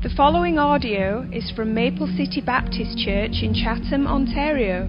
The 0.00 0.14
following 0.16 0.60
audio 0.60 1.28
is 1.32 1.50
from 1.56 1.74
Maple 1.74 2.06
City 2.16 2.40
Baptist 2.40 2.96
Church 2.98 3.42
in 3.42 3.52
Chatham, 3.52 4.06
Ontario. 4.06 4.88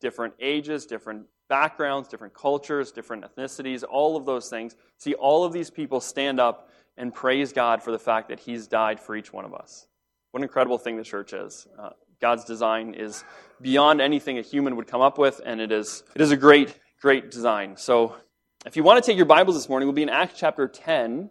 different 0.00 0.34
ages, 0.40 0.84
different 0.84 1.26
backgrounds, 1.48 2.08
different 2.08 2.34
cultures, 2.34 2.92
different 2.92 3.24
ethnicities, 3.24 3.84
all 3.88 4.16
of 4.16 4.26
those 4.26 4.48
things. 4.48 4.76
See 4.98 5.14
all 5.14 5.44
of 5.44 5.52
these 5.52 5.70
people 5.70 6.00
stand 6.00 6.40
up 6.40 6.70
and 6.96 7.14
praise 7.14 7.52
God 7.52 7.82
for 7.82 7.92
the 7.92 7.98
fact 7.98 8.28
that 8.28 8.40
He's 8.40 8.66
died 8.66 9.00
for 9.00 9.16
each 9.16 9.32
one 9.32 9.44
of 9.44 9.54
us. 9.54 9.86
What 10.30 10.40
an 10.40 10.44
incredible 10.44 10.78
thing 10.78 10.96
the 10.96 11.04
church 11.04 11.32
is. 11.32 11.66
Uh, 11.78 11.90
God's 12.20 12.44
design 12.44 12.94
is 12.94 13.24
beyond 13.60 14.00
anything 14.00 14.38
a 14.38 14.42
human 14.42 14.76
would 14.76 14.86
come 14.86 15.00
up 15.00 15.18
with, 15.18 15.40
and 15.44 15.60
it 15.60 15.70
is, 15.70 16.02
it 16.14 16.20
is 16.20 16.30
a 16.30 16.36
great, 16.36 16.78
great 17.00 17.30
design. 17.30 17.76
So, 17.76 18.16
if 18.64 18.76
you 18.76 18.82
want 18.82 19.02
to 19.02 19.08
take 19.08 19.16
your 19.16 19.26
Bibles 19.26 19.54
this 19.54 19.68
morning, 19.68 19.86
we'll 19.86 19.94
be 19.94 20.02
in 20.02 20.08
Acts 20.08 20.34
chapter 20.38 20.66
10, 20.66 21.30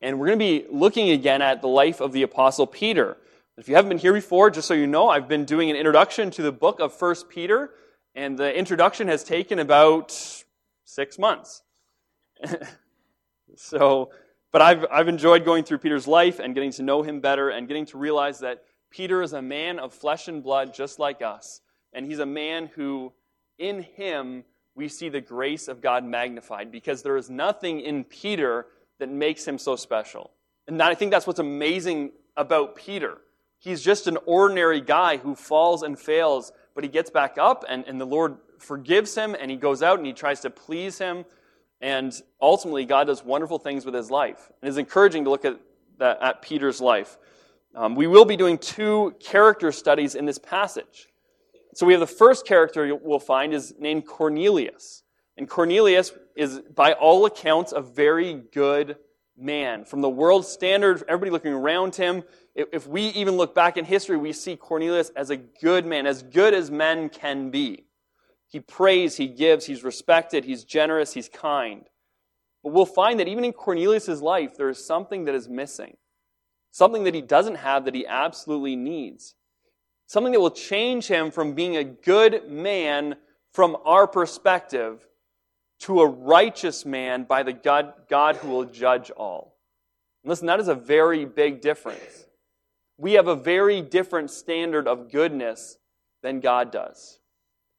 and 0.00 0.18
we're 0.18 0.26
going 0.26 0.38
to 0.38 0.44
be 0.44 0.66
looking 0.70 1.10
again 1.10 1.40
at 1.40 1.62
the 1.62 1.68
life 1.68 2.00
of 2.00 2.12
the 2.12 2.22
Apostle 2.22 2.66
Peter. 2.66 3.16
If 3.56 3.68
you 3.68 3.76
haven't 3.76 3.90
been 3.90 3.98
here 3.98 4.12
before, 4.12 4.50
just 4.50 4.66
so 4.66 4.74
you 4.74 4.86
know, 4.88 5.08
I've 5.08 5.28
been 5.28 5.44
doing 5.44 5.70
an 5.70 5.76
introduction 5.76 6.30
to 6.32 6.42
the 6.42 6.50
book 6.50 6.80
of 6.80 6.92
First 6.92 7.28
Peter. 7.28 7.70
And 8.14 8.38
the 8.38 8.56
introduction 8.56 9.08
has 9.08 9.24
taken 9.24 9.58
about 9.58 10.12
six 10.84 11.18
months. 11.18 11.62
so, 13.56 14.10
but 14.52 14.62
I've, 14.62 14.86
I've 14.90 15.08
enjoyed 15.08 15.44
going 15.44 15.64
through 15.64 15.78
Peter's 15.78 16.06
life 16.06 16.38
and 16.38 16.54
getting 16.54 16.70
to 16.72 16.82
know 16.82 17.02
him 17.02 17.20
better 17.20 17.50
and 17.50 17.66
getting 17.66 17.86
to 17.86 17.98
realize 17.98 18.38
that 18.40 18.62
Peter 18.90 19.22
is 19.22 19.32
a 19.32 19.42
man 19.42 19.80
of 19.80 19.92
flesh 19.92 20.28
and 20.28 20.42
blood 20.42 20.72
just 20.72 21.00
like 21.00 21.22
us. 21.22 21.60
And 21.92 22.06
he's 22.06 22.20
a 22.20 22.26
man 22.26 22.70
who, 22.76 23.12
in 23.58 23.82
him, 23.82 24.44
we 24.76 24.88
see 24.88 25.08
the 25.08 25.20
grace 25.20 25.66
of 25.66 25.80
God 25.80 26.04
magnified 26.04 26.70
because 26.70 27.02
there 27.02 27.16
is 27.16 27.30
nothing 27.30 27.80
in 27.80 28.04
Peter 28.04 28.66
that 29.00 29.08
makes 29.08 29.46
him 29.46 29.58
so 29.58 29.74
special. 29.74 30.30
And 30.68 30.80
I 30.80 30.94
think 30.94 31.10
that's 31.10 31.26
what's 31.26 31.40
amazing 31.40 32.12
about 32.36 32.76
Peter. 32.76 33.18
He's 33.58 33.82
just 33.82 34.06
an 34.06 34.18
ordinary 34.26 34.80
guy 34.80 35.16
who 35.16 35.34
falls 35.34 35.82
and 35.82 35.98
fails 35.98 36.52
but 36.74 36.84
he 36.84 36.90
gets 36.90 37.10
back 37.10 37.36
up 37.38 37.64
and, 37.68 37.84
and 37.86 38.00
the 38.00 38.06
Lord 38.06 38.36
forgives 38.58 39.14
him 39.14 39.36
and 39.38 39.50
he 39.50 39.56
goes 39.56 39.82
out 39.82 39.98
and 39.98 40.06
he 40.06 40.12
tries 40.12 40.40
to 40.40 40.50
please 40.50 40.98
him. 40.98 41.24
And 41.80 42.12
ultimately, 42.40 42.84
God 42.84 43.08
does 43.08 43.24
wonderful 43.24 43.58
things 43.58 43.84
with 43.84 43.94
his 43.94 44.10
life. 44.10 44.50
And 44.62 44.68
it's 44.68 44.78
encouraging 44.78 45.24
to 45.24 45.30
look 45.30 45.44
at, 45.44 45.60
that, 45.98 46.22
at 46.22 46.42
Peter's 46.42 46.80
life. 46.80 47.18
Um, 47.74 47.94
we 47.94 48.06
will 48.06 48.24
be 48.24 48.36
doing 48.36 48.58
two 48.58 49.14
character 49.20 49.72
studies 49.72 50.14
in 50.14 50.24
this 50.24 50.38
passage. 50.38 51.08
So 51.74 51.86
we 51.86 51.92
have 51.92 52.00
the 52.00 52.06
first 52.06 52.46
character 52.46 52.94
we'll 52.94 53.18
find 53.18 53.52
is 53.52 53.74
named 53.78 54.06
Cornelius. 54.06 55.02
And 55.36 55.48
Cornelius 55.48 56.12
is, 56.36 56.60
by 56.60 56.92
all 56.92 57.26
accounts, 57.26 57.72
a 57.72 57.80
very 57.80 58.34
good 58.34 58.96
man. 59.36 59.84
From 59.84 60.00
the 60.00 60.08
world 60.08 60.46
standard, 60.46 61.02
everybody 61.08 61.30
looking 61.30 61.52
around 61.52 61.96
him, 61.96 62.22
if 62.54 62.86
we 62.86 63.08
even 63.08 63.36
look 63.36 63.54
back 63.54 63.76
in 63.76 63.84
history, 63.84 64.16
we 64.16 64.32
see 64.32 64.56
Cornelius 64.56 65.10
as 65.16 65.30
a 65.30 65.36
good 65.36 65.84
man, 65.84 66.06
as 66.06 66.22
good 66.22 66.54
as 66.54 66.70
men 66.70 67.08
can 67.08 67.50
be. 67.50 67.84
He 68.46 68.60
prays, 68.60 69.16
he 69.16 69.26
gives, 69.26 69.66
he's 69.66 69.82
respected, 69.82 70.44
he's 70.44 70.62
generous, 70.62 71.12
he's 71.12 71.28
kind. 71.28 71.82
But 72.62 72.72
we'll 72.72 72.86
find 72.86 73.18
that 73.18 73.26
even 73.26 73.44
in 73.44 73.52
Cornelius' 73.52 74.22
life, 74.22 74.56
there 74.56 74.68
is 74.68 74.84
something 74.84 75.24
that 75.24 75.34
is 75.34 75.48
missing. 75.48 75.96
Something 76.70 77.04
that 77.04 77.14
he 77.14 77.22
doesn't 77.22 77.56
have 77.56 77.84
that 77.84 77.94
he 77.94 78.06
absolutely 78.06 78.76
needs. 78.76 79.34
Something 80.06 80.32
that 80.32 80.40
will 80.40 80.50
change 80.50 81.08
him 81.08 81.32
from 81.32 81.54
being 81.54 81.76
a 81.76 81.84
good 81.84 82.48
man 82.48 83.16
from 83.52 83.76
our 83.84 84.06
perspective 84.06 85.06
to 85.80 86.00
a 86.00 86.06
righteous 86.06 86.86
man 86.86 87.24
by 87.24 87.42
the 87.42 87.52
God, 87.52 87.94
God 88.08 88.36
who 88.36 88.48
will 88.48 88.64
judge 88.64 89.10
all. 89.10 89.56
listen, 90.24 90.46
that 90.46 90.60
is 90.60 90.68
a 90.68 90.74
very 90.74 91.24
big 91.24 91.60
difference 91.60 92.23
we 93.04 93.12
have 93.12 93.28
a 93.28 93.36
very 93.36 93.82
different 93.82 94.30
standard 94.30 94.88
of 94.88 95.12
goodness 95.12 95.76
than 96.22 96.40
God 96.40 96.72
does. 96.72 97.18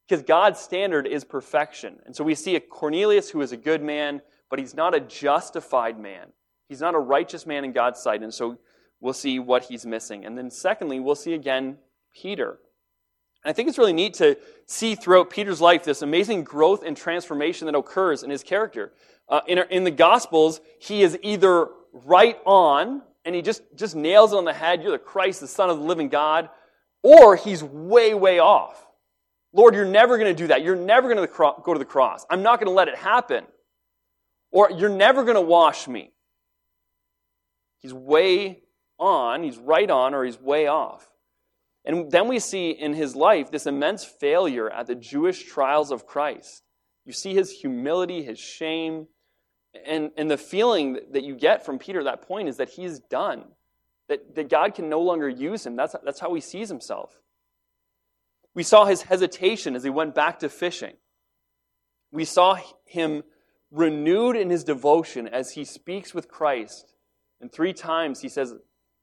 Because 0.08 0.22
God's 0.22 0.60
standard 0.60 1.08
is 1.08 1.24
perfection. 1.24 1.98
And 2.06 2.16
so 2.16 2.24
we 2.24 2.36
see 2.36 2.56
a 2.56 2.60
Cornelius 2.60 3.32
who 3.32 3.42
is 3.42 3.52
a 3.52 3.58
good 3.58 3.82
man, 3.82 4.22
but 4.52 4.60
he's 4.60 4.76
not 4.76 4.94
a 4.94 5.00
justified 5.00 6.00
man. 6.00 6.28
He's 6.70 6.80
not 6.80 6.94
a 6.94 7.00
righteous 7.00 7.48
man 7.48 7.66
in 7.66 7.72
God's 7.72 8.00
sight. 8.00 8.22
And 8.22 8.32
so 8.32 8.60
we'll 9.00 9.14
see 9.14 9.40
what 9.40 9.64
he's 9.64 9.84
missing. 9.84 10.26
And 10.26 10.38
then, 10.38 10.52
secondly, 10.52 11.00
we'll 11.00 11.16
see 11.16 11.34
again 11.34 11.80
Peter. 12.16 12.60
And 13.44 13.50
I 13.50 13.54
think 13.54 13.68
it's 13.68 13.80
really 13.80 13.94
neat 13.94 14.14
to 14.16 14.38
see 14.68 14.94
throughout 14.94 15.32
Peter's 15.32 15.60
life 15.60 15.86
this 15.86 16.04
amazing 16.04 16.44
growth 16.44 16.84
and 16.86 16.96
transformation 16.96 17.66
that 17.66 17.74
occurs 17.74 18.22
in 18.22 18.30
his 18.30 18.44
character. 18.44 18.94
Uh, 19.28 19.42
in, 19.48 19.58
in 19.72 19.86
the 19.86 19.90
Gospels, 19.90 20.62
he 20.78 21.02
is 21.02 21.18
either 21.24 21.70
right 21.94 22.38
on 22.46 23.02
and 23.26 23.34
he 23.36 23.42
just, 23.42 23.64
just 23.76 23.96
nails 23.96 24.32
it 24.32 24.38
on 24.38 24.46
the 24.46 24.54
head. 24.54 24.84
You're 24.84 24.92
the 24.92 25.00
Christ, 25.00 25.42
the 25.42 25.48
Son 25.48 25.70
of 25.70 25.80
the 25.80 25.84
living 25.84 26.10
God. 26.10 26.50
Or 27.02 27.36
he's 27.36 27.64
way, 27.64 28.14
way 28.14 28.40
off. 28.40 28.86
Lord, 29.52 29.74
you're 29.74 29.86
never 29.86 30.18
going 30.18 30.34
to 30.34 30.38
do 30.44 30.48
that. 30.48 30.64
You're 30.64 30.76
never 30.76 31.14
going 31.14 31.28
to 31.28 31.34
go 31.64 31.74
to 31.74 31.80
the 31.80 31.86
cross. 31.86 32.26
I'm 32.30 32.44
not 32.44 32.60
going 32.60 32.68
to 32.68 32.74
let 32.74 32.88
it 32.88 32.96
happen. 32.96 33.46
Or 34.52 34.70
you're 34.72 34.90
never 34.90 35.24
going 35.24 35.36
to 35.36 35.42
wash 35.42 35.88
me. 35.88 36.12
He's 37.80 37.94
way 37.94 38.62
on, 38.98 39.44
he's 39.44 39.58
right 39.58 39.90
on, 39.90 40.14
or 40.14 40.24
he's 40.24 40.40
way 40.40 40.68
off. 40.68 41.08
And 41.84 42.12
then 42.12 42.28
we 42.28 42.40
see 42.40 42.72
in 42.72 42.94
his 42.94 43.16
life 43.16 43.52
this 43.52 43.68
immense 43.68 44.04
failure 44.04 44.70
at 44.70 44.88
the 44.88 44.96
Jewish 44.96 45.44
trials 45.44 45.92
of 45.92 46.08
Christ. 46.08 46.64
You 47.06 47.14
see 47.14 47.34
his 47.34 47.52
humility, 47.52 48.24
his 48.24 48.40
shame, 48.40 49.08
and, 49.86 50.12
and 50.18 50.30
the 50.30 50.38
feeling 50.38 51.00
that 51.12 51.24
you 51.24 51.36
get 51.36 51.66
from 51.66 51.80
Peter 51.80 52.00
at 52.00 52.06
that 52.06 52.22
point 52.22 52.48
is 52.48 52.58
that 52.58 52.70
he's 52.70 53.00
done, 53.00 53.46
that, 54.08 54.36
that 54.36 54.50
God 54.50 54.76
can 54.76 54.90
no 54.90 55.02
longer 55.02 55.30
use 55.30 55.66
him. 55.66 55.76
That's, 55.76 55.96
that's 56.04 56.20
how 56.20 56.34
he 56.34 56.42
sees 56.42 56.70
himself. 56.70 57.20
We 58.54 58.64
saw 58.64 58.86
his 58.86 59.04
hesitation 59.04 59.76
as 59.76 59.84
he 59.84 59.90
went 59.90 60.16
back 60.16 60.40
to 60.40 60.50
fishing. 60.50 60.94
We 62.12 62.26
saw 62.26 62.58
him 62.86 63.24
renewed 63.72 64.38
in 64.38 64.50
his 64.50 64.64
devotion 64.64 65.28
as 65.28 65.52
he 65.52 65.66
speaks 65.66 66.14
with 66.14 66.30
Christ. 66.30 66.94
And 67.42 67.52
three 67.52 67.74
times 67.74 68.22
he 68.22 68.30
says, 68.30 68.54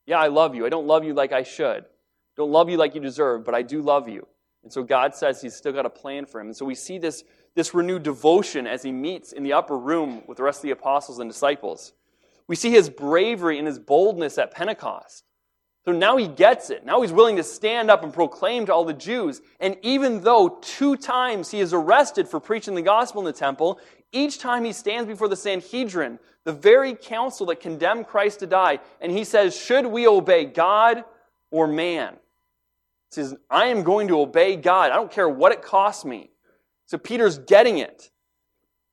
Yeah, 0.07 0.19
I 0.19 0.29
love 0.29 0.55
you. 0.55 0.65
I 0.65 0.71
don't 0.71 0.87
love 0.87 1.05
you 1.05 1.13
like 1.13 1.33
I 1.33 1.43
should. 1.43 1.85
Don't 2.37 2.51
love 2.51 2.71
you 2.71 2.79
like 2.79 2.95
you 2.95 3.01
deserve, 3.01 3.45
but 3.45 3.55
I 3.55 3.61
do 3.61 3.83
love 3.83 4.09
you. 4.09 4.27
And 4.63 4.73
so 4.73 4.83
God 4.83 5.15
says 5.15 5.43
he's 5.43 5.55
still 5.55 5.73
got 5.73 5.87
a 5.87 5.91
plan 5.91 6.27
for 6.27 6.41
him. 6.41 6.49
And 6.49 6.57
so 6.57 6.65
we 6.65 6.75
see 6.75 6.99
this 6.99 7.25
this 7.55 7.75
renewed 7.75 8.03
devotion 8.03 8.67
as 8.67 8.83
he 8.83 8.93
meets 8.93 9.33
in 9.33 9.43
the 9.43 9.53
upper 9.53 9.77
room 9.77 10.23
with 10.27 10.39
the 10.39 10.43
rest 10.43 10.59
of 10.59 10.63
the 10.63 10.71
apostles 10.71 11.19
and 11.19 11.31
disciples. 11.31 11.93
We 12.47 12.57
see 12.57 12.71
his 12.71 12.89
bravery 12.89 13.59
and 13.59 13.67
his 13.67 13.79
boldness 13.79 14.39
at 14.39 14.53
Pentecost. 14.53 15.25
So 15.85 15.93
now 15.93 16.17
he 16.17 16.29
gets 16.29 16.71
it. 16.71 16.85
Now 16.85 17.03
he's 17.03 17.13
willing 17.13 17.37
to 17.37 17.43
stand 17.43 17.91
up 17.91 18.05
and 18.05 18.13
proclaim 18.13 18.67
to 18.67 18.75
all 18.75 18.85
the 18.85 18.93
Jews. 18.93 19.43
And 19.59 19.77
even 19.83 20.21
though 20.21 20.59
two 20.61 20.97
times 20.97 21.51
he 21.51 21.61
is 21.61 21.75
arrested 21.75 22.29
for 22.29 22.41
preaching 22.41 22.75
the 22.75 22.83
gospel 22.83 23.21
in 23.21 23.25
the 23.25 23.33
temple, 23.33 23.81
each 24.13 24.39
time 24.39 24.65
he 24.65 24.73
stands 24.73 25.09
before 25.09 25.29
the 25.29 25.37
Sanhedrin, 25.37 26.19
the 26.45 26.53
very 26.53 26.95
council 26.95 27.47
that 27.47 27.61
condemned 27.61 28.07
Christ 28.07 28.41
to 28.41 28.47
die, 28.47 28.79
and 29.01 29.11
he 29.11 29.25
says, 29.25 29.57
Should 29.57 29.87
we 29.87 30.07
obey 30.07 30.45
God 30.45 31.05
or 31.51 31.67
man? 31.67 32.17
Says, 33.13 33.35
I 33.51 33.67
am 33.67 33.83
going 33.83 34.09
to 34.09 34.19
obey 34.19 34.57
God. 34.57 34.91
I 34.91 34.97
don't 34.97 35.11
care 35.11 35.29
what 35.29 35.53
it 35.53 35.61
costs 35.61 36.03
me. 36.03 36.31
So 36.87 36.97
Peter's 36.97 37.39
getting 37.39 37.77
it. 37.77 38.11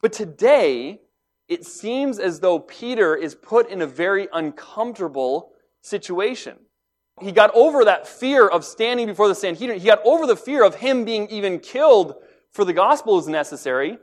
But 0.02 0.12
today, 0.12 1.00
it 1.48 1.66
seems 1.66 2.20
as 2.20 2.42
though 2.42 2.60
Peter 2.60 3.16
is 3.16 3.34
put 3.34 3.70
in 3.70 3.82
a 3.82 3.88
very 3.88 4.28
uncomfortable 4.34 5.54
situation. 5.82 6.58
He 7.22 7.32
got 7.32 7.52
over 7.54 7.86
that 7.86 8.08
fear 8.08 8.46
of 8.46 8.66
standing 8.66 9.08
before 9.08 9.30
the 9.30 9.36
Sanhedrin. 9.36 9.80
He 9.80 9.88
got 9.88 10.06
over 10.06 10.28
the 10.28 10.36
fear 10.36 10.66
of 10.66 10.76
him 10.76 11.06
being 11.06 11.30
even 11.30 11.60
killed 11.60 12.16
for 12.52 12.66
the 12.66 12.74
gospel 12.74 13.20
is 13.20 13.28
necessary. 13.28 14.00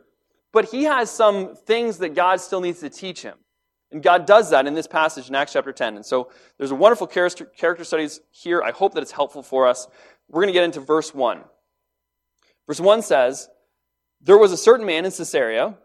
But 0.50 0.70
he 0.70 0.84
has 0.84 1.10
some 1.10 1.54
things 1.54 1.98
that 1.98 2.14
God 2.14 2.40
still 2.40 2.62
needs 2.62 2.80
to 2.80 2.88
teach 2.88 3.20
him. 3.20 3.36
And 3.92 4.02
God 4.02 4.26
does 4.26 4.50
that 4.50 4.66
in 4.66 4.74
this 4.74 4.86
passage 4.86 5.28
in 5.28 5.34
Acts 5.34 5.52
chapter 5.52 5.72
10. 5.72 5.96
And 5.96 6.04
so 6.04 6.30
there's 6.58 6.72
a 6.72 6.74
wonderful 6.74 7.06
character 7.06 7.84
studies 7.84 8.20
here. 8.30 8.62
I 8.62 8.72
hope 8.72 8.94
that 8.94 9.02
it's 9.02 9.12
helpful 9.12 9.42
for 9.42 9.66
us. 9.66 9.86
We're 10.28 10.42
going 10.42 10.52
to 10.52 10.58
get 10.58 10.64
into 10.64 10.80
verse 10.80 11.14
1. 11.14 11.44
Verse 12.66 12.80
1 12.80 13.02
says, 13.02 13.48
there 14.20 14.38
was 14.38 14.50
a 14.50 14.56
certain 14.56 14.86
man 14.86 15.04
in 15.04 15.12
Caesarea 15.12 15.76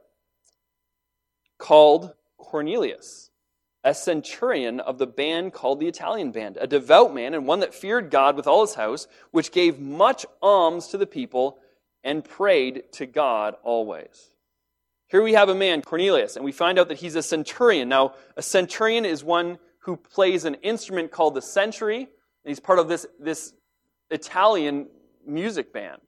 called 1.59 2.13
Cornelius, 2.39 3.30
a 3.83 3.94
centurion 3.94 4.80
of 4.80 4.97
the 4.97 5.06
band 5.06 5.54
called 5.54 5.80
the 5.80 5.88
Italian 5.88 6.31
band, 6.31 6.57
a 6.59 6.65
devout 6.65 7.13
man 7.13 7.36
and 7.36 7.45
one 7.45 7.59
that 7.59 7.75
feared 7.75 8.09
God 8.09 8.36
with 8.36 8.47
all 8.47 8.65
his 8.65 8.74
house, 8.74 9.07
which 9.30 9.51
gave 9.51 9.80
much 9.80 10.25
alms 10.42 10.88
to 10.88 10.97
the 10.97 11.06
people 11.06 11.59
and 12.04 12.25
prayed 12.25 12.92
to 12.94 13.06
God 13.06 13.56
always. 13.62 14.31
Here 15.11 15.21
we 15.21 15.33
have 15.33 15.49
a 15.49 15.55
man, 15.55 15.81
Cornelius, 15.81 16.37
and 16.37 16.45
we 16.45 16.53
find 16.53 16.79
out 16.79 16.87
that 16.87 16.99
he's 16.99 17.15
a 17.15 17.21
centurion. 17.21 17.89
Now, 17.89 18.13
a 18.37 18.41
centurion 18.41 19.03
is 19.03 19.25
one 19.25 19.59
who 19.79 19.97
plays 19.97 20.45
an 20.45 20.55
instrument 20.55 21.11
called 21.11 21.35
the 21.35 21.41
century, 21.41 21.97
and 21.99 22.07
he's 22.45 22.61
part 22.61 22.79
of 22.79 22.87
this, 22.87 23.05
this 23.19 23.53
Italian 24.09 24.87
music 25.27 25.73
band. 25.73 25.99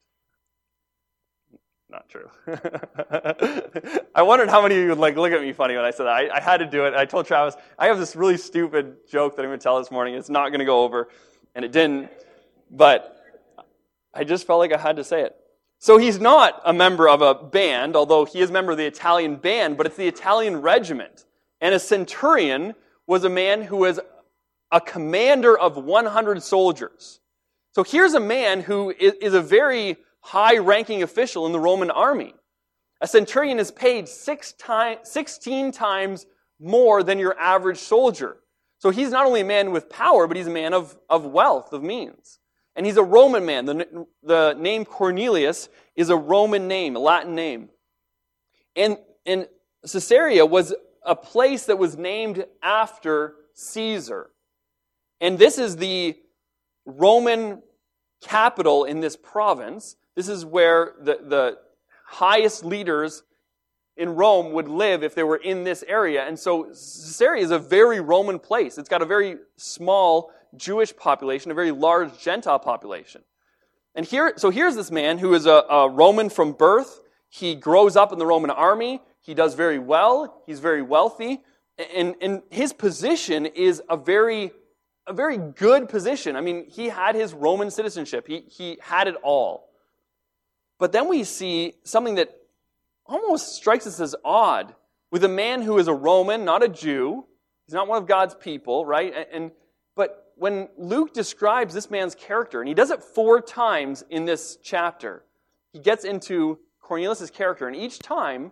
Not 1.90 2.08
true. 2.08 2.30
I 4.16 4.22
wondered 4.22 4.48
how 4.48 4.62
many 4.62 4.76
of 4.76 4.82
you 4.82 4.90
would 4.90 4.98
like 4.98 5.18
look 5.18 5.34
at 5.34 5.42
me 5.42 5.52
funny 5.52 5.76
when 5.76 5.84
I 5.84 5.92
said 5.92 6.06
that. 6.06 6.14
I, 6.14 6.38
I 6.38 6.40
had 6.40 6.58
to 6.58 6.66
do 6.66 6.86
it. 6.86 6.94
I 6.94 7.04
told 7.04 7.26
Travis, 7.26 7.56
I 7.78 7.88
have 7.88 8.00
this 8.00 8.16
really 8.16 8.38
stupid 8.38 8.96
joke 9.12 9.36
that 9.36 9.42
I'm 9.42 9.50
going 9.50 9.60
to 9.60 9.64
tell 9.64 9.80
this 9.80 9.92
morning. 9.92 10.16
It's 10.16 10.30
not 10.30 10.50
going 10.50 10.60
to 10.60 10.66
go 10.66 10.82
over, 10.82 11.10
and 11.56 11.66
it 11.66 11.74
didn't. 11.74 12.10
But 12.72 13.22
I 14.14 14.24
just 14.24 14.48
felt 14.48 14.60
like 14.60 14.72
I 14.72 14.78
had 14.78 14.96
to 14.96 15.04
say 15.04 15.24
it. 15.24 15.36
So 15.84 15.98
he's 15.98 16.18
not 16.18 16.62
a 16.64 16.72
member 16.72 17.10
of 17.10 17.22
a 17.22 17.34
band, 17.34 17.98
although 17.98 18.24
he 18.24 18.40
is 18.40 18.50
a 18.50 18.54
member 18.54 18.72
of 18.72 18.78
the 18.78 18.86
Italian 18.86 19.36
band, 19.36 19.76
but 19.76 19.86
it's 19.86 19.98
the 19.98 20.08
Italian 20.08 20.62
regiment. 20.62 21.26
And 21.60 21.76
a 21.76 21.80
centurion 21.80 22.76
was 23.06 23.26
a 23.26 23.30
man 23.30 23.64
who 23.64 23.76
was 23.76 24.00
a 24.72 24.80
commander 24.80 25.60
of 25.60 25.76
100 25.76 26.42
soldiers. 26.42 27.20
So 27.76 27.84
here's 27.84 28.14
a 28.14 28.22
man 28.22 28.62
who 28.62 28.92
is 28.98 29.34
a 29.34 29.42
very 29.42 29.98
high 30.22 30.58
ranking 30.58 31.04
official 31.04 31.46
in 31.48 31.52
the 31.52 31.60
Roman 31.60 31.92
army. 31.92 32.34
A 33.02 33.08
centurion 33.08 33.60
is 33.60 33.70
paid 33.70 34.08
six 34.08 34.54
time, 34.54 35.00
16 35.04 35.74
times 35.74 36.26
more 36.62 37.04
than 37.04 37.20
your 37.20 37.38
average 37.38 37.80
soldier. 37.80 38.38
So 38.78 38.90
he's 38.90 39.10
not 39.10 39.26
only 39.26 39.42
a 39.42 39.46
man 39.46 39.74
with 39.74 39.90
power, 39.90 40.28
but 40.28 40.38
he's 40.38 40.48
a 40.48 40.50
man 40.50 40.74
of, 40.74 40.98
of 41.10 41.26
wealth, 41.26 41.74
of 41.74 41.84
means. 41.84 42.40
And 42.76 42.86
he's 42.86 42.98
a 42.98 43.04
Roman 43.04 43.46
man. 43.46 43.66
The, 43.66 44.08
the 44.24 44.56
name 44.58 44.86
Cornelius 44.86 45.70
is 45.96 46.10
a 46.10 46.18
Roman 46.18 46.68
name, 46.68 46.96
a 46.96 47.00
Latin 47.00 47.36
name. 47.36 47.70
And, 48.76 48.98
and 49.26 49.48
Caesarea 49.84 50.46
was 50.46 50.74
a 51.06 51.16
place 51.16 51.66
that 51.66 51.78
was 51.78 51.98
named 51.98 52.46
after 52.62 53.36
Caesar. 53.54 54.32
And 55.22 55.38
this 55.38 55.58
is 55.58 55.78
the 55.78 56.16
Roman 56.86 57.62
capital 58.22 58.86
in 58.86 59.02
this 59.02 59.16
province. 59.16 59.96
This 60.16 60.28
is 60.28 60.46
where 60.46 60.94
the, 61.00 61.20
the 61.24 61.58
highest 62.06 62.66
leaders 62.66 63.24
in 63.96 64.16
Rome 64.16 64.54
would 64.54 64.68
live 64.68 65.04
if 65.04 65.14
they 65.14 65.24
were 65.24 65.38
in 65.38 65.64
this 65.64 65.84
area. 65.88 66.24
And 66.26 66.38
so 66.40 66.64
Caesarea 66.66 67.44
is 67.44 67.52
a 67.52 67.60
very 67.60 68.00
Roman 68.00 68.40
place. 68.40 68.78
It's 68.78 68.90
got 68.90 69.02
a 69.04 69.06
very 69.06 69.38
small 69.56 70.32
Jewish 70.56 70.96
population, 70.96 71.52
a 71.52 71.54
very 71.54 71.72
large 71.72 72.20
Gentile 72.20 72.60
population. 72.60 73.24
And 73.96 74.06
here, 74.06 74.34
so 74.38 74.50
here's 74.50 74.76
this 74.76 74.92
man 74.92 75.18
who 75.18 75.34
is 75.34 75.46
a, 75.46 75.64
a 75.70 75.90
Roman 75.90 76.30
from 76.30 76.54
birth. 76.54 77.02
He 77.30 77.56
grows 77.56 77.96
up 77.96 78.12
in 78.12 78.20
the 78.20 78.26
Roman 78.26 78.50
army. 78.50 79.02
He 79.22 79.34
does 79.34 79.54
very 79.56 79.80
well. 79.80 80.44
He's 80.46 80.60
very 80.60 80.82
wealthy. 80.82 81.42
And, 81.96 82.16
and 82.22 82.42
his 82.50 82.74
position 82.74 83.46
is 83.46 83.82
a 83.90 83.98
very, 83.98 84.52
a 85.08 85.14
very 85.14 85.38
good 85.38 85.90
position. 85.90 86.36
I 86.36 86.42
mean, 86.42 86.70
he 86.70 86.90
had 86.90 87.16
his 87.16 87.34
Roman 87.34 87.72
citizenship. 87.72 88.28
He, 88.28 88.44
he 88.48 88.78
had 88.82 89.08
it 89.08 89.16
all. 89.24 89.70
But 90.80 90.92
then 90.92 91.08
we 91.08 91.24
see 91.24 91.76
something 91.84 92.16
that 92.16 92.36
almost 93.06 93.56
strikes 93.56 93.88
us 93.88 94.00
as 94.00 94.16
odd 94.24 94.76
with 95.12 95.24
a 95.24 95.30
man 95.30 95.62
who 95.62 95.78
is 95.78 95.88
a 95.88 95.94
Roman, 95.94 96.46
not 96.46 96.64
a 96.64 96.68
Jew. 96.68 97.26
He's 97.66 97.74
not 97.74 97.88
one 97.88 98.00
of 98.00 98.08
God's 98.08 98.36
people, 98.36 98.86
right? 98.86 99.14
And, 99.32 99.52
when 100.36 100.70
Luke 100.78 101.14
describes 101.14 101.74
this 101.74 101.90
man's 101.90 102.16
character, 102.16 102.62
and 102.62 102.68
he 102.68 102.74
does 102.74 102.92
it 102.92 103.04
four 103.04 103.42
times 103.42 104.04
in 104.10 104.26
this 104.26 104.58
chapter, 104.64 105.24
he 105.72 105.80
gets 105.80 106.04
into 106.04 106.60
Cornelius' 106.82 107.30
character, 107.30 107.68
and 107.68 107.76
each 107.76 108.00
time, 108.00 108.52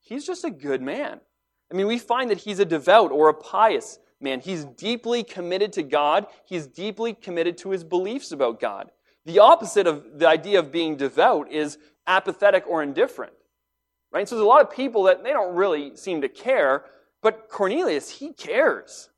he's 0.00 0.26
just 0.26 0.44
a 0.44 0.50
good 0.50 0.82
man. 0.82 1.20
I 1.70 1.74
mean, 1.74 1.86
we 1.86 1.98
find 1.98 2.30
that 2.30 2.38
he's 2.38 2.58
a 2.58 2.64
devout 2.64 3.10
or 3.10 3.28
a 3.28 3.34
pious 3.34 3.98
man. 4.20 4.40
He's 4.40 4.64
deeply 4.64 5.24
committed 5.24 5.72
to 5.74 5.82
God, 5.82 6.26
he's 6.44 6.66
deeply 6.66 7.14
committed 7.14 7.58
to 7.58 7.70
his 7.70 7.82
beliefs 7.82 8.32
about 8.32 8.60
God. 8.60 8.90
The 9.24 9.38
opposite 9.38 9.86
of 9.86 10.18
the 10.18 10.28
idea 10.28 10.58
of 10.58 10.72
being 10.72 10.96
devout 10.96 11.50
is 11.50 11.78
apathetic 12.06 12.64
or 12.66 12.82
indifferent. 12.82 13.32
Right? 14.10 14.28
So 14.28 14.34
there's 14.34 14.44
a 14.44 14.48
lot 14.48 14.62
of 14.62 14.70
people 14.70 15.04
that 15.04 15.24
they 15.24 15.30
don't 15.30 15.54
really 15.54 15.96
seem 15.96 16.20
to 16.20 16.28
care, 16.28 16.84
but 17.22 17.48
Cornelius, 17.48 18.10
he 18.10 18.32
cares. 18.32 19.08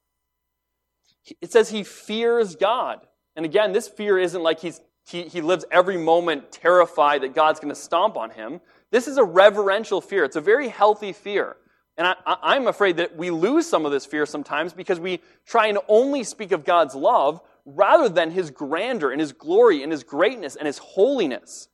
It 1.40 1.52
says 1.52 1.70
he 1.70 1.84
fears 1.84 2.56
God. 2.56 3.06
And 3.36 3.44
again, 3.44 3.72
this 3.72 3.88
fear 3.88 4.18
isn't 4.18 4.42
like 4.42 4.60
he's, 4.60 4.80
he, 5.06 5.22
he 5.22 5.40
lives 5.40 5.64
every 5.70 5.96
moment 5.96 6.52
terrified 6.52 7.22
that 7.22 7.34
God's 7.34 7.60
going 7.60 7.74
to 7.74 7.80
stomp 7.80 8.16
on 8.16 8.30
him. 8.30 8.60
This 8.90 9.08
is 9.08 9.16
a 9.16 9.24
reverential 9.24 10.00
fear. 10.00 10.24
It's 10.24 10.36
a 10.36 10.40
very 10.40 10.68
healthy 10.68 11.12
fear. 11.12 11.56
And 11.96 12.14
I, 12.26 12.56
am 12.56 12.66
afraid 12.66 12.96
that 12.96 13.16
we 13.16 13.30
lose 13.30 13.68
some 13.68 13.86
of 13.86 13.92
this 13.92 14.04
fear 14.04 14.26
sometimes 14.26 14.72
because 14.72 14.98
we 14.98 15.20
try 15.46 15.68
and 15.68 15.78
only 15.86 16.24
speak 16.24 16.50
of 16.50 16.64
God's 16.64 16.94
love 16.94 17.40
rather 17.64 18.08
than 18.08 18.32
his 18.32 18.50
grandeur 18.50 19.12
and 19.12 19.20
his 19.20 19.32
glory 19.32 19.82
and 19.82 19.92
his 19.92 20.02
greatness 20.02 20.56
and 20.56 20.66
his 20.66 20.78
holiness. 20.78 21.68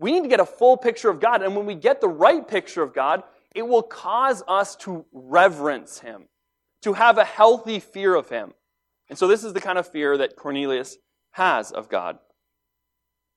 We 0.00 0.12
need 0.12 0.22
to 0.22 0.28
get 0.28 0.40
a 0.40 0.46
full 0.46 0.76
picture 0.76 1.08
of 1.08 1.20
God. 1.20 1.42
And 1.42 1.54
when 1.54 1.66
we 1.66 1.76
get 1.76 2.00
the 2.00 2.08
right 2.08 2.46
picture 2.46 2.82
of 2.82 2.92
God, 2.92 3.22
it 3.54 3.62
will 3.66 3.82
cause 3.82 4.42
us 4.48 4.74
to 4.76 5.04
reverence 5.12 6.00
him, 6.00 6.24
to 6.82 6.92
have 6.94 7.18
a 7.18 7.24
healthy 7.24 7.78
fear 7.78 8.14
of 8.14 8.28
him. 8.28 8.54
And 9.10 9.18
so 9.18 9.26
this 9.26 9.44
is 9.44 9.52
the 9.52 9.60
kind 9.60 9.76
of 9.76 9.86
fear 9.86 10.16
that 10.16 10.36
Cornelius 10.36 10.96
has 11.32 11.72
of 11.72 11.88
God. 11.90 12.18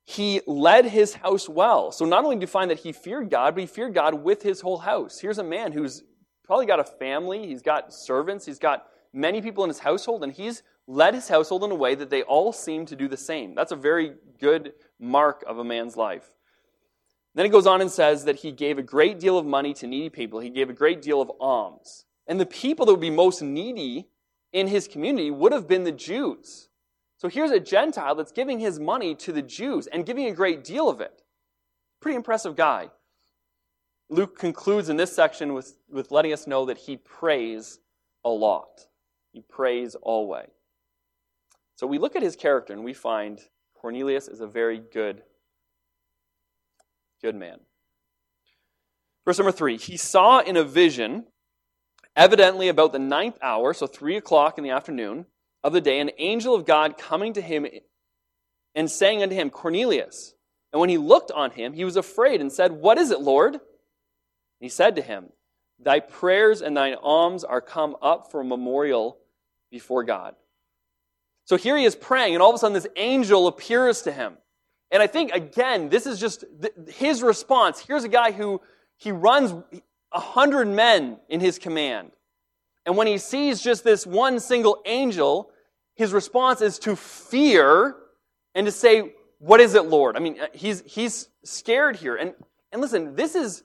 He 0.05 0.41
led 0.45 0.85
his 0.85 1.15
house 1.15 1.49
well. 1.49 1.91
So 1.91 2.05
not 2.05 2.23
only 2.23 2.35
do 2.35 2.41
you 2.41 2.47
find 2.47 2.69
that 2.69 2.79
he 2.79 2.91
feared 2.91 3.29
God, 3.29 3.55
but 3.55 3.61
he 3.61 3.67
feared 3.67 3.93
God 3.93 4.23
with 4.23 4.43
his 4.43 4.61
whole 4.61 4.77
house. 4.77 5.19
Here's 5.19 5.39
a 5.39 5.43
man 5.43 5.71
who's 5.71 6.03
probably 6.45 6.65
got 6.65 6.79
a 6.79 6.83
family, 6.83 7.47
he's 7.47 7.61
got 7.61 7.93
servants, 7.93 8.45
he's 8.45 8.59
got 8.59 8.85
many 9.13 9.41
people 9.41 9.63
in 9.63 9.69
his 9.69 9.79
household, 9.79 10.23
and 10.23 10.31
he's 10.31 10.61
led 10.87 11.15
his 11.15 11.29
household 11.29 11.63
in 11.63 11.71
a 11.71 11.75
way 11.75 11.95
that 11.95 12.09
they 12.09 12.21
all 12.23 12.53
seem 12.53 12.85
to 12.85 12.95
do 12.95 13.07
the 13.07 13.17
same. 13.17 13.55
That's 13.55 13.71
a 13.71 13.77
very 13.77 14.13
good 14.39 14.73
mark 14.99 15.43
of 15.47 15.57
a 15.57 15.63
man's 15.63 15.95
life. 15.95 16.29
Then 17.33 17.45
it 17.45 17.51
goes 17.51 17.65
on 17.65 17.81
and 17.81 17.89
says 17.89 18.25
that 18.25 18.37
he 18.37 18.51
gave 18.51 18.77
a 18.77 18.83
great 18.83 19.19
deal 19.19 19.37
of 19.39 19.45
money 19.45 19.73
to 19.75 19.87
needy 19.87 20.09
people. 20.09 20.39
He 20.39 20.49
gave 20.49 20.69
a 20.69 20.73
great 20.73 21.01
deal 21.01 21.21
of 21.21 21.31
alms. 21.39 22.05
And 22.27 22.39
the 22.39 22.45
people 22.45 22.85
that 22.85 22.91
would 22.91 23.01
be 23.01 23.09
most 23.09 23.41
needy 23.41 24.09
in 24.53 24.67
his 24.67 24.87
community 24.87 25.31
would 25.31 25.51
have 25.51 25.67
been 25.67 25.83
the 25.83 25.91
Jews. 25.91 26.69
So 27.17 27.27
here's 27.27 27.51
a 27.51 27.59
Gentile 27.59 28.15
that's 28.15 28.31
giving 28.31 28.59
his 28.59 28.79
money 28.79 29.15
to 29.15 29.31
the 29.31 29.41
Jews 29.41 29.87
and 29.87 30.05
giving 30.05 30.27
a 30.27 30.33
great 30.33 30.63
deal 30.63 30.89
of 30.89 31.01
it. 31.01 31.23
Pretty 32.01 32.15
impressive 32.15 32.55
guy. 32.55 32.89
Luke 34.09 34.37
concludes 34.37 34.89
in 34.89 34.97
this 34.97 35.15
section 35.15 35.53
with, 35.53 35.77
with 35.89 36.11
letting 36.11 36.33
us 36.33 36.45
know 36.45 36.65
that 36.65 36.77
he 36.77 36.97
prays 36.97 37.79
a 38.23 38.29
lot. 38.29 38.87
He 39.31 39.41
prays 39.41 39.95
always. 39.95 40.49
So 41.75 41.87
we 41.87 41.97
look 41.97 42.15
at 42.15 42.21
his 42.21 42.35
character 42.35 42.73
and 42.73 42.83
we 42.83 42.93
find 42.93 43.39
Cornelius 43.73 44.27
is 44.27 44.39
a 44.39 44.47
very 44.47 44.79
good, 44.79 45.23
good 47.21 47.35
man. 47.35 47.59
Verse 49.25 49.39
number 49.39 49.51
three, 49.51 49.77
he 49.77 49.97
saw 49.97 50.39
in 50.39 50.57
a 50.57 50.63
vision 50.63 51.25
Evidently, 52.15 52.67
about 52.67 52.91
the 52.91 52.99
ninth 52.99 53.37
hour, 53.41 53.73
so 53.73 53.87
three 53.87 54.17
o'clock 54.17 54.57
in 54.57 54.63
the 54.63 54.69
afternoon 54.69 55.25
of 55.63 55.73
the 55.73 55.81
day, 55.81 55.99
an 55.99 56.11
angel 56.17 56.53
of 56.53 56.65
God 56.65 56.97
coming 56.97 57.33
to 57.33 57.41
him 57.41 57.65
and 58.75 58.89
saying 58.89 59.23
unto 59.23 59.35
him, 59.35 59.49
Cornelius. 59.49 60.35
And 60.71 60.79
when 60.79 60.89
he 60.89 60.97
looked 60.97 61.31
on 61.31 61.51
him, 61.51 61.73
he 61.73 61.85
was 61.85 61.95
afraid 61.95 62.41
and 62.41 62.51
said, 62.51 62.71
What 62.71 62.97
is 62.97 63.11
it, 63.11 63.21
Lord? 63.21 63.53
And 63.53 63.61
he 64.59 64.69
said 64.69 64.95
to 64.95 65.01
him, 65.01 65.29
Thy 65.79 65.99
prayers 65.99 66.61
and 66.61 66.75
thine 66.75 66.95
alms 66.95 67.43
are 67.43 67.61
come 67.61 67.95
up 68.01 68.31
for 68.31 68.43
memorial 68.43 69.17
before 69.71 70.03
God. 70.03 70.35
So 71.45 71.57
here 71.57 71.75
he 71.75 71.83
is 71.83 71.95
praying, 71.95 72.35
and 72.35 72.41
all 72.41 72.49
of 72.49 72.55
a 72.55 72.59
sudden 72.59 72.73
this 72.73 72.87
angel 72.95 73.47
appears 73.47 74.03
to 74.03 74.11
him. 74.11 74.37
And 74.91 75.01
I 75.01 75.07
think, 75.07 75.31
again, 75.31 75.89
this 75.89 76.05
is 76.05 76.19
just 76.19 76.45
his 76.87 77.23
response. 77.23 77.79
Here's 77.79 78.03
a 78.03 78.09
guy 78.09 78.31
who 78.31 78.61
he 78.97 79.11
runs, 79.11 79.53
a 80.13 80.19
hundred 80.19 80.67
men 80.67 81.17
in 81.29 81.39
his 81.39 81.59
command. 81.59 82.11
And 82.85 82.97
when 82.97 83.07
he 83.07 83.17
sees 83.17 83.61
just 83.61 83.83
this 83.83 84.05
one 84.05 84.39
single 84.39 84.81
angel, 84.85 85.49
his 85.95 86.13
response 86.13 86.61
is 86.61 86.79
to 86.79 86.95
fear 86.95 87.95
and 88.55 88.65
to 88.65 88.71
say, 88.71 89.13
What 89.39 89.59
is 89.59 89.73
it, 89.73 89.85
Lord? 89.85 90.15
I 90.15 90.19
mean, 90.19 90.39
uh, 90.39 90.47
he's, 90.53 90.83
he's 90.85 91.29
scared 91.43 91.95
here. 91.95 92.15
And, 92.15 92.33
and 92.71 92.81
listen, 92.81 93.15
this 93.15 93.35
is, 93.35 93.63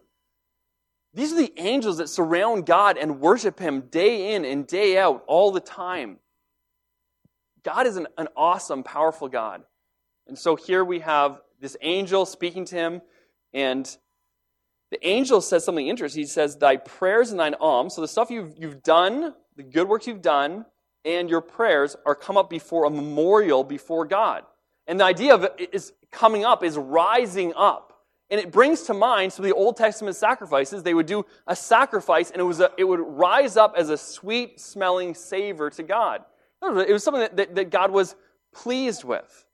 these 1.15 1.33
are 1.33 1.37
the 1.37 1.53
angels 1.57 1.99
that 1.99 2.09
surround 2.09 2.67
God 2.67 2.97
and 2.97 3.21
worship 3.21 3.59
him 3.59 3.83
day 3.83 4.35
in 4.35 4.45
and 4.45 4.67
day 4.67 4.99
out 4.99 5.25
all 5.27 5.51
the 5.51 5.61
time. 5.61 6.19
God 7.65 7.87
is 7.87 7.97
an, 7.97 8.07
an 8.17 8.29
awesome, 8.37 8.83
powerful 8.83 9.29
God. 9.29 9.63
And 10.27 10.39
so 10.39 10.57
here 10.57 10.85
we 10.85 11.01
have 11.01 11.41
this 11.61 11.77
angel 11.81 12.25
speaking 12.25 12.65
to 12.67 12.77
him, 12.77 13.03
and 13.53 13.97
the 14.91 15.07
angel 15.07 15.41
says 15.41 15.65
something 15.65 15.87
interesting. 15.87 16.23
He 16.23 16.27
says, 16.27 16.57
Thy 16.57 16.77
prayers 16.77 17.31
and 17.31 17.39
thine 17.39 17.55
alms, 17.55 17.95
so 17.95 18.01
the 18.01 18.09
stuff 18.09 18.31
you've, 18.31 18.55
you've 18.57 18.83
done, 18.83 19.35
the 19.57 19.63
good 19.63 19.89
works 19.89 20.07
you've 20.07 20.23
done, 20.23 20.65
and 21.05 21.29
your 21.29 21.41
prayers 21.41 21.97
are 22.07 22.15
come 22.15 22.37
up 22.37 22.51
before 22.51 22.85
a 22.85 22.91
memorial 22.91 23.65
before 23.65 24.07
God. 24.07 24.45
And 24.87 24.99
the 25.01 25.05
idea 25.05 25.35
of 25.35 25.45
it 25.45 25.71
is 25.73 25.93
coming 26.11 26.45
up 26.45 26.65
is 26.65 26.77
rising 26.77 27.53
up. 27.55 27.93
And 28.31 28.41
it 28.41 28.53
brings 28.53 28.83
to 28.85 28.95
mind 28.95 29.33
some 29.33 29.45
of 29.45 29.49
the 29.49 29.55
Old 29.55 29.77
Testament 29.77 30.17
sacrifices. 30.17 30.83
They 30.83 30.93
would 30.95 31.07
do 31.07 31.25
a 31.47 31.57
sacrifice, 31.57 32.31
and 32.31 32.41
it, 32.41 32.45
was 32.45 32.61
a, 32.61 32.71
it 32.77 32.85
would 32.85 33.01
rise 33.01 33.57
up 33.57 33.75
as 33.77 33.89
a 33.89 33.97
sweet 33.97 34.61
smelling 34.61 35.15
savor 35.15 35.71
to 35.71 35.83
God. 35.83 36.25
It 36.63 36.93
was 36.93 37.03
something 37.05 37.21
that, 37.21 37.37
that, 37.37 37.55
that 37.55 37.71
God 37.71 37.91
was 37.91 38.17
pleased 38.53 39.05
with. 39.05 39.47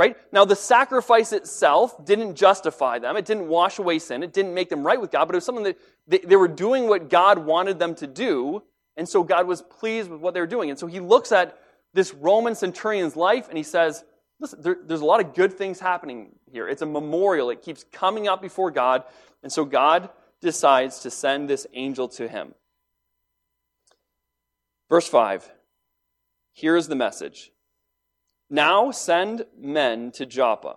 Right? 0.00 0.16
Now, 0.32 0.46
the 0.46 0.56
sacrifice 0.56 1.30
itself 1.34 2.06
didn't 2.06 2.34
justify 2.34 2.98
them. 2.98 3.18
It 3.18 3.26
didn't 3.26 3.48
wash 3.48 3.78
away 3.78 3.98
sin. 3.98 4.22
It 4.22 4.32
didn't 4.32 4.54
make 4.54 4.70
them 4.70 4.82
right 4.82 4.98
with 4.98 5.10
God, 5.10 5.26
but 5.26 5.34
it 5.34 5.36
was 5.36 5.44
something 5.44 5.64
that 5.64 5.78
they, 6.08 6.20
they 6.20 6.36
were 6.36 6.48
doing 6.48 6.88
what 6.88 7.10
God 7.10 7.38
wanted 7.38 7.78
them 7.78 7.94
to 7.96 8.06
do, 8.06 8.62
and 8.96 9.06
so 9.06 9.22
God 9.22 9.46
was 9.46 9.60
pleased 9.60 10.08
with 10.08 10.22
what 10.22 10.32
they 10.32 10.40
were 10.40 10.46
doing. 10.46 10.70
And 10.70 10.78
so 10.78 10.86
he 10.86 11.00
looks 11.00 11.32
at 11.32 11.58
this 11.92 12.14
Roman 12.14 12.54
centurion's 12.54 13.14
life 13.14 13.50
and 13.50 13.58
he 13.58 13.62
says, 13.62 14.02
Listen, 14.40 14.62
there, 14.62 14.78
there's 14.82 15.02
a 15.02 15.04
lot 15.04 15.20
of 15.20 15.34
good 15.34 15.52
things 15.52 15.78
happening 15.78 16.30
here. 16.50 16.66
It's 16.66 16.80
a 16.80 16.86
memorial, 16.86 17.50
it 17.50 17.60
keeps 17.60 17.84
coming 17.92 18.26
up 18.26 18.40
before 18.40 18.70
God. 18.70 19.04
And 19.42 19.52
so 19.52 19.66
God 19.66 20.08
decides 20.40 21.00
to 21.00 21.10
send 21.10 21.50
this 21.50 21.66
angel 21.74 22.08
to 22.08 22.26
him. 22.26 22.54
Verse 24.88 25.06
5 25.06 25.46
Here 26.54 26.74
is 26.74 26.88
the 26.88 26.96
message 26.96 27.52
Now 28.50 28.90
send 28.90 29.46
men 29.56 30.10
to 30.12 30.26
Joppa 30.26 30.76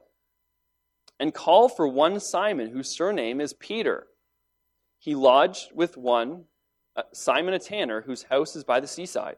and 1.19 1.33
call 1.33 1.67
for 1.67 1.87
one 1.87 2.19
Simon, 2.19 2.69
whose 2.69 2.95
surname 2.95 3.41
is 3.41 3.53
Peter. 3.53 4.07
He 4.99 5.15
lodged 5.15 5.71
with 5.73 5.97
one, 5.97 6.45
uh, 6.95 7.03
Simon 7.13 7.55
a 7.55 7.59
tanner, 7.59 8.01
whose 8.01 8.23
house 8.23 8.55
is 8.55 8.63
by 8.63 8.79
the 8.79 8.87
seaside. 8.87 9.37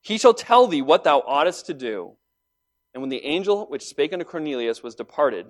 He 0.00 0.18
shall 0.18 0.34
tell 0.34 0.68
thee 0.68 0.82
what 0.82 1.02
thou 1.02 1.20
oughtest 1.26 1.66
to 1.66 1.74
do. 1.74 2.12
And 2.94 3.02
when 3.02 3.10
the 3.10 3.24
angel 3.24 3.66
which 3.66 3.84
spake 3.86 4.12
unto 4.12 4.24
Cornelius 4.24 4.82
was 4.82 4.94
departed, 4.94 5.46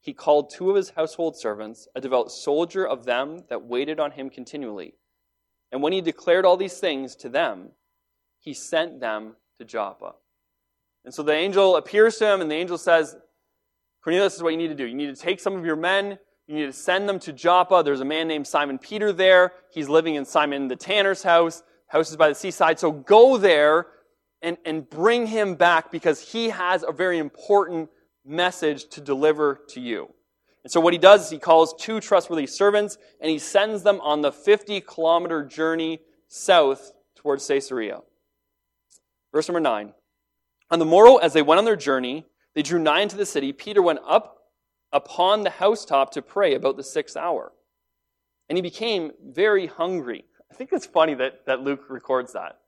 he 0.00 0.12
called 0.12 0.50
two 0.50 0.70
of 0.70 0.76
his 0.76 0.90
household 0.90 1.36
servants, 1.36 1.86
a 1.94 2.00
devout 2.00 2.30
soldier 2.30 2.86
of 2.86 3.04
them 3.04 3.44
that 3.48 3.64
waited 3.64 4.00
on 4.00 4.12
him 4.12 4.30
continually. 4.30 4.94
And 5.70 5.82
when 5.82 5.92
he 5.92 6.00
declared 6.00 6.44
all 6.44 6.56
these 6.56 6.78
things 6.78 7.14
to 7.16 7.28
them, 7.28 7.70
he 8.38 8.54
sent 8.54 9.00
them 9.00 9.36
to 9.58 9.64
Joppa. 9.64 10.14
And 11.04 11.12
so 11.12 11.22
the 11.22 11.32
angel 11.32 11.76
appears 11.76 12.16
to 12.18 12.32
him, 12.32 12.40
and 12.40 12.50
the 12.50 12.54
angel 12.54 12.78
says, 12.78 13.16
Cornelius, 14.02 14.36
is 14.36 14.42
what 14.42 14.50
you 14.50 14.58
need 14.58 14.68
to 14.68 14.74
do. 14.74 14.86
You 14.86 14.94
need 14.94 15.14
to 15.14 15.20
take 15.20 15.40
some 15.40 15.54
of 15.54 15.64
your 15.64 15.76
men, 15.76 16.18
you 16.46 16.56
need 16.56 16.66
to 16.66 16.72
send 16.72 17.08
them 17.08 17.18
to 17.20 17.32
Joppa. 17.32 17.82
There's 17.84 18.00
a 18.00 18.04
man 18.04 18.28
named 18.28 18.46
Simon 18.46 18.78
Peter 18.78 19.12
there. 19.12 19.52
He's 19.72 19.88
living 19.88 20.14
in 20.14 20.24
Simon 20.24 20.68
the 20.68 20.76
tanner's 20.76 21.22
house. 21.22 21.62
House 21.88 22.10
is 22.10 22.16
by 22.16 22.28
the 22.28 22.34
seaside. 22.34 22.78
So 22.78 22.92
go 22.92 23.38
there 23.38 23.86
and, 24.42 24.58
and 24.66 24.88
bring 24.88 25.26
him 25.26 25.54
back 25.54 25.90
because 25.90 26.32
he 26.32 26.50
has 26.50 26.84
a 26.86 26.92
very 26.92 27.18
important 27.18 27.88
message 28.26 28.88
to 28.90 29.00
deliver 29.00 29.60
to 29.68 29.80
you. 29.80 30.08
And 30.64 30.70
so 30.70 30.80
what 30.80 30.92
he 30.92 30.98
does 30.98 31.26
is 31.26 31.30
he 31.30 31.38
calls 31.38 31.74
two 31.78 32.00
trustworthy 32.00 32.46
servants 32.46 32.98
and 33.20 33.30
he 33.30 33.38
sends 33.38 33.82
them 33.82 34.00
on 34.00 34.22
the 34.22 34.32
50 34.32 34.82
kilometer 34.82 35.44
journey 35.44 36.00
south 36.28 36.92
towards 37.16 37.46
Caesarea. 37.46 38.00
Verse 39.32 39.48
number 39.48 39.60
9. 39.60 39.92
On 40.70 40.78
the 40.78 40.84
morrow, 40.84 41.16
as 41.16 41.32
they 41.32 41.42
went 41.42 41.58
on 41.58 41.64
their 41.64 41.76
journey, 41.76 42.26
they 42.54 42.62
drew 42.62 42.78
nigh 42.78 43.00
into 43.00 43.16
the 43.16 43.26
city. 43.26 43.52
Peter 43.52 43.82
went 43.82 44.00
up 44.06 44.38
upon 44.92 45.42
the 45.42 45.50
housetop 45.50 46.12
to 46.12 46.22
pray 46.22 46.54
about 46.54 46.76
the 46.76 46.84
sixth 46.84 47.16
hour. 47.16 47.52
And 48.48 48.56
he 48.56 48.62
became 48.62 49.12
very 49.24 49.66
hungry. 49.66 50.24
I 50.50 50.54
think 50.54 50.70
it's 50.72 50.86
funny 50.86 51.14
that, 51.14 51.46
that 51.46 51.60
Luke 51.60 51.84
records 51.88 52.32
that. 52.32 52.58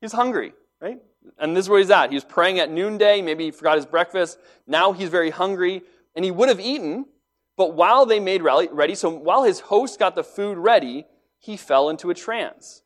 He's 0.00 0.12
hungry, 0.12 0.54
right? 0.80 0.98
And 1.38 1.56
this 1.56 1.66
is 1.66 1.68
where 1.68 1.80
he's 1.80 1.90
at. 1.90 2.10
He 2.10 2.16
was 2.16 2.24
praying 2.24 2.60
at 2.60 2.70
noonday. 2.70 3.20
Maybe 3.20 3.44
he 3.44 3.50
forgot 3.50 3.76
his 3.76 3.86
breakfast. 3.86 4.38
Now 4.66 4.92
he's 4.92 5.08
very 5.08 5.30
hungry. 5.30 5.82
And 6.14 6.24
he 6.24 6.30
would 6.30 6.48
have 6.48 6.60
eaten, 6.60 7.06
but 7.56 7.74
while 7.74 8.06
they 8.06 8.20
made 8.20 8.42
ready, 8.42 8.94
so 8.94 9.10
while 9.10 9.42
his 9.42 9.60
host 9.60 9.98
got 9.98 10.14
the 10.14 10.24
food 10.24 10.56
ready, 10.56 11.06
he 11.38 11.56
fell 11.56 11.90
into 11.90 12.10
a 12.10 12.14
trance. 12.14 12.82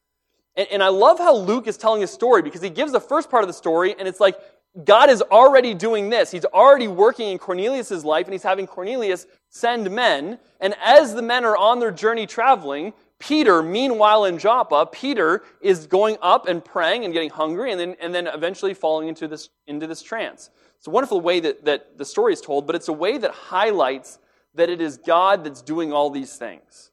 And, 0.56 0.68
and 0.72 0.82
I 0.82 0.88
love 0.88 1.18
how 1.18 1.36
Luke 1.36 1.66
is 1.66 1.76
telling 1.76 2.00
his 2.00 2.10
story 2.10 2.42
because 2.42 2.62
he 2.62 2.70
gives 2.70 2.92
the 2.92 3.00
first 3.00 3.30
part 3.30 3.42
of 3.42 3.48
the 3.48 3.54
story, 3.54 3.94
and 3.98 4.06
it's 4.06 4.20
like 4.20 4.38
God 4.84 5.10
is 5.10 5.20
already 5.22 5.74
doing 5.74 6.10
this. 6.10 6.30
He's 6.30 6.44
already 6.44 6.88
working 6.88 7.28
in 7.30 7.38
Cornelius' 7.38 8.04
life, 8.04 8.26
and 8.26 8.32
he's 8.32 8.42
having 8.42 8.66
Cornelius 8.66 9.26
send 9.48 9.90
men. 9.90 10.38
And 10.60 10.74
as 10.82 11.14
the 11.14 11.22
men 11.22 11.44
are 11.44 11.56
on 11.56 11.80
their 11.80 11.90
journey 11.90 12.26
traveling, 12.26 12.92
Peter, 13.18 13.62
meanwhile 13.62 14.24
in 14.24 14.38
Joppa, 14.38 14.86
Peter 14.86 15.42
is 15.60 15.86
going 15.86 16.16
up 16.22 16.48
and 16.48 16.64
praying 16.64 17.04
and 17.04 17.12
getting 17.12 17.30
hungry 17.30 17.70
and 17.70 17.78
then, 17.78 17.96
and 18.00 18.14
then 18.14 18.26
eventually 18.28 18.72
falling 18.72 19.08
into 19.08 19.28
this, 19.28 19.50
into 19.66 19.86
this 19.86 20.02
trance. 20.02 20.50
It's 20.78 20.86
a 20.86 20.90
wonderful 20.90 21.20
way 21.20 21.40
that, 21.40 21.64
that 21.66 21.98
the 21.98 22.04
story 22.04 22.32
is 22.32 22.40
told, 22.40 22.66
but 22.66 22.74
it's 22.74 22.88
a 22.88 22.92
way 22.92 23.18
that 23.18 23.32
highlights 23.32 24.18
that 24.54 24.70
it 24.70 24.80
is 24.80 24.96
God 24.96 25.44
that's 25.44 25.60
doing 25.60 25.92
all 25.92 26.08
these 26.08 26.36
things. 26.36 26.90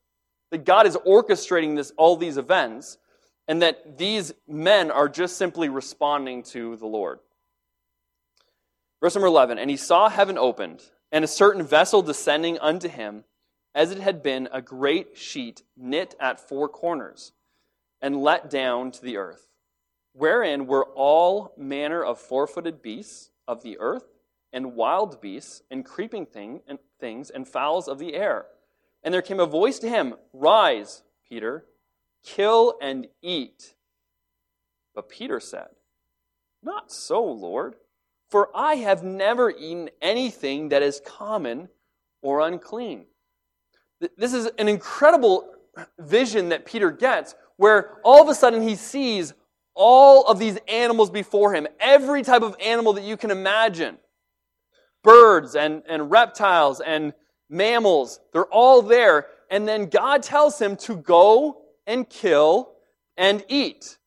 That 0.51 0.65
God 0.65 0.85
is 0.85 0.97
orchestrating 0.97 1.75
this, 1.75 1.93
all 1.95 2.17
these 2.17 2.37
events, 2.37 2.97
and 3.47 3.61
that 3.61 3.97
these 3.97 4.33
men 4.47 4.91
are 4.91 5.07
just 5.07 5.37
simply 5.37 5.69
responding 5.69 6.43
to 6.43 6.75
the 6.75 6.85
Lord. 6.85 7.19
Verse 9.01 9.15
number 9.15 9.27
11 9.27 9.57
And 9.57 9.69
he 9.69 9.77
saw 9.77 10.09
heaven 10.09 10.37
opened, 10.37 10.83
and 11.11 11.23
a 11.23 11.27
certain 11.27 11.63
vessel 11.63 12.01
descending 12.01 12.59
unto 12.59 12.89
him 12.89 13.23
as 13.73 13.91
it 13.91 13.99
had 13.99 14.23
been 14.23 14.49
a 14.51 14.61
great 14.61 15.17
sheet 15.17 15.63
knit 15.75 16.15
at 16.19 16.39
four 16.39 16.67
corners 16.67 17.31
and 18.01 18.21
let 18.21 18.49
down 18.49 18.91
to 18.91 19.01
the 19.01 19.17
earth, 19.17 19.49
wherein 20.13 20.67
were 20.67 20.85
all 20.95 21.53
manner 21.57 22.03
of 22.03 22.19
four 22.19 22.47
footed 22.47 22.81
beasts 22.81 23.29
of 23.47 23.63
the 23.63 23.77
earth, 23.79 24.05
and 24.51 24.75
wild 24.75 25.21
beasts, 25.21 25.61
and 25.69 25.85
creeping 25.85 26.25
thing, 26.25 26.61
and 26.67 26.79
things, 26.99 27.29
and 27.29 27.47
fowls 27.47 27.87
of 27.87 27.99
the 27.99 28.15
air. 28.15 28.45
And 29.03 29.13
there 29.13 29.21
came 29.21 29.39
a 29.39 29.45
voice 29.45 29.79
to 29.79 29.89
him 29.89 30.15
Rise, 30.33 31.03
Peter, 31.27 31.65
kill 32.27 32.77
and 32.81 33.07
eat. 33.21 33.73
But 34.93 35.09
Peter 35.09 35.39
said, 35.39 35.67
Not 36.61 36.91
so, 36.91 37.23
Lord, 37.23 37.75
for 38.29 38.49
I 38.55 38.75
have 38.75 39.03
never 39.03 39.49
eaten 39.49 39.89
anything 40.01 40.69
that 40.69 40.83
is 40.83 41.01
common 41.05 41.69
or 42.21 42.41
unclean. 42.41 43.05
This 44.17 44.33
is 44.33 44.47
an 44.57 44.67
incredible 44.67 45.53
vision 45.99 46.49
that 46.49 46.65
Peter 46.65 46.91
gets 46.91 47.35
where 47.55 47.97
all 48.03 48.21
of 48.21 48.29
a 48.29 48.35
sudden 48.35 48.61
he 48.61 48.75
sees 48.75 49.33
all 49.73 50.25
of 50.25 50.39
these 50.39 50.57
animals 50.67 51.09
before 51.09 51.53
him, 51.53 51.67
every 51.79 52.23
type 52.23 52.41
of 52.41 52.55
animal 52.59 52.93
that 52.93 53.03
you 53.03 53.15
can 53.15 53.31
imagine 53.31 53.97
birds 55.03 55.55
and, 55.55 55.83
and 55.87 56.11
reptiles 56.11 56.81
and 56.81 57.13
mammals, 57.49 58.19
they're 58.33 58.45
all 58.45 58.81
there. 58.81 59.27
And 59.49 59.67
then 59.67 59.85
God 59.87 60.23
tells 60.23 60.59
him 60.59 60.75
to 60.77 60.97
go 60.97 61.61
and 61.87 62.07
kill 62.07 62.73
and 63.15 63.43
eat. 63.47 63.97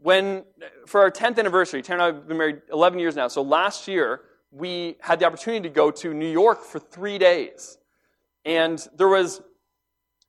When, 0.00 0.44
for 0.86 1.02
our 1.02 1.10
10th 1.10 1.38
anniversary, 1.38 1.82
Tara 1.82 2.02
and 2.02 2.02
I 2.02 2.16
have 2.16 2.26
been 2.26 2.38
married 2.38 2.62
11 2.72 2.98
years 2.98 3.14
now, 3.14 3.28
so 3.28 3.42
last 3.42 3.86
year 3.86 4.22
we 4.50 4.96
had 5.00 5.20
the 5.20 5.26
opportunity 5.26 5.68
to 5.68 5.74
go 5.74 5.90
to 5.90 6.14
New 6.14 6.30
York 6.30 6.64
for 6.64 6.78
three 6.78 7.18
days. 7.18 7.78
And 8.44 8.84
there 8.96 9.08
was 9.08 9.42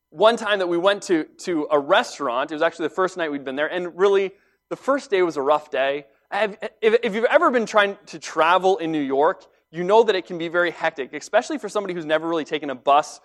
one 0.10 0.38
time 0.38 0.60
that 0.60 0.68
we 0.68 0.78
went 0.78 1.04
to, 1.04 1.26
to 1.40 1.68
a 1.72 1.80
restaurant. 1.80 2.52
It 2.52 2.56
was 2.56 2.62
actually 2.62 2.88
the 2.88 2.96
first 2.96 3.16
night 3.16 3.32
we'd 3.32 3.46
been 3.46 3.56
there. 3.56 3.72
And 3.72 3.98
really, 3.98 4.32
the 4.70 4.76
first 4.76 5.10
day 5.10 5.22
was 5.22 5.38
a 5.38 5.42
rough 5.42 5.72
day. 5.72 6.06
Have, 6.32 6.58
if, 6.82 6.96
if 7.04 7.16
you've 7.16 7.26
ever 7.26 7.50
been 7.50 7.66
trying 7.66 7.98
to 8.08 8.20
travel 8.20 8.78
in 8.78 8.92
New 8.92 9.02
York, 9.02 9.46
you 9.72 9.84
know 9.84 10.04
that 10.04 10.16
it 10.16 10.26
can 10.26 10.38
be 10.38 10.48
very 10.48 10.72
hectic, 10.72 11.14
especially 11.14 11.60
for 11.60 11.70
somebody 11.70 11.94
who's 11.94 12.06
never 12.06 12.28
really 12.28 12.44
taken 12.44 12.70
a 12.70 12.76
bus 12.76 13.20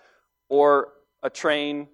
or 0.47 0.89
a 1.23 1.29
train 1.29 1.87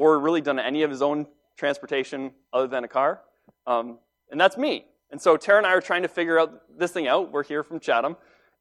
or 0.00 0.18
really 0.18 0.40
done 0.40 0.58
any 0.58 0.82
of 0.82 0.90
his 0.90 1.02
own 1.02 1.26
transportation 1.56 2.32
other 2.52 2.66
than 2.66 2.84
a 2.84 2.88
car. 2.88 3.20
Um, 3.66 3.98
and 4.30 4.40
that's 4.40 4.56
me. 4.56 4.86
And 5.10 5.20
so 5.20 5.36
Tara 5.36 5.58
and 5.58 5.66
I 5.66 5.72
are 5.74 5.80
trying 5.80 6.02
to 6.02 6.08
figure 6.08 6.38
out 6.38 6.78
this 6.78 6.90
thing 6.90 7.06
out. 7.06 7.30
We're 7.30 7.42
here 7.44 7.62
from 7.62 7.80
Chatham. 7.80 8.16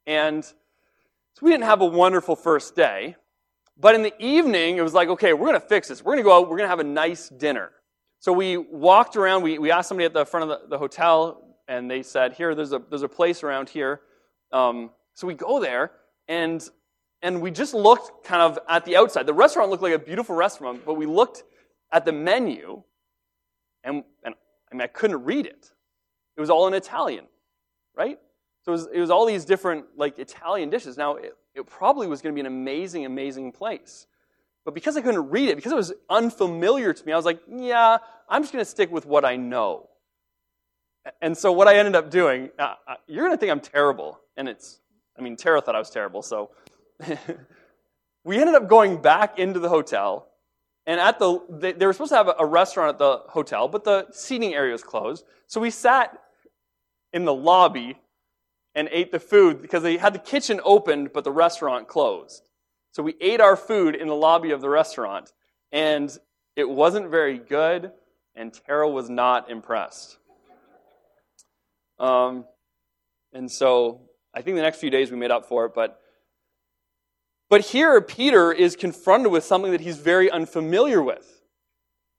And 0.05 0.43
so 0.43 1.39
we 1.41 1.51
didn't 1.51 1.63
have 1.63 1.81
a 1.81 1.85
wonderful 1.85 2.35
first 2.35 2.75
day. 2.75 3.15
But 3.77 3.95
in 3.95 4.03
the 4.03 4.13
evening, 4.19 4.77
it 4.77 4.81
was 4.81 4.93
like, 4.93 5.07
okay, 5.07 5.31
we're 5.31 5.47
going 5.47 5.61
to 5.61 5.67
fix 5.67 5.87
this. 5.87 6.03
We're 6.03 6.13
going 6.13 6.23
to 6.23 6.29
go 6.29 6.35
out. 6.37 6.49
We're 6.49 6.57
going 6.57 6.65
to 6.65 6.75
have 6.75 6.79
a 6.79 6.83
nice 6.83 7.29
dinner. 7.29 7.71
So 8.19 8.33
we 8.33 8.57
walked 8.57 9.15
around. 9.15 9.43
We, 9.43 9.59
we 9.59 9.71
asked 9.71 9.87
somebody 9.87 10.05
at 10.05 10.13
the 10.13 10.25
front 10.25 10.51
of 10.51 10.61
the, 10.61 10.67
the 10.67 10.77
hotel, 10.77 11.55
and 11.69 11.89
they 11.89 12.03
said, 12.03 12.33
here, 12.33 12.53
there's 12.53 12.73
a, 12.73 12.81
there's 12.89 13.03
a 13.03 13.07
place 13.07 13.43
around 13.43 13.69
here. 13.69 14.01
Um, 14.51 14.89
so 15.13 15.27
we 15.27 15.35
go 15.35 15.61
there, 15.61 15.91
and, 16.27 16.67
and 17.21 17.41
we 17.41 17.51
just 17.51 17.73
looked 17.73 18.25
kind 18.25 18.41
of 18.41 18.59
at 18.67 18.85
the 18.85 18.95
outside. 18.95 19.25
The 19.25 19.33
restaurant 19.33 19.69
looked 19.69 19.83
like 19.83 19.93
a 19.93 19.99
beautiful 19.99 20.35
restaurant, 20.35 20.85
but 20.85 20.93
we 20.93 21.05
looked 21.05 21.43
at 21.91 22.05
the 22.05 22.11
menu, 22.11 22.83
and, 23.83 24.03
and 24.23 24.35
I 24.71 24.75
mean, 24.75 24.81
I 24.81 24.87
couldn't 24.87 25.23
read 25.23 25.45
it. 25.45 25.71
It 26.37 26.39
was 26.39 26.49
all 26.49 26.67
in 26.67 26.73
Italian, 26.73 27.25
right? 27.95 28.19
So 28.63 28.71
it 28.71 28.75
was, 28.75 28.87
it 28.93 28.99
was 28.99 29.09
all 29.09 29.25
these 29.25 29.45
different 29.45 29.85
like 29.97 30.19
Italian 30.19 30.69
dishes. 30.69 30.97
Now, 30.97 31.15
it, 31.15 31.35
it 31.55 31.67
probably 31.67 32.07
was 32.07 32.21
going 32.21 32.33
to 32.33 32.35
be 32.35 32.41
an 32.41 32.53
amazing, 32.53 33.05
amazing 33.05 33.51
place. 33.51 34.05
But 34.63 34.73
because 34.73 34.95
I 34.95 35.01
couldn't 35.01 35.29
read 35.29 35.49
it, 35.49 35.55
because 35.55 35.71
it 35.71 35.75
was 35.75 35.93
unfamiliar 36.09 36.93
to 36.93 37.05
me, 37.05 37.11
I 37.11 37.15
was 37.15 37.25
like, 37.25 37.41
yeah, 37.49 37.97
I'm 38.29 38.43
just 38.43 38.53
going 38.53 38.63
to 38.63 38.69
stick 38.69 38.91
with 38.91 39.05
what 39.05 39.25
I 39.25 39.35
know. 39.35 39.89
And 41.21 41.37
so 41.37 41.51
what 41.51 41.67
I 41.67 41.77
ended 41.77 41.95
up 41.95 42.11
doing, 42.11 42.49
uh, 42.59 42.75
uh 42.87 42.95
you're 43.07 43.25
going 43.25 43.35
to 43.35 43.39
think 43.39 43.51
I'm 43.51 43.61
terrible, 43.61 44.19
and 44.37 44.47
it's 44.47 44.79
I 45.17 45.21
mean, 45.21 45.35
Tara 45.35 45.59
thought 45.61 45.75
I 45.75 45.79
was 45.79 45.89
terrible, 45.89 46.21
so 46.21 46.51
we 48.23 48.37
ended 48.37 48.55
up 48.55 48.67
going 48.67 49.01
back 49.01 49.39
into 49.39 49.59
the 49.59 49.69
hotel. 49.69 50.27
And 50.85 50.99
at 50.99 51.19
the, 51.19 51.39
they, 51.49 51.73
they 51.73 51.85
were 51.85 51.93
supposed 51.93 52.11
to 52.11 52.17
have 52.17 52.27
a, 52.27 52.35
a 52.39 52.45
restaurant 52.45 52.89
at 52.89 52.97
the 52.97 53.21
hotel, 53.29 53.67
but 53.67 53.83
the 53.83 54.07
seating 54.11 54.53
area 54.53 54.71
was 54.71 54.83
closed. 54.83 55.23
So 55.47 55.61
we 55.61 55.69
sat 55.69 56.17
in 57.13 57.25
the 57.25 57.33
lobby 57.33 57.97
and 58.75 58.89
ate 58.91 59.11
the 59.11 59.19
food 59.19 59.61
because 59.61 59.83
they 59.83 59.97
had 59.97 60.13
the 60.13 60.19
kitchen 60.19 60.59
opened, 60.63 61.11
but 61.13 61.23
the 61.23 61.31
restaurant 61.31 61.87
closed. 61.87 62.49
So 62.91 63.03
we 63.03 63.15
ate 63.21 63.41
our 63.41 63.55
food 63.55 63.95
in 63.95 64.07
the 64.07 64.15
lobby 64.15 64.51
of 64.51 64.61
the 64.61 64.69
restaurant, 64.69 65.31
and 65.71 66.15
it 66.55 66.67
wasn't 66.67 67.09
very 67.09 67.37
good, 67.37 67.91
and 68.35 68.53
Tara 68.53 68.89
was 68.89 69.09
not 69.09 69.49
impressed. 69.49 70.17
Um, 71.99 72.45
and 73.33 73.51
so 73.51 74.09
I 74.33 74.41
think 74.41 74.55
the 74.55 74.63
next 74.63 74.79
few 74.79 74.89
days 74.89 75.11
we 75.11 75.17
made 75.17 75.31
up 75.31 75.45
for 75.45 75.65
it, 75.65 75.73
but 75.75 75.99
but 77.49 77.61
here 77.61 77.99
Peter 78.01 78.51
is 78.51 78.75
confronted 78.75 79.31
with 79.31 79.43
something 79.43 79.71
that 79.71 79.81
he's 79.81 79.97
very 79.97 80.29
unfamiliar 80.29 81.01
with. 81.01 81.41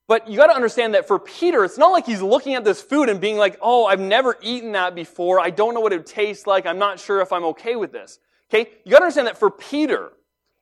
But 0.08 0.28
you 0.28 0.36
got 0.36 0.48
to 0.48 0.54
understand 0.54 0.94
that 0.94 1.06
for 1.06 1.20
Peter, 1.20 1.64
it's 1.64 1.78
not 1.78 1.92
like 1.92 2.04
he's 2.04 2.20
looking 2.20 2.54
at 2.54 2.64
this 2.64 2.82
food 2.82 3.08
and 3.08 3.20
being 3.20 3.36
like, 3.36 3.56
"Oh, 3.62 3.86
I've 3.86 4.00
never 4.00 4.36
eaten 4.42 4.72
that 4.72 4.94
before. 4.96 5.38
I 5.38 5.50
don't 5.50 5.72
know 5.72 5.80
what 5.80 5.92
it 5.92 6.04
tastes 6.04 6.48
like. 6.48 6.66
I'm 6.66 6.78
not 6.78 6.98
sure 6.98 7.20
if 7.20 7.32
I'm 7.32 7.44
okay 7.44 7.76
with 7.76 7.92
this." 7.92 8.18
Okay? 8.52 8.70
You 8.84 8.90
got 8.90 8.98
to 8.98 9.04
understand 9.04 9.28
that 9.28 9.38
for 9.38 9.50
Peter, 9.50 10.10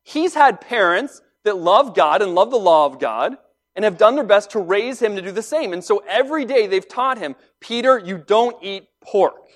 he's 0.02 0.34
had 0.34 0.60
parents 0.60 1.22
that 1.44 1.56
love 1.56 1.94
God 1.94 2.20
and 2.20 2.34
love 2.34 2.50
the 2.50 2.58
law 2.58 2.84
of 2.84 2.98
God 2.98 3.38
and 3.74 3.84
have 3.84 3.96
done 3.96 4.16
their 4.16 4.24
best 4.24 4.50
to 4.50 4.58
raise 4.58 5.00
him 5.00 5.16
to 5.16 5.22
do 5.22 5.30
the 5.30 5.42
same. 5.42 5.72
And 5.72 5.82
so 5.82 6.02
every 6.06 6.44
day 6.44 6.66
they've 6.66 6.86
taught 6.86 7.16
him, 7.16 7.36
Peter, 7.60 7.98
you 7.98 8.18
don't 8.18 8.62
eat 8.62 8.88
pork. 9.00 9.48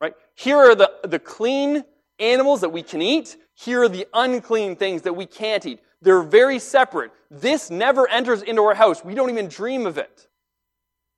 Right? 0.00 0.14
Here 0.34 0.58
are 0.58 0.74
the, 0.74 0.92
the 1.02 1.18
clean 1.18 1.82
animals 2.18 2.60
that 2.60 2.68
we 2.68 2.82
can 2.82 3.02
eat. 3.02 3.36
Here 3.54 3.82
are 3.82 3.88
the 3.88 4.06
unclean 4.12 4.76
things 4.76 5.02
that 5.02 5.14
we 5.14 5.26
can't 5.26 5.64
eat. 5.64 5.80
They're 6.02 6.22
very 6.22 6.58
separate. 6.58 7.12
This 7.30 7.70
never 7.70 8.08
enters 8.08 8.42
into 8.42 8.62
our 8.62 8.74
house. 8.74 9.04
We 9.04 9.14
don't 9.14 9.30
even 9.30 9.48
dream 9.48 9.86
of 9.86 9.96
it. 9.96 10.28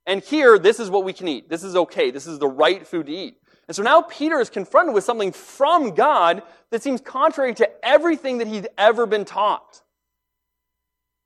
And 0.05 0.23
here, 0.23 0.57
this 0.57 0.79
is 0.79 0.89
what 0.89 1.03
we 1.03 1.11
can 1.13 1.27
eat. 1.27 1.49
This 1.49 1.63
is 1.63 1.75
okay. 1.75 2.11
This 2.11 2.27
is 2.27 2.39
the 2.39 2.47
right 2.47 2.87
food 2.87 3.07
to 3.07 3.11
eat. 3.11 3.37
And 3.67 3.75
so 3.75 3.83
now 3.83 4.01
Peter 4.01 4.39
is 4.39 4.49
confronted 4.49 4.95
with 4.95 5.03
something 5.03 5.33
from 5.33 5.93
God 5.93 6.43
that 6.69 6.81
seems 6.81 7.01
contrary 7.01 7.53
to 7.55 7.69
everything 7.85 8.37
that 8.37 8.47
he'd 8.47 8.69
ever 8.77 9.05
been 9.05 9.25
taught. 9.25 9.81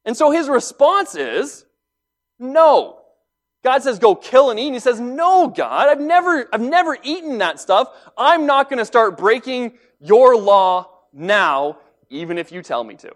And 0.06 0.18
so 0.18 0.32
his 0.32 0.50
response 0.50 1.14
is, 1.14 1.66
no. 2.40 2.98
God 3.64 3.84
says, 3.84 4.00
go 4.00 4.16
kill 4.16 4.50
and 4.50 4.60
eat. 4.60 4.68
And 4.68 4.76
he 4.76 4.80
says, 4.80 5.00
no, 5.00 5.48
God, 5.48 5.88
I've 5.88 6.02
never, 6.02 6.50
I've 6.52 6.62
never 6.62 6.98
eaten 7.04 7.38
that 7.38 7.60
stuff. 7.60 7.90
I'm 8.18 8.48
not 8.48 8.70
going 8.70 8.80
to 8.80 8.86
start 8.86 9.18
breaking 9.18 9.74
your 10.00 10.36
law 10.36 10.90
now, 11.14 11.78
even 12.10 12.38
if 12.38 12.52
you 12.52 12.62
tell 12.62 12.84
me 12.84 12.96
to. 12.96 13.12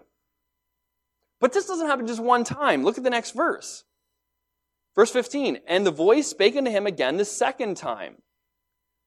But 1.40 1.52
this 1.52 1.66
doesn't 1.66 1.86
happen 1.86 2.06
just 2.06 2.22
one 2.22 2.44
time. 2.44 2.82
Look 2.82 2.98
at 2.98 3.04
the 3.04 3.10
next 3.10 3.32
verse. 3.32 3.84
Verse 4.94 5.10
15. 5.10 5.58
And 5.66 5.86
the 5.86 5.90
voice 5.90 6.28
spake 6.28 6.56
unto 6.56 6.70
him 6.70 6.86
again 6.86 7.16
the 7.16 7.24
second 7.24 7.76
time. 7.76 8.16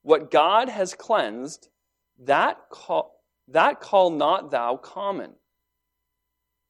What 0.02 0.32
God 0.32 0.70
has 0.70 0.94
cleansed, 0.94 1.70
that 2.20 2.70
call, 2.70 3.20
that 3.48 3.82
call 3.82 4.12
not 4.12 4.52
thou 4.52 4.78
common. 4.78 5.34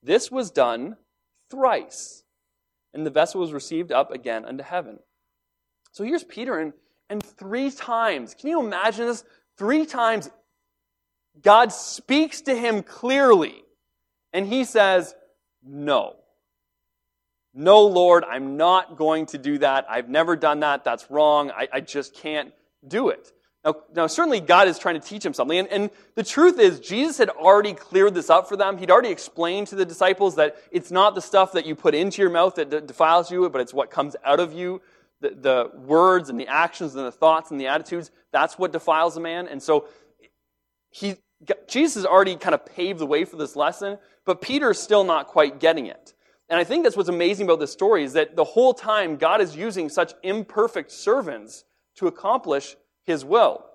This 0.02 0.32
was 0.32 0.50
done 0.50 0.96
thrice, 1.52 2.24
and 2.94 3.06
the 3.06 3.12
vessel 3.12 3.42
was 3.42 3.54
received 3.54 3.92
up 3.92 4.12
again 4.12 4.46
unto 4.46 4.64
heaven. 4.64 5.00
So 5.92 6.04
here's 6.04 6.24
Peter, 6.24 6.58
and, 6.60 6.74
and 7.10 7.24
three 7.24 7.72
times, 7.72 8.34
can 8.34 8.50
you 8.50 8.60
imagine 8.60 9.08
this? 9.08 9.24
Three 9.58 9.86
times, 9.86 10.30
God 11.42 11.72
speaks 11.72 12.42
to 12.42 12.56
him 12.56 12.84
clearly, 12.84 13.56
and 14.34 14.46
he 14.48 14.64
says, 14.64 15.14
No. 15.64 16.16
No, 17.54 17.82
Lord, 17.88 18.24
I'm 18.24 18.58
not 18.58 18.96
going 18.96 19.26
to 19.28 19.38
do 19.38 19.58
that. 19.58 19.88
I've 19.90 20.08
never 20.08 20.36
done 20.36 20.60
that. 20.60 20.84
That's 20.84 21.10
wrong. 21.10 21.50
I, 21.52 21.68
I 21.74 21.80
just 21.82 22.14
can't 22.14 22.54
do 22.88 23.10
it. 23.10 23.32
Now, 23.66 23.76
now, 23.94 24.08
certainly 24.08 24.40
God 24.40 24.70
is 24.70 24.80
trying 24.80 25.00
to 25.00 25.06
teach 25.06 25.26
him 25.26 25.34
something. 25.34 25.58
And, 25.58 25.68
and 25.68 25.90
the 26.16 26.24
truth 26.24 26.60
is, 26.60 26.80
Jesus 26.80 27.18
had 27.18 27.30
already 27.30 27.74
cleared 27.74 28.14
this 28.14 28.30
up 28.30 28.48
for 28.48 28.56
them. 28.56 28.78
He'd 28.78 28.90
already 28.90 29.10
explained 29.10 29.68
to 29.68 29.76
the 29.76 29.86
disciples 29.86 30.36
that 30.36 30.56
it's 30.72 30.92
not 30.92 31.14
the 31.14 31.22
stuff 31.22 31.52
that 31.54 31.66
you 31.66 31.76
put 31.76 31.94
into 31.94 32.22
your 32.22 32.32
mouth 32.32 32.56
that 32.56 32.88
defiles 32.88 33.30
you, 33.30 33.50
but 33.50 33.60
it's 33.60 33.74
what 33.74 33.92
comes 33.92 34.16
out 34.24 34.40
of 34.40 34.54
you. 34.54 34.82
The, 35.20 35.32
the 35.32 35.72
words 35.78 36.30
and 36.30 36.40
the 36.40 36.48
actions 36.48 36.96
and 36.96 37.06
the 37.06 37.12
thoughts 37.12 37.52
and 37.52 37.60
the 37.60 37.68
attitudes, 37.68 38.12
that's 38.32 38.58
what 38.58 38.72
defiles 38.72 39.18
a 39.18 39.20
man. 39.20 39.50
And 39.50 39.62
so 39.62 39.88
he, 40.90 41.16
Jesus 41.68 42.06
already 42.06 42.36
kind 42.36 42.54
of 42.54 42.66
paved 42.66 43.00
the 43.00 43.06
way 43.06 43.26
for 43.26 43.38
this 43.38 43.56
lesson, 43.56 43.98
but 44.26 44.42
Peter's 44.42 44.80
still 44.80 45.04
not 45.04 45.28
quite 45.28 45.60
getting 45.60 45.86
it. 45.86 46.14
And 46.50 46.60
I 46.60 46.64
think 46.64 46.84
that's 46.84 46.98
what's 46.98 47.10
amazing 47.10 47.46
about 47.46 47.60
this 47.60 47.72
story 47.72 48.04
is 48.04 48.14
that 48.14 48.36
the 48.36 48.44
whole 48.44 48.74
time 48.74 49.18
God 49.18 49.40
is 49.40 49.56
using 49.56 49.88
such 49.88 50.14
imperfect 50.24 50.92
servants 50.92 51.64
to 51.96 52.08
accomplish 52.08 52.76
his 53.04 53.24
will. 53.24 53.66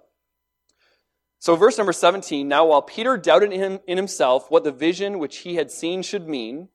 So, 1.39 1.57
verse 1.57 1.79
number 1.79 1.93
17 1.93 2.49
Now, 2.49 2.67
while 2.67 2.83
Peter 2.83 3.17
doubted 3.17 3.53
in, 3.53 3.81
in 3.87 3.97
himself 3.97 4.51
what 4.51 4.65
the 4.65 4.73
vision 4.73 5.19
which 5.19 5.39
he 5.39 5.55
had 5.55 5.71
seen 5.71 6.03
should 6.03 6.27
mean, 6.29 6.69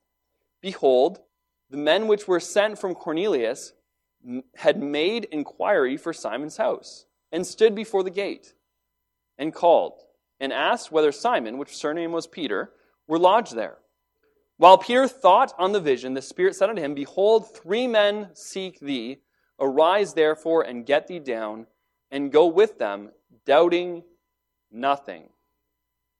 behold, 0.61 1.19
the 1.69 1.77
men 1.77 2.07
which 2.07 2.27
were 2.27 2.39
sent 2.39 2.79
from 2.79 2.95
Cornelius 2.95 3.73
had 4.55 4.81
made 4.81 5.25
inquiry 5.31 5.97
for 5.97 6.13
Simon's 6.13 6.57
house, 6.57 7.05
and 7.31 7.45
stood 7.45 7.73
before 7.73 8.03
the 8.03 8.09
gate, 8.09 8.53
and 9.37 9.53
called, 9.53 10.01
and 10.39 10.53
asked 10.53 10.91
whether 10.91 11.11
Simon, 11.11 11.57
which 11.57 11.75
surname 11.75 12.11
was 12.11 12.27
Peter, 12.27 12.71
were 13.07 13.19
lodged 13.19 13.55
there. 13.55 13.77
While 14.57 14.77
Peter 14.77 15.07
thought 15.07 15.53
on 15.57 15.71
the 15.71 15.79
vision, 15.79 16.13
the 16.13 16.21
Spirit 16.21 16.55
said 16.55 16.69
unto 16.69 16.81
him, 16.81 16.93
Behold, 16.93 17.53
three 17.55 17.87
men 17.87 18.29
seek 18.33 18.79
thee. 18.79 19.19
Arise 19.59 20.13
therefore 20.13 20.63
and 20.63 20.85
get 20.85 21.07
thee 21.07 21.19
down 21.19 21.67
and 22.11 22.31
go 22.31 22.47
with 22.47 22.77
them, 22.77 23.11
doubting 23.45 24.03
nothing, 24.71 25.29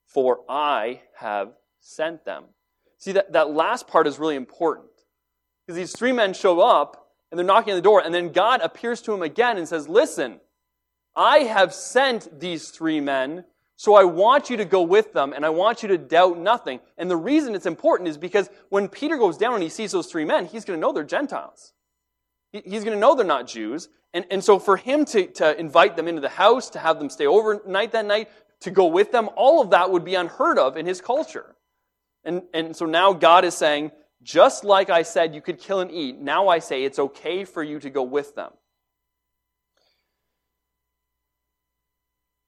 for 0.06 0.40
I 0.48 1.02
have 1.16 1.52
sent 1.80 2.24
them. 2.24 2.44
See, 2.98 3.12
that, 3.12 3.32
that 3.32 3.50
last 3.50 3.86
part 3.86 4.06
is 4.06 4.18
really 4.18 4.36
important. 4.36 4.90
Because 5.66 5.76
these 5.76 5.92
three 5.92 6.12
men 6.12 6.32
show 6.34 6.60
up 6.60 7.08
and 7.30 7.38
they're 7.38 7.46
knocking 7.46 7.72
on 7.72 7.78
the 7.78 7.82
door, 7.82 8.02
and 8.02 8.14
then 8.14 8.32
God 8.32 8.60
appears 8.60 9.00
to 9.02 9.12
him 9.12 9.22
again 9.22 9.56
and 9.56 9.68
says, 9.68 9.88
Listen, 9.88 10.40
I 11.14 11.38
have 11.40 11.72
sent 11.72 12.40
these 12.40 12.70
three 12.70 13.00
men, 13.00 13.44
so 13.80 13.94
I 13.94 14.04
want 14.04 14.50
you 14.50 14.58
to 14.58 14.66
go 14.66 14.82
with 14.82 15.14
them, 15.14 15.32
and 15.32 15.42
I 15.42 15.48
want 15.48 15.82
you 15.82 15.88
to 15.88 15.96
doubt 15.96 16.38
nothing. 16.38 16.80
And 16.98 17.10
the 17.10 17.16
reason 17.16 17.54
it's 17.54 17.64
important 17.64 18.10
is 18.10 18.18
because 18.18 18.50
when 18.68 18.88
Peter 18.88 19.16
goes 19.16 19.38
down 19.38 19.54
and 19.54 19.62
he 19.62 19.70
sees 19.70 19.90
those 19.90 20.06
three 20.06 20.26
men, 20.26 20.44
he's 20.44 20.66
going 20.66 20.78
to 20.78 20.80
know 20.82 20.92
they're 20.92 21.02
Gentiles. 21.02 21.72
He's 22.52 22.84
going 22.84 22.94
to 22.94 23.00
know 23.00 23.14
they're 23.14 23.24
not 23.24 23.46
Jews. 23.46 23.88
And, 24.12 24.26
and 24.30 24.44
so 24.44 24.58
for 24.58 24.76
him 24.76 25.06
to, 25.06 25.28
to 25.28 25.58
invite 25.58 25.96
them 25.96 26.08
into 26.08 26.20
the 26.20 26.28
house, 26.28 26.68
to 26.70 26.78
have 26.78 26.98
them 26.98 27.08
stay 27.08 27.26
overnight 27.26 27.92
that 27.92 28.04
night, 28.04 28.28
to 28.60 28.70
go 28.70 28.84
with 28.84 29.12
them, 29.12 29.30
all 29.34 29.62
of 29.62 29.70
that 29.70 29.90
would 29.90 30.04
be 30.04 30.14
unheard 30.14 30.58
of 30.58 30.76
in 30.76 30.84
his 30.84 31.00
culture. 31.00 31.56
And, 32.22 32.42
and 32.52 32.76
so 32.76 32.84
now 32.84 33.14
God 33.14 33.46
is 33.46 33.56
saying, 33.56 33.92
just 34.22 34.62
like 34.62 34.90
I 34.90 35.04
said 35.04 35.34
you 35.34 35.40
could 35.40 35.58
kill 35.58 35.80
and 35.80 35.90
eat, 35.90 36.18
now 36.18 36.48
I 36.48 36.58
say 36.58 36.84
it's 36.84 36.98
okay 36.98 37.46
for 37.46 37.62
you 37.62 37.80
to 37.80 37.88
go 37.88 38.02
with 38.02 38.34
them. 38.34 38.50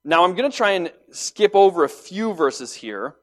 Now 0.04 0.24
I'm 0.24 0.34
going 0.34 0.50
to 0.50 0.56
try 0.56 0.72
and 0.72 0.92
skip 1.12 1.54
over 1.54 1.84
a 1.84 1.88
few 1.88 2.34
verses 2.34 2.74
here, 2.74 3.14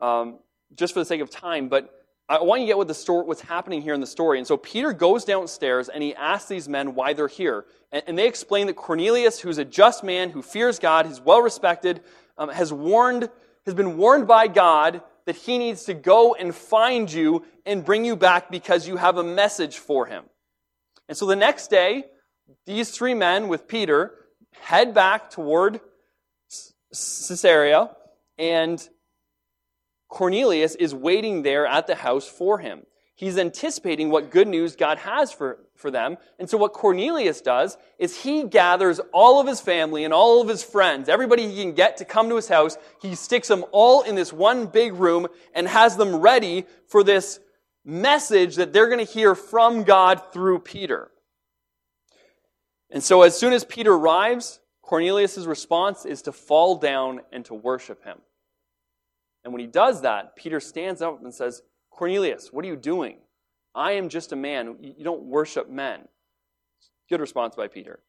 um, 0.00 0.38
just 0.74 0.92
for 0.92 1.00
the 1.00 1.06
sake 1.06 1.20
of 1.20 1.30
time, 1.30 1.68
but 1.68 1.94
I 2.28 2.42
want 2.42 2.60
you 2.60 2.66
to 2.66 2.70
get 2.70 2.78
what 2.78 2.86
the 2.86 2.94
story, 2.94 3.26
what's 3.26 3.40
happening 3.40 3.82
here 3.82 3.92
in 3.92 4.00
the 4.00 4.06
story. 4.06 4.38
And 4.38 4.46
so 4.46 4.56
Peter 4.56 4.92
goes 4.92 5.24
downstairs 5.24 5.88
and 5.88 6.00
he 6.00 6.14
asks 6.14 6.48
these 6.48 6.68
men 6.68 6.94
why 6.94 7.12
they're 7.12 7.26
here. 7.26 7.64
And, 7.90 8.04
and 8.06 8.18
they 8.18 8.28
explain 8.28 8.68
that 8.68 8.76
Cornelius, 8.76 9.40
who's 9.40 9.58
a 9.58 9.64
just 9.64 10.04
man, 10.04 10.30
who 10.30 10.40
fears 10.40 10.78
God, 10.78 11.06
who's 11.06 11.20
well 11.20 11.42
respected, 11.42 12.02
um, 12.38 12.48
has 12.48 12.72
warned, 12.72 13.28
has 13.66 13.74
been 13.74 13.96
warned 13.96 14.28
by 14.28 14.46
God 14.46 15.02
that 15.26 15.34
he 15.34 15.58
needs 15.58 15.84
to 15.86 15.94
go 15.94 16.34
and 16.34 16.54
find 16.54 17.12
you 17.12 17.44
and 17.66 17.84
bring 17.84 18.04
you 18.04 18.14
back 18.14 18.48
because 18.48 18.86
you 18.86 18.96
have 18.96 19.16
a 19.16 19.24
message 19.24 19.78
for 19.78 20.06
him. 20.06 20.24
And 21.08 21.18
so 21.18 21.26
the 21.26 21.34
next 21.34 21.68
day, 21.68 22.04
these 22.64 22.90
three 22.92 23.14
men 23.14 23.48
with 23.48 23.66
Peter 23.66 24.14
head 24.52 24.94
back 24.94 25.30
toward 25.30 25.80
Caesarea 26.90 27.90
and 28.38 28.88
Cornelius 30.08 30.74
is 30.74 30.94
waiting 30.94 31.42
there 31.42 31.66
at 31.66 31.86
the 31.86 31.94
house 31.94 32.26
for 32.26 32.58
him. 32.58 32.82
He's 33.14 33.36
anticipating 33.36 34.08
what 34.08 34.30
good 34.30 34.48
news 34.48 34.76
God 34.76 34.96
has 34.96 35.30
for, 35.30 35.58
for 35.76 35.90
them. 35.90 36.16
And 36.38 36.48
so 36.48 36.56
what 36.56 36.72
Cornelius 36.72 37.42
does 37.42 37.76
is 37.98 38.22
he 38.22 38.44
gathers 38.44 38.98
all 39.12 39.40
of 39.40 39.46
his 39.46 39.60
family 39.60 40.04
and 40.04 40.14
all 40.14 40.40
of 40.40 40.48
his 40.48 40.62
friends, 40.62 41.08
everybody 41.08 41.46
he 41.46 41.62
can 41.62 41.74
get 41.74 41.98
to 41.98 42.06
come 42.06 42.30
to 42.30 42.36
his 42.36 42.48
house. 42.48 42.78
He 43.02 43.14
sticks 43.14 43.48
them 43.48 43.66
all 43.72 44.00
in 44.00 44.14
this 44.14 44.32
one 44.32 44.66
big 44.66 44.94
room 44.94 45.28
and 45.54 45.68
has 45.68 45.98
them 45.98 46.16
ready 46.16 46.64
for 46.88 47.04
this 47.04 47.40
message 47.84 48.56
that 48.56 48.72
they're 48.72 48.88
going 48.88 49.04
to 49.04 49.12
hear 49.12 49.34
from 49.34 49.84
God 49.84 50.32
through 50.32 50.60
Peter. 50.60 51.10
And 52.90 53.02
so 53.02 53.20
as 53.20 53.38
soon 53.38 53.52
as 53.52 53.64
Peter 53.64 53.92
arrives, 53.92 54.60
Cornelius' 54.90 55.46
response 55.46 56.04
is 56.04 56.22
to 56.22 56.32
fall 56.32 56.74
down 56.74 57.20
and 57.30 57.44
to 57.44 57.54
worship 57.54 58.02
him. 58.02 58.18
And 59.44 59.52
when 59.52 59.60
he 59.60 59.68
does 59.68 60.02
that, 60.02 60.34
Peter 60.34 60.58
stands 60.58 61.00
up 61.00 61.22
and 61.22 61.32
says, 61.32 61.62
Cornelius, 61.90 62.52
what 62.52 62.64
are 62.64 62.68
you 62.68 62.74
doing? 62.74 63.18
I 63.72 63.92
am 63.92 64.08
just 64.08 64.32
a 64.32 64.36
man. 64.36 64.78
You 64.80 65.04
don't 65.04 65.22
worship 65.22 65.70
men. 65.70 66.08
Good 67.08 67.20
response 67.20 67.54
by 67.54 67.68
Peter. 67.68 68.00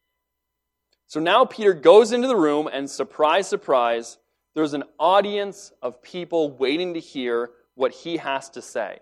So 1.06 1.20
now 1.20 1.44
Peter 1.44 1.72
goes 1.72 2.10
into 2.10 2.26
the 2.26 2.34
room, 2.34 2.66
and 2.66 2.90
surprise, 2.90 3.46
surprise, 3.46 4.18
there's 4.56 4.74
an 4.74 4.82
audience 4.98 5.70
of 5.82 6.02
people 6.02 6.50
waiting 6.50 6.94
to 6.94 7.00
hear 7.00 7.50
what 7.76 7.92
he 7.92 8.16
has 8.16 8.50
to 8.50 8.60
say. 8.60 8.98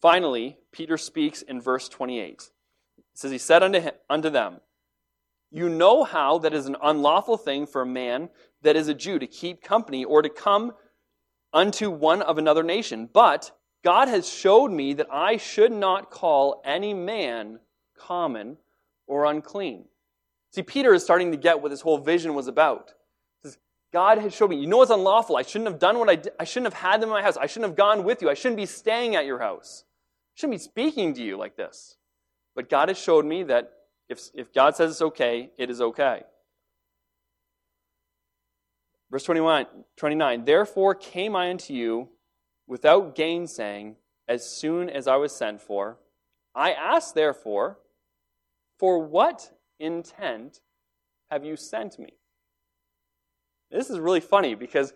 Finally, 0.00 0.56
Peter 0.72 0.96
speaks 0.96 1.42
in 1.42 1.60
verse 1.60 1.90
28. 1.90 2.50
It 2.96 3.04
says, 3.12 3.32
He 3.32 3.36
said 3.36 3.62
unto, 3.62 3.80
him, 3.80 3.92
unto 4.08 4.30
them, 4.30 4.60
You 5.54 5.68
know 5.68 6.02
how 6.02 6.38
that 6.38 6.52
is 6.52 6.66
an 6.66 6.74
unlawful 6.82 7.36
thing 7.36 7.68
for 7.68 7.82
a 7.82 7.86
man 7.86 8.28
that 8.62 8.74
is 8.74 8.88
a 8.88 8.94
Jew 8.94 9.20
to 9.20 9.26
keep 9.28 9.62
company 9.62 10.04
or 10.04 10.20
to 10.20 10.28
come 10.28 10.72
unto 11.52 11.90
one 11.90 12.22
of 12.22 12.38
another 12.38 12.64
nation. 12.64 13.08
But 13.12 13.52
God 13.84 14.08
has 14.08 14.28
showed 14.28 14.72
me 14.72 14.94
that 14.94 15.06
I 15.12 15.36
should 15.36 15.70
not 15.70 16.10
call 16.10 16.60
any 16.64 16.92
man 16.92 17.60
common 17.96 18.56
or 19.06 19.26
unclean. 19.26 19.84
See, 20.50 20.62
Peter 20.62 20.92
is 20.92 21.04
starting 21.04 21.30
to 21.30 21.36
get 21.36 21.62
what 21.62 21.68
this 21.68 21.82
whole 21.82 21.98
vision 21.98 22.34
was 22.34 22.48
about. 22.48 22.92
God 23.92 24.18
has 24.18 24.34
showed 24.34 24.50
me, 24.50 24.56
you 24.56 24.66
know 24.66 24.78
what's 24.78 24.90
unlawful. 24.90 25.36
I 25.36 25.42
shouldn't 25.42 25.70
have 25.70 25.78
done 25.78 26.00
what 26.00 26.08
I 26.08 26.16
did. 26.16 26.32
I 26.40 26.42
shouldn't 26.42 26.74
have 26.74 26.82
had 26.82 27.00
them 27.00 27.10
in 27.10 27.14
my 27.14 27.22
house. 27.22 27.36
I 27.36 27.46
shouldn't 27.46 27.70
have 27.70 27.76
gone 27.76 28.02
with 28.02 28.22
you. 28.22 28.28
I 28.28 28.34
shouldn't 28.34 28.56
be 28.56 28.66
staying 28.66 29.14
at 29.14 29.24
your 29.24 29.38
house. 29.38 29.84
I 29.86 30.34
shouldn't 30.34 30.58
be 30.58 30.64
speaking 30.64 31.14
to 31.14 31.22
you 31.22 31.36
like 31.36 31.56
this. 31.56 31.96
But 32.56 32.68
God 32.68 32.88
has 32.88 32.98
showed 32.98 33.24
me 33.24 33.44
that 33.44 33.70
if, 34.08 34.20
if 34.34 34.52
God 34.52 34.76
says 34.76 34.90
it's 34.90 35.02
okay, 35.02 35.50
it 35.56 35.70
is 35.70 35.80
okay. 35.80 36.22
Verse 39.10 39.24
21, 39.24 39.66
29 39.96 40.44
Therefore 40.44 40.94
came 40.94 41.36
I 41.36 41.50
unto 41.50 41.72
you 41.72 42.08
without 42.66 43.14
gainsaying 43.14 43.96
as 44.28 44.48
soon 44.48 44.88
as 44.88 45.06
I 45.06 45.16
was 45.16 45.34
sent 45.34 45.60
for. 45.60 45.98
I 46.54 46.72
ask, 46.72 47.14
therefore, 47.14 47.78
for 48.78 48.98
what 49.00 49.50
intent 49.78 50.60
have 51.30 51.44
you 51.44 51.56
sent 51.56 51.98
me? 51.98 52.14
This 53.70 53.90
is 53.90 53.98
really 53.98 54.20
funny 54.20 54.54
because 54.54 54.92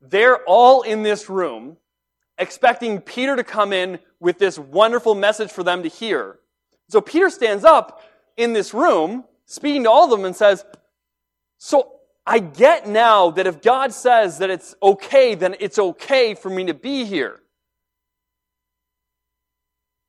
they're 0.00 0.42
all 0.44 0.82
in 0.82 1.02
this 1.02 1.28
room 1.28 1.76
expecting 2.38 3.00
Peter 3.00 3.36
to 3.36 3.44
come 3.44 3.72
in 3.72 3.98
with 4.20 4.38
this 4.38 4.58
wonderful 4.58 5.14
message 5.14 5.50
for 5.50 5.62
them 5.62 5.82
to 5.82 5.88
hear. 5.88 6.38
So 6.88 7.00
Peter 7.00 7.30
stands 7.30 7.64
up 7.64 8.02
in 8.36 8.52
this 8.52 8.72
room, 8.74 9.24
speaking 9.46 9.84
to 9.84 9.90
all 9.90 10.04
of 10.04 10.10
them, 10.10 10.24
and 10.24 10.34
says, 10.34 10.64
So 11.58 11.92
I 12.26 12.38
get 12.38 12.88
now 12.88 13.30
that 13.30 13.46
if 13.46 13.62
God 13.62 13.92
says 13.92 14.38
that 14.38 14.50
it's 14.50 14.74
okay, 14.82 15.34
then 15.34 15.56
it's 15.60 15.78
okay 15.78 16.34
for 16.34 16.50
me 16.50 16.66
to 16.66 16.74
be 16.74 17.04
here. 17.04 17.40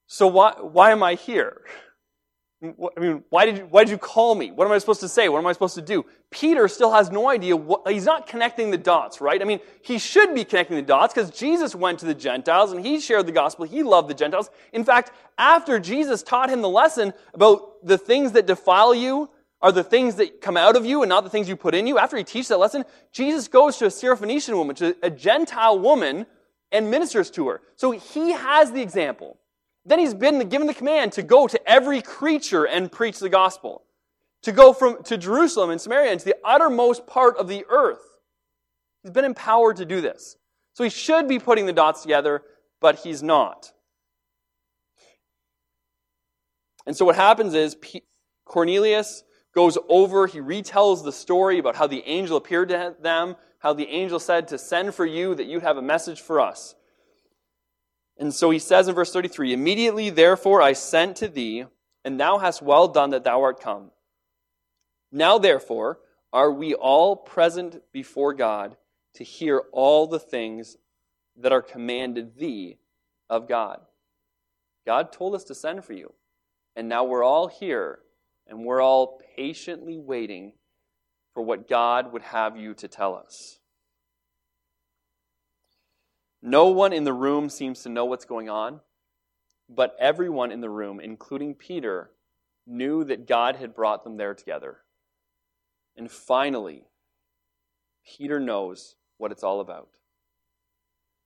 So 0.08 0.28
why, 0.28 0.54
why 0.60 0.92
am 0.92 1.02
I 1.02 1.16
here? 1.16 1.62
I 2.63 2.99
mean, 2.99 3.23
why 3.30 3.45
did, 3.45 3.58
you, 3.58 3.67
why 3.69 3.84
did 3.84 3.91
you 3.91 3.97
call 3.97 4.36
me? 4.36 4.52
What 4.52 4.65
am 4.65 4.71
I 4.71 4.78
supposed 4.78 5.02
to 5.02 5.10
say? 5.10 5.28
What 5.28 5.39
am 5.39 5.47
I 5.47 5.52
supposed 5.52 5.76
to 5.76 5.82
do? 5.82 6.06
Peter 6.32 6.69
still 6.69 6.91
has 6.93 7.12
no 7.12 7.30
idea. 7.30 7.58
What, 7.58 7.86
he's 7.91 8.06
not 8.06 8.26
connecting 8.26 8.71
the 8.71 8.78
dots, 8.78 9.19
right? 9.19 9.41
I 9.41 9.43
mean, 9.43 9.60
he 9.82 9.99
should 9.99 10.34
be 10.34 10.45
connecting 10.45 10.78
the 10.78 10.82
dots 10.82 11.13
because 11.13 11.30
Jesus 11.30 11.76
went 11.76 11.99
to 11.99 12.06
the 12.06 12.13
Gentiles 12.13 12.71
and 12.71 12.86
he 12.86 13.02
shared 13.02 13.26
the 13.26 13.34
gospel. 13.34 13.65
He 13.65 13.84
loved 13.84 14.10
the 14.10 14.13
Gentiles. 14.13 14.49
In 14.71 14.86
fact, 14.86 15.12
after 15.38 15.78
Jesus 15.78 16.23
taught 16.23 16.49
him 16.49 16.62
the 16.62 16.69
lesson 16.69 17.13
about 17.34 17.86
the 17.86 17.97
things 17.97 18.32
that 18.32 18.45
defile 18.45 18.95
you 18.95 19.30
are 19.62 19.73
the 19.73 19.84
things 19.84 20.15
that 20.15 20.39
come 20.39 20.56
out 20.56 20.78
of 20.78 20.86
you 20.86 21.02
and 21.04 21.10
not 21.10 21.26
the 21.26 21.30
things 21.30 21.49
you 21.49 21.58
put 21.58 21.76
in 21.76 21.86
you, 21.86 21.97
after 21.97 22.15
he 22.15 22.23
teaches 22.23 22.47
that 22.47 22.60
lesson, 22.60 22.86
Jesus 23.12 23.49
goes 23.49 23.78
to 23.78 23.86
a 23.86 23.89
Syrophoenician 23.89 24.56
woman, 24.56 24.76
to 24.78 24.95
a 25.04 25.10
Gentile 25.10 25.78
woman, 25.80 26.26
and 26.71 26.89
ministers 26.89 27.30
to 27.32 27.49
her. 27.49 27.62
So 27.76 27.91
he 27.91 28.32
has 28.32 28.71
the 28.71 28.82
example. 28.82 29.38
Then 29.86 30.00
he's 30.00 30.13
been 30.13 30.48
given 30.50 30.67
the 30.67 30.74
command 30.74 31.12
to 31.13 31.24
go 31.24 31.48
to 31.48 31.69
every 31.69 32.02
creature 32.02 32.65
and 32.65 32.91
preach 32.91 33.19
the 33.19 33.30
gospel. 33.30 33.84
To 34.43 34.52
go 34.52 34.74
from 34.74 35.04
to 35.04 35.17
Jerusalem 35.17 35.69
and 35.69 35.80
Samaria 35.80 36.12
and 36.12 36.19
to 36.19 36.26
the 36.26 36.38
uttermost 36.43 37.08
part 37.08 37.38
of 37.38 37.48
the 37.48 37.65
earth. 37.69 38.02
He's 39.02 39.12
been 39.12 39.26
empowered 39.26 39.78
to 39.78 39.86
do 39.86 40.02
this. 40.02 40.38
So 40.74 40.84
he 40.84 40.89
should 40.89 41.28
be 41.28 41.39
putting 41.39 41.65
the 41.65 41.74
dots 41.74 42.02
together, 42.02 42.43
but 42.82 43.00
he's 43.00 43.22
not. 43.22 43.72
And 46.86 46.96
so 46.96 47.06
what 47.06 47.15
happens 47.15 47.54
is 47.54 47.78
Cornelius 48.46 49.24
goes 49.54 49.78
over, 49.88 50.28
he 50.28 50.39
retells 50.39 51.04
the 51.04 51.12
story 51.12 51.60
about 51.60 51.76
how 51.76 51.88
the 51.88 52.04
angel 52.06 52.38
appeared 52.38 52.69
to 52.69 52.96
them, 53.02 53.36
how 53.60 53.74
the 53.74 53.88
angel 53.88 54.19
said 54.19 54.48
to 54.50 54.58
send 54.58 54.93
for 54.96 55.06
you 55.06 55.36
that 55.36 55.46
you'd 55.46 55.63
have 55.63 55.78
a 55.78 55.82
message 55.82 56.19
for 56.19 56.41
us. 56.41 56.76
And 58.17 58.34
so 58.34 58.52
he 58.52 58.60
says 58.60 58.88
in 58.88 58.95
verse 58.95 59.12
33 59.12 59.54
Immediately, 59.54 60.10
therefore, 60.10 60.62
I 60.62 60.73
sent 60.73 61.17
to 61.17 61.28
thee, 61.28 61.65
and 62.06 62.19
thou 62.19 62.38
hast 62.38 62.62
well 62.62 62.88
done 62.88 63.12
that 63.12 63.23
thou 63.23 63.41
art 63.41 63.60
come. 63.60 63.91
Now, 65.12 65.38
therefore, 65.38 65.99
are 66.32 66.52
we 66.52 66.73
all 66.73 67.15
present 67.15 67.82
before 67.91 68.34
God 68.34 68.76
to 69.15 69.23
hear 69.23 69.63
all 69.71 70.08
the 70.08 70.19
things 70.19 70.78
that 71.38 71.52
are 71.52 71.62
commanded 71.62 72.38
thee 72.38 72.78
of 73.30 73.47
God. 73.47 73.82
God 74.86 75.12
told 75.12 75.36
us 75.36 75.43
to 75.45 75.56
send 75.56 75.84
for 75.86 75.93
you, 75.93 76.13
and 76.76 76.89
now 76.89 77.04
we're 77.04 77.23
all 77.23 77.47
here, 77.47 77.99
and 78.47 78.65
we're 78.65 78.82
all 78.82 79.21
patiently 79.36 79.97
waiting 79.97 80.54
for 81.34 81.41
what 81.41 81.69
God 81.69 82.12
would 82.12 82.21
have 82.21 82.58
you 82.58 82.73
to 82.76 82.88
tell 82.88 83.15
us. 83.15 83.60
No 86.46 86.68
one 86.68 86.92
in 86.92 87.06
the 87.06 87.14
room 87.14 87.50
seems 87.50 87.84
to 87.84 87.90
know 87.90 88.04
what's 88.04 88.26
going 88.26 88.50
on, 88.50 88.82
but 89.70 89.96
everyone 89.98 90.52
in 90.52 90.60
the 90.60 90.70
room, 90.70 91.00
including 91.00 91.56
Peter, 91.56 92.12
knew 92.68 93.06
that 93.06 93.26
God 93.26 93.56
had 93.56 93.74
brought 93.74 94.04
them 94.04 94.18
there 94.18 94.34
together. 94.34 94.80
And 95.96 96.12
finally, 96.12 96.84
Peter 98.06 98.42
knows 98.42 98.98
what 99.18 99.32
it's 99.32 99.44
all 99.44 99.62
about. 99.62 99.88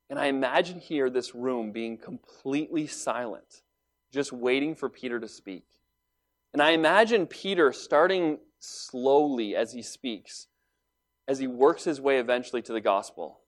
And 0.07 0.19
I 0.19 0.27
imagine 0.27 0.79
here 0.79 1.09
this 1.09 1.33
room 1.33 1.71
being 1.71 1.97
completely 1.97 2.85
silent, 2.85 3.63
just 4.13 4.31
waiting 4.31 4.75
for 4.75 4.87
Peter 4.87 5.19
to 5.19 5.27
speak. 5.27 5.65
And 6.53 6.61
I 6.61 6.71
imagine 6.71 7.25
Peter 7.25 7.73
starting 7.73 8.37
slowly 8.59 9.55
as 9.55 9.73
he 9.73 9.81
speaks, 9.81 10.45
as 11.27 11.39
he 11.39 11.47
works 11.47 11.85
his 11.85 11.99
way 11.99 12.19
eventually 12.19 12.61
to 12.61 12.71
the 12.71 12.81
gospel. 12.81 13.39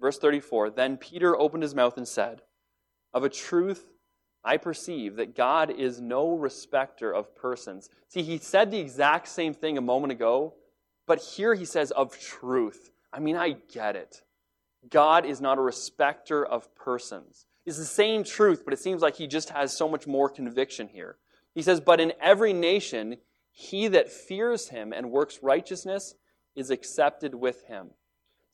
Verse 0.00 0.18
34 0.18 0.70
Then 0.70 0.96
Peter 0.96 1.36
opened 1.36 1.62
his 1.62 1.74
mouth 1.74 1.96
and 1.96 2.06
said, 2.06 2.42
Of 3.12 3.24
a 3.24 3.28
truth, 3.28 3.86
I 4.44 4.56
perceive 4.56 5.16
that 5.16 5.34
God 5.34 5.70
is 5.70 6.00
no 6.00 6.36
respecter 6.36 7.12
of 7.12 7.34
persons. 7.34 7.90
See, 8.08 8.22
he 8.22 8.38
said 8.38 8.70
the 8.70 8.78
exact 8.78 9.28
same 9.28 9.54
thing 9.54 9.76
a 9.76 9.82
moment 9.82 10.12
ago, 10.12 10.54
but 11.06 11.20
here 11.20 11.54
he 11.54 11.64
says, 11.64 11.90
Of 11.90 12.18
truth. 12.18 12.90
I 13.12 13.20
mean, 13.20 13.36
I 13.36 13.56
get 13.72 13.96
it. 13.96 14.22
God 14.88 15.24
is 15.24 15.40
not 15.40 15.58
a 15.58 15.62
respecter 15.62 16.44
of 16.44 16.74
persons. 16.74 17.46
It's 17.64 17.78
the 17.78 17.84
same 17.84 18.22
truth, 18.22 18.62
but 18.64 18.72
it 18.72 18.78
seems 18.78 19.02
like 19.02 19.16
he 19.16 19.26
just 19.26 19.50
has 19.50 19.76
so 19.76 19.88
much 19.88 20.06
more 20.06 20.28
conviction 20.28 20.88
here. 20.88 21.16
He 21.54 21.62
says, 21.62 21.80
But 21.80 22.00
in 22.00 22.12
every 22.20 22.52
nation, 22.52 23.16
he 23.50 23.88
that 23.88 24.12
fears 24.12 24.68
him 24.68 24.92
and 24.92 25.10
works 25.10 25.40
righteousness 25.42 26.14
is 26.54 26.70
accepted 26.70 27.34
with 27.34 27.64
him. 27.64 27.90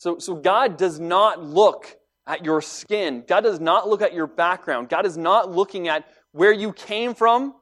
So, 0.03 0.19
so 0.19 0.35
God 0.35 0.79
does 0.79 0.99
not 0.99 1.45
look 1.45 1.97
at 2.27 2.45
your 2.45 2.61
skin. 2.61 3.23
God 3.25 3.43
does 3.43 3.61
not 3.61 3.89
look 3.89 4.03
at 4.03 4.13
your 4.13 4.27
background. 4.27 4.89
God 4.89 5.07
is 5.07 5.17
not 5.17 5.53
looking 5.53 5.87
at 5.87 6.05
where 6.33 6.53
you 6.53 6.73
came 6.73 7.15
from, 7.15 7.55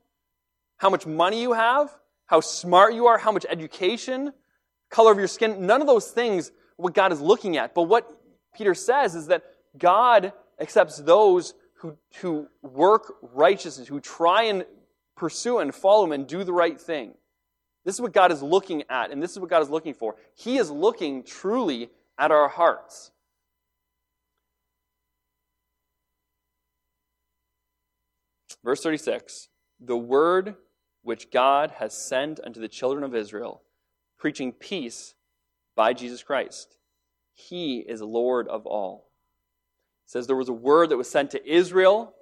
how 0.78 0.88
much 0.88 1.06
money 1.06 1.42
you 1.42 1.52
have, 1.52 1.94
how 2.24 2.40
smart 2.40 2.94
you 2.94 3.08
are, 3.08 3.18
how 3.18 3.30
much 3.30 3.44
education, 3.46 4.32
color 4.88 5.12
of 5.12 5.18
your 5.18 5.28
skin. 5.28 5.66
None 5.66 5.82
of 5.82 5.86
those 5.86 6.10
things 6.10 6.50
what 6.78 6.94
God 6.94 7.12
is 7.12 7.20
looking 7.20 7.58
at. 7.58 7.74
But 7.74 7.82
what 7.82 8.10
Peter 8.56 8.72
says 8.74 9.14
is 9.14 9.26
that 9.26 9.42
God 9.76 10.32
accepts 10.58 10.96
those 10.96 11.52
who, 11.74 11.98
who 12.22 12.46
work 12.62 13.16
righteousness, 13.20 13.86
who 13.86 14.00
try 14.00 14.44
and 14.44 14.64
pursue 15.14 15.58
and 15.58 15.74
follow 15.74 16.06
Him 16.06 16.12
and 16.12 16.26
do 16.26 16.42
the 16.42 16.54
right 16.54 16.80
thing. 16.80 17.12
This 17.84 17.96
is 17.96 18.00
what 18.00 18.14
God 18.14 18.32
is 18.32 18.42
looking 18.42 18.84
at, 18.88 19.10
and 19.10 19.22
this 19.22 19.32
is 19.32 19.38
what 19.38 19.50
God 19.50 19.60
is 19.60 19.68
looking 19.68 19.92
for. 19.92 20.16
He 20.36 20.56
is 20.56 20.70
looking 20.70 21.22
truly 21.22 21.90
at 22.20 22.30
our 22.30 22.48
hearts. 22.48 23.10
Verse 28.62 28.82
36 28.82 29.48
The 29.80 29.96
word 29.96 30.54
which 31.02 31.30
God 31.32 31.72
has 31.78 31.96
sent 31.96 32.38
unto 32.44 32.60
the 32.60 32.68
children 32.68 33.02
of 33.02 33.14
Israel, 33.14 33.62
preaching 34.18 34.52
peace 34.52 35.14
by 35.74 35.94
Jesus 35.94 36.22
Christ. 36.22 36.76
He 37.32 37.78
is 37.78 38.02
Lord 38.02 38.46
of 38.48 38.66
all. 38.66 39.08
It 40.04 40.10
says 40.10 40.26
there 40.26 40.36
was 40.36 40.50
a 40.50 40.52
word 40.52 40.90
that 40.90 40.98
was 40.98 41.10
sent 41.10 41.30
to 41.30 41.50
Israel, 41.50 42.12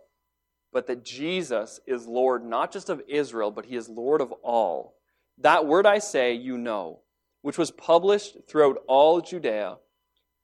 but 0.72 0.86
that 0.86 1.04
Jesus 1.04 1.80
is 1.86 2.06
Lord 2.06 2.44
not 2.44 2.72
just 2.72 2.88
of 2.88 3.02
Israel, 3.08 3.50
but 3.50 3.66
he 3.66 3.74
is 3.74 3.88
Lord 3.88 4.20
of 4.20 4.30
all. 4.44 4.94
That 5.38 5.66
word 5.66 5.86
I 5.86 5.98
say, 5.98 6.34
you 6.34 6.56
know 6.56 7.00
which 7.42 7.58
was 7.58 7.70
published 7.70 8.36
throughout 8.48 8.78
all 8.86 9.20
Judea 9.20 9.76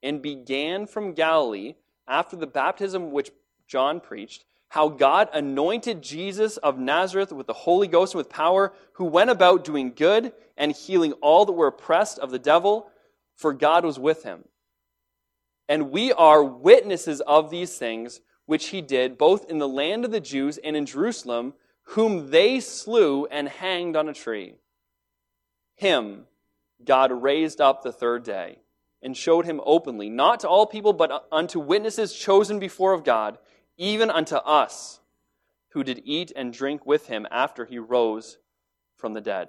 and 0.04 0.22
began 0.22 0.86
from 0.86 1.14
Galilee 1.14 1.74
after 2.06 2.36
the 2.36 2.46
baptism 2.46 3.10
which 3.10 3.32
John 3.66 3.98
preached, 3.98 4.44
how 4.68 4.88
God 4.88 5.28
anointed 5.32 6.02
Jesus 6.02 6.58
of 6.58 6.78
Nazareth 6.78 7.32
with 7.32 7.46
the 7.46 7.52
Holy 7.52 7.88
Ghost 7.88 8.14
and 8.14 8.18
with 8.18 8.28
power, 8.28 8.72
who 8.92 9.06
went 9.06 9.30
about 9.30 9.64
doing 9.64 9.92
good 9.94 10.32
and 10.56 10.70
healing 10.70 11.12
all 11.14 11.46
that 11.46 11.52
were 11.52 11.68
oppressed 11.68 12.18
of 12.18 12.30
the 12.30 12.38
devil, 12.38 12.90
for 13.34 13.52
God 13.52 13.84
was 13.84 13.98
with 13.98 14.22
him. 14.22 14.44
And 15.68 15.90
we 15.90 16.12
are 16.12 16.44
witnesses 16.44 17.22
of 17.22 17.50
these 17.50 17.78
things 17.78 18.20
which 18.46 18.68
he 18.68 18.82
did, 18.82 19.16
both 19.16 19.48
in 19.50 19.58
the 19.58 19.66
land 19.66 20.04
of 20.04 20.10
the 20.10 20.20
Jews 20.20 20.58
and 20.58 20.76
in 20.76 20.84
Jerusalem, 20.84 21.54
whom 21.88 22.30
they 22.30 22.60
slew 22.60 23.24
and 23.26 23.48
hanged 23.48 23.96
on 23.96 24.08
a 24.08 24.14
tree. 24.14 24.56
Him 25.76 26.26
God 26.84 27.10
raised 27.10 27.60
up 27.60 27.82
the 27.82 27.92
third 27.92 28.24
day 28.24 28.58
and 29.04 29.16
showed 29.16 29.44
him 29.44 29.60
openly, 29.64 30.08
not 30.08 30.40
to 30.40 30.48
all 30.48 30.66
people, 30.66 30.92
but 30.92 31.28
unto 31.30 31.60
witnesses 31.60 32.14
chosen 32.14 32.58
before 32.58 32.92
of 32.92 33.04
God, 33.04 33.38
even 33.76 34.10
unto 34.10 34.36
us, 34.36 35.00
who 35.70 35.84
did 35.84 36.02
eat 36.04 36.32
and 36.34 36.52
drink 36.52 36.86
with 36.86 37.06
him 37.06 37.26
after 37.30 37.64
he 37.64 37.78
rose 37.78 38.38
from 38.96 39.12
the 39.12 39.20
dead. 39.20 39.48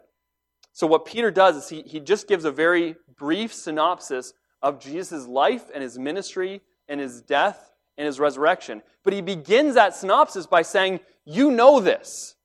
So, 0.73 0.85
what 0.85 1.05
Peter 1.05 1.31
does 1.31 1.55
is 1.55 1.69
he, 1.69 1.83
he 1.83 2.01
just 2.01 2.27
gives 2.27 2.43
a 2.43 2.51
very 2.51 2.97
brief 3.17 3.53
synopsis 3.53 4.33
of 4.61 4.79
Jesus' 4.79 5.25
life 5.25 5.63
and 5.73 5.81
his 5.81 5.97
ministry 5.97 6.61
and 6.89 6.99
his 6.99 7.21
death 7.21 7.71
and 7.97 8.05
his 8.05 8.19
resurrection. 8.19 8.81
But 9.03 9.13
he 9.13 9.21
begins 9.21 9.75
that 9.75 9.95
synopsis 9.95 10.47
by 10.47 10.63
saying, 10.63 10.99
You 11.23 11.51
know 11.51 11.79
this. 11.79 12.35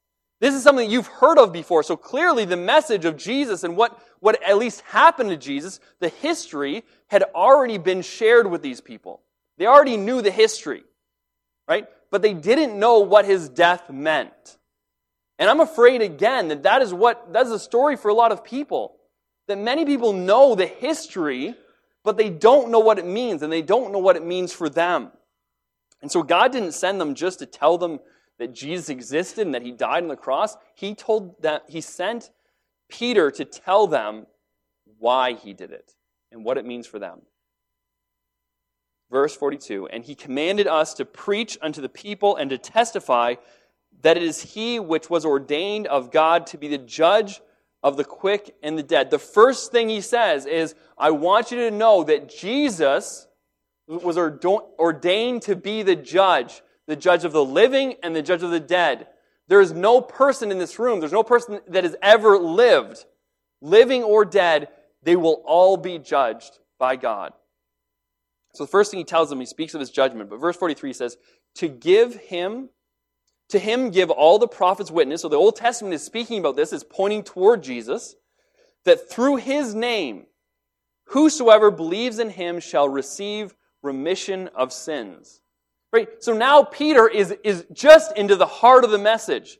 This 0.40 0.54
is 0.54 0.62
something 0.62 0.90
you've 0.90 1.06
heard 1.06 1.38
of 1.38 1.52
before. 1.52 1.82
So 1.82 1.96
clearly, 1.96 2.46
the 2.46 2.56
message 2.56 3.04
of 3.04 3.16
Jesus 3.16 3.62
and 3.62 3.76
what, 3.76 3.98
what 4.20 4.42
at 4.42 4.56
least 4.56 4.80
happened 4.82 5.30
to 5.30 5.36
Jesus, 5.36 5.80
the 5.98 6.08
history, 6.08 6.84
had 7.10 7.24
already 7.34 7.76
been 7.76 8.02
shared 8.02 8.48
with 8.48 8.62
these 8.62 8.80
people. 8.80 9.20
They 9.58 9.66
already 9.66 9.96
knew 9.96 10.22
the 10.22 10.30
history, 10.30 10.84
right? 11.66 11.88
But 12.12 12.22
they 12.22 12.34
didn't 12.34 12.78
know 12.78 13.00
what 13.00 13.24
his 13.24 13.48
death 13.48 13.90
meant. 13.90 14.58
And 15.36 15.50
I'm 15.50 15.58
afraid 15.58 16.02
again 16.02 16.48
that 16.48 16.62
that 16.62 16.82
is 16.82 16.94
what, 16.94 17.32
that's 17.32 17.50
a 17.50 17.58
story 17.58 17.96
for 17.96 18.10
a 18.10 18.14
lot 18.14 18.30
of 18.30 18.44
people. 18.44 18.94
That 19.48 19.58
many 19.58 19.84
people 19.84 20.12
know 20.12 20.54
the 20.54 20.66
history, 20.66 21.56
but 22.04 22.16
they 22.16 22.30
don't 22.30 22.70
know 22.70 22.78
what 22.78 23.00
it 23.00 23.06
means, 23.06 23.42
and 23.42 23.52
they 23.52 23.62
don't 23.62 23.90
know 23.90 23.98
what 23.98 24.14
it 24.14 24.24
means 24.24 24.52
for 24.52 24.68
them. 24.68 25.10
And 26.00 26.12
so 26.12 26.22
God 26.22 26.52
didn't 26.52 26.72
send 26.72 27.00
them 27.00 27.16
just 27.16 27.40
to 27.40 27.46
tell 27.46 27.76
them 27.76 27.98
that 28.38 28.54
Jesus 28.54 28.88
existed 28.88 29.44
and 29.46 29.54
that 29.56 29.62
he 29.62 29.72
died 29.72 30.04
on 30.04 30.08
the 30.08 30.16
cross, 30.16 30.56
he 30.76 30.94
told 30.94 31.42
that 31.42 31.64
he 31.68 31.80
sent 31.80 32.30
Peter 32.88 33.32
to 33.32 33.44
tell 33.44 33.88
them 33.88 34.26
why 34.98 35.32
he 35.32 35.52
did 35.52 35.72
it 35.72 35.94
and 36.32 36.44
what 36.44 36.58
it 36.58 36.64
means 36.64 36.86
for 36.86 36.98
them. 36.98 37.22
Verse 39.10 39.34
42 39.36 39.88
And 39.88 40.04
he 40.04 40.14
commanded 40.14 40.66
us 40.66 40.94
to 40.94 41.04
preach 41.04 41.58
unto 41.60 41.80
the 41.80 41.88
people 41.88 42.36
and 42.36 42.50
to 42.50 42.58
testify 42.58 43.34
that 44.02 44.16
it 44.16 44.22
is 44.22 44.40
he 44.40 44.80
which 44.80 45.10
was 45.10 45.24
ordained 45.24 45.86
of 45.86 46.10
God 46.10 46.46
to 46.48 46.58
be 46.58 46.68
the 46.68 46.78
judge 46.78 47.40
of 47.82 47.96
the 47.96 48.04
quick 48.04 48.54
and 48.62 48.78
the 48.78 48.82
dead. 48.82 49.10
The 49.10 49.18
first 49.18 49.72
thing 49.72 49.88
he 49.88 50.00
says 50.00 50.46
is, 50.46 50.74
I 50.96 51.10
want 51.10 51.50
you 51.50 51.58
to 51.68 51.70
know 51.70 52.04
that 52.04 52.28
Jesus 52.28 53.26
was 53.86 54.16
ordained 54.16 55.42
to 55.42 55.56
be 55.56 55.82
the 55.82 55.96
judge 55.96 56.62
the 56.90 56.96
judge 56.96 57.24
of 57.24 57.30
the 57.30 57.44
living 57.44 57.94
and 58.02 58.16
the 58.16 58.22
judge 58.22 58.42
of 58.42 58.50
the 58.50 58.58
dead. 58.58 59.06
There 59.46 59.60
is 59.60 59.72
no 59.72 60.00
person 60.00 60.50
in 60.50 60.58
this 60.58 60.76
room, 60.76 60.98
there's 60.98 61.12
no 61.12 61.22
person 61.22 61.60
that 61.68 61.84
has 61.84 61.94
ever 62.02 62.36
lived, 62.36 63.04
living 63.62 64.02
or 64.02 64.24
dead, 64.24 64.68
they 65.02 65.16
will 65.16 65.42
all 65.46 65.76
be 65.76 65.98
judged 65.98 66.58
by 66.78 66.96
God. 66.96 67.32
So 68.54 68.64
the 68.64 68.70
first 68.70 68.90
thing 68.90 68.98
he 68.98 69.04
tells 69.04 69.30
them, 69.30 69.40
he 69.40 69.46
speaks 69.46 69.74
of 69.74 69.80
his 69.80 69.90
judgment. 69.90 70.30
But 70.30 70.40
verse 70.40 70.56
43 70.56 70.92
says, 70.92 71.16
To 71.56 71.68
give 71.68 72.16
him, 72.16 72.70
to 73.50 73.58
him 73.58 73.90
give 73.90 74.10
all 74.10 74.38
the 74.38 74.48
prophets 74.48 74.90
witness. 74.90 75.22
So 75.22 75.28
the 75.28 75.36
Old 75.36 75.56
Testament 75.56 75.94
is 75.94 76.02
speaking 76.02 76.38
about 76.38 76.56
this, 76.56 76.72
is 76.72 76.84
pointing 76.84 77.22
toward 77.22 77.62
Jesus, 77.62 78.16
that 78.84 79.08
through 79.08 79.36
his 79.36 79.74
name, 79.74 80.26
whosoever 81.04 81.70
believes 81.70 82.18
in 82.18 82.30
him 82.30 82.60
shall 82.60 82.88
receive 82.88 83.54
remission 83.82 84.48
of 84.48 84.72
sins. 84.72 85.40
Right? 85.92 86.08
So 86.20 86.32
now 86.32 86.62
Peter 86.62 87.08
is, 87.08 87.34
is 87.42 87.66
just 87.72 88.16
into 88.16 88.36
the 88.36 88.46
heart 88.46 88.84
of 88.84 88.90
the 88.90 88.98
message. 88.98 89.58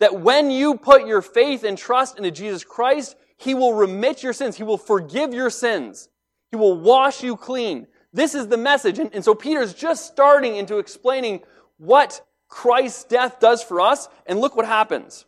That 0.00 0.20
when 0.20 0.50
you 0.50 0.76
put 0.76 1.06
your 1.06 1.22
faith 1.22 1.62
and 1.64 1.78
trust 1.78 2.18
into 2.18 2.30
Jesus 2.30 2.64
Christ, 2.64 3.16
He 3.42 3.54
will 3.54 3.74
remit 3.74 4.22
your 4.22 4.32
sins. 4.32 4.56
He 4.56 4.62
will 4.62 4.78
forgive 4.78 5.34
your 5.34 5.50
sins. 5.50 6.08
He 6.50 6.56
will 6.56 6.78
wash 6.78 7.22
you 7.22 7.36
clean. 7.36 7.86
This 8.12 8.34
is 8.34 8.48
the 8.48 8.56
message. 8.56 8.98
And, 8.98 9.12
and 9.12 9.24
so 9.24 9.34
Peter's 9.34 9.74
just 9.74 10.06
starting 10.06 10.56
into 10.56 10.78
explaining 10.78 11.40
what 11.78 12.24
Christ's 12.48 13.04
death 13.04 13.40
does 13.40 13.62
for 13.62 13.80
us. 13.80 14.08
And 14.26 14.38
look 14.40 14.54
what 14.54 14.66
happens. 14.66 15.24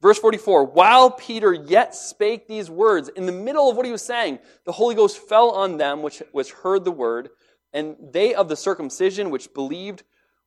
Verse 0.00 0.18
44, 0.18 0.64
while 0.66 1.10
Peter 1.10 1.52
yet 1.52 1.94
spake 1.94 2.46
these 2.46 2.70
words, 2.70 3.08
in 3.08 3.26
the 3.26 3.32
middle 3.32 3.68
of 3.68 3.76
what 3.76 3.84
he 3.84 3.92
was 3.92 4.02
saying, 4.02 4.38
the 4.64 4.72
Holy 4.72 4.94
Ghost 4.94 5.18
fell 5.18 5.50
on 5.50 5.76
them 5.76 6.02
which, 6.02 6.22
which 6.32 6.52
heard 6.52 6.84
the 6.84 6.92
word. 6.92 7.30
And 7.72 7.96
they 8.12 8.34
of 8.34 8.48
the 8.48 8.56
circumcision 8.56 9.30
which 9.30 9.52
believed 9.54 10.04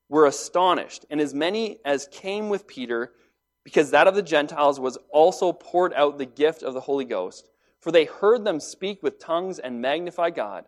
were 0.10 0.26
astonished, 0.26 1.06
and 1.10 1.22
as 1.22 1.34
many 1.34 1.80
as 1.86 2.10
came 2.12 2.50
with 2.50 2.68
Peter, 2.68 3.14
because 3.63 3.91
that 3.91 4.08
of 4.08 4.15
the 4.15 4.21
Gentiles 4.21 4.80
was 4.80 4.97
also 5.12 5.54
poured 5.54 5.93
out 5.93 6.17
the 6.17 6.26
gift 6.26 6.63
of 6.63 6.74
the 6.74 6.82
Holy 6.82 7.06
Ghost. 7.06 7.50
For 7.80 7.91
they 7.91 8.06
heard 8.06 8.43
them 8.43 8.60
speak 8.60 9.02
with 9.02 9.19
tongues 9.19 9.60
and 9.60 9.82
magnify 9.82 10.30
God. 10.30 10.65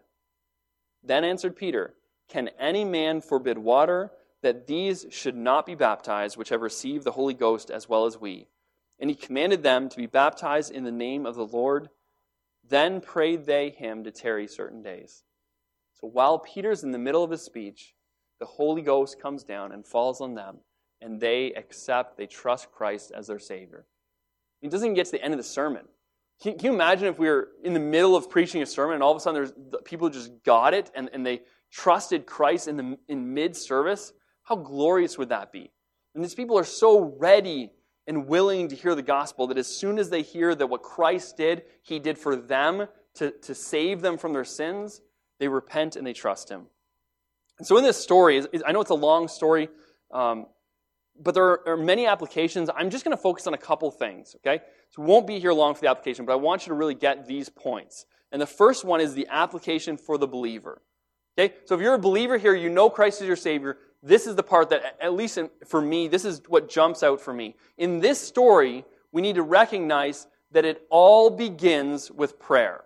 Then 1.03 1.23
answered 1.23 1.56
Peter, 1.56 1.93
Can 2.27 2.49
any 2.60 2.84
man 2.84 3.21
forbid 3.21 3.58
water 3.58 4.12
that 4.41 4.67
these 4.67 5.06
should 5.10 5.36
not 5.36 5.65
be 5.65 5.75
baptized, 5.75 6.38
which 6.38 6.49
have 6.49 6.62
received 6.62 7.03
the 7.03 7.12
Holy 7.12 7.34
Ghost 7.34 7.69
as 7.69 7.88
well 7.88 8.06
as 8.06 8.19
we? 8.19 8.47
And 8.99 9.10
he 9.10 9.15
commanded 9.15 9.63
them 9.63 9.89
to 9.89 9.97
be 9.97 10.08
baptized 10.08 10.71
in 10.71 10.84
the 10.84 10.91
name 10.91 11.25
of 11.25 11.36
the 11.36 11.45
Lord. 11.45 11.89
Then 12.67 13.01
prayed 13.01 13.45
they 13.45 13.69
him 13.69 14.03
to 14.03 14.12
tarry 14.12 14.47
certain 14.47 14.82
days. 14.82 15.23
So 15.99 16.08
while 16.08 16.39
Peter's 16.39 16.84
in 16.84 16.91
the 16.91 16.97
middle 16.97 17.23
of 17.23 17.32
his 17.32 17.41
speech, 17.41 17.93
the 18.39 18.45
Holy 18.45 18.82
Ghost 18.82 19.21
comes 19.21 19.43
down 19.43 19.71
and 19.71 19.86
falls 19.86 20.19
on 20.19 20.34
them, 20.34 20.60
and 21.04 21.20
they 21.20 21.54
accept, 21.54 22.18
they 22.18 22.26
trust 22.26 22.72
Christ 22.72 23.12
as 23.16 23.28
their 23.28 23.39
Savior. 23.39 23.86
He 24.62 24.70
doesn't 24.70 24.94
get 24.94 25.06
to 25.06 25.12
the 25.12 25.22
end 25.22 25.34
of 25.34 25.38
the 25.38 25.44
sermon. 25.44 25.84
Can, 26.42 26.58
you 26.60 26.74
imagine 26.74 27.08
if 27.08 27.20
we 27.20 27.28
were 27.28 27.50
in 27.63 27.74
the 27.74 27.80
middle 27.80 28.16
of 28.16 28.30
preaching 28.30 28.62
a 28.62 28.66
sermon 28.66 28.96
and 28.96 29.04
all 29.04 29.12
of 29.12 29.18
a 29.18 29.20
sudden 29.20 29.36
there's 29.44 29.80
people 29.84 30.10
just 30.10 30.32
got 30.44 30.74
it 30.74 30.89
and, 30.96 31.10
and 31.13 31.26
they 31.26 31.42
trusted 31.72 32.26
Christ 32.26 32.68
in, 32.68 32.78
the, 32.78 32.98
in 33.08 33.34
mid 33.34 33.56
service? 33.56 34.13
How 34.44 34.56
glorious 34.56 35.18
would 35.18 35.30
that 35.30 35.52
be? 35.52 35.72
And 36.16 36.24
these 36.24 36.36
people 36.36 36.58
are 36.58 36.63
so 36.63 37.16
ready 37.20 37.72
and 38.08 38.28
willing 38.28 38.68
to 38.70 38.76
hear 38.76 38.96
the 38.96 39.02
gospel 39.02 39.48
that 39.48 39.58
as 39.58 39.68
soon 39.68 39.98
as 39.98 40.10
they 40.10 40.22
hear 40.22 40.54
that 40.56 40.68
what 40.68 40.82
Christ 40.82 41.38
did, 41.38 41.63
He 41.82 42.00
did 42.00 42.18
for 42.18 42.36
them 42.36 42.88
to, 43.16 43.32
to 43.32 43.56
save 43.56 44.02
them 44.02 44.18
from 44.18 44.34
their 44.34 44.44
sins, 44.44 45.02
they 45.39 45.48
repent 45.48 45.96
and 45.96 46.06
they 46.06 46.13
trust 46.13 46.50
him. 46.50 46.68
And 47.60 47.68
so 47.68 47.78
in 47.78 47.84
this 47.84 48.02
story, 48.02 48.44
I 48.66 48.72
know 48.72 48.82
it's 48.82 48.89
a 48.89 48.96
long 48.96 49.28
story, 49.28 49.70
um, 50.12 50.48
but 51.19 51.34
there 51.34 51.67
are 51.67 51.78
many 51.78 52.06
applications. 52.06 52.69
I'm 52.76 52.89
just 52.89 53.04
going 53.04 53.15
to 53.15 53.21
focus 53.21 53.47
on 53.47 53.54
a 53.54 53.58
couple 53.58 53.89
things, 53.91 54.36
okay? 54.38 54.63
So 54.89 55.02
we 55.02 55.08
won't 55.08 55.28
be 55.28 55.39
here 55.39 55.54
long 55.54 55.76
for 55.76 55.82
the 55.82 55.89
application, 55.89 56.26
but 56.26 56.34
I 56.34 56.38
want 56.38 56.65
you 56.65 56.71
to 56.71 56.76
really 56.76 56.95
get 56.95 57.28
these 57.28 57.49
points. 57.49 58.06
And 58.32 58.41
the 58.41 58.47
first 58.47 58.84
one 58.84 58.99
is 58.99 59.13
the 59.13 59.28
application 59.30 59.97
for 59.97 60.17
the 60.17 60.28
believer. 60.28 60.82
Okay? 61.38 61.56
So 61.65 61.76
if 61.76 61.82
you're 61.82 61.93
a 61.93 61.99
believer 61.99 62.38
here, 62.38 62.56
you 62.56 62.69
know 62.69 62.89
Christ 62.89 63.21
is 63.21 63.28
your 63.28 63.36
Savior, 63.36 63.78
this 64.02 64.28
is 64.28 64.36
the 64.36 64.43
part 64.43 64.69
that, 64.69 64.97
at 64.99 65.13
least 65.13 65.39
for 65.67 65.82
me, 65.82 66.08
this 66.08 66.26
is 66.26 66.41
what 66.47 66.69
jumps 66.69 67.04
out 67.04 67.21
for 67.21 67.34
me. 67.34 67.56
In 67.78 67.99
this 67.99 68.19
story, 68.19 68.86
we 69.12 69.21
need 69.21 69.36
to 69.36 69.43
recognize 69.43 70.28
that 70.52 70.65
it 70.65 70.86
all 70.89 71.30
begins 71.30 72.12
with 72.12 72.39
prayer. 72.39 72.84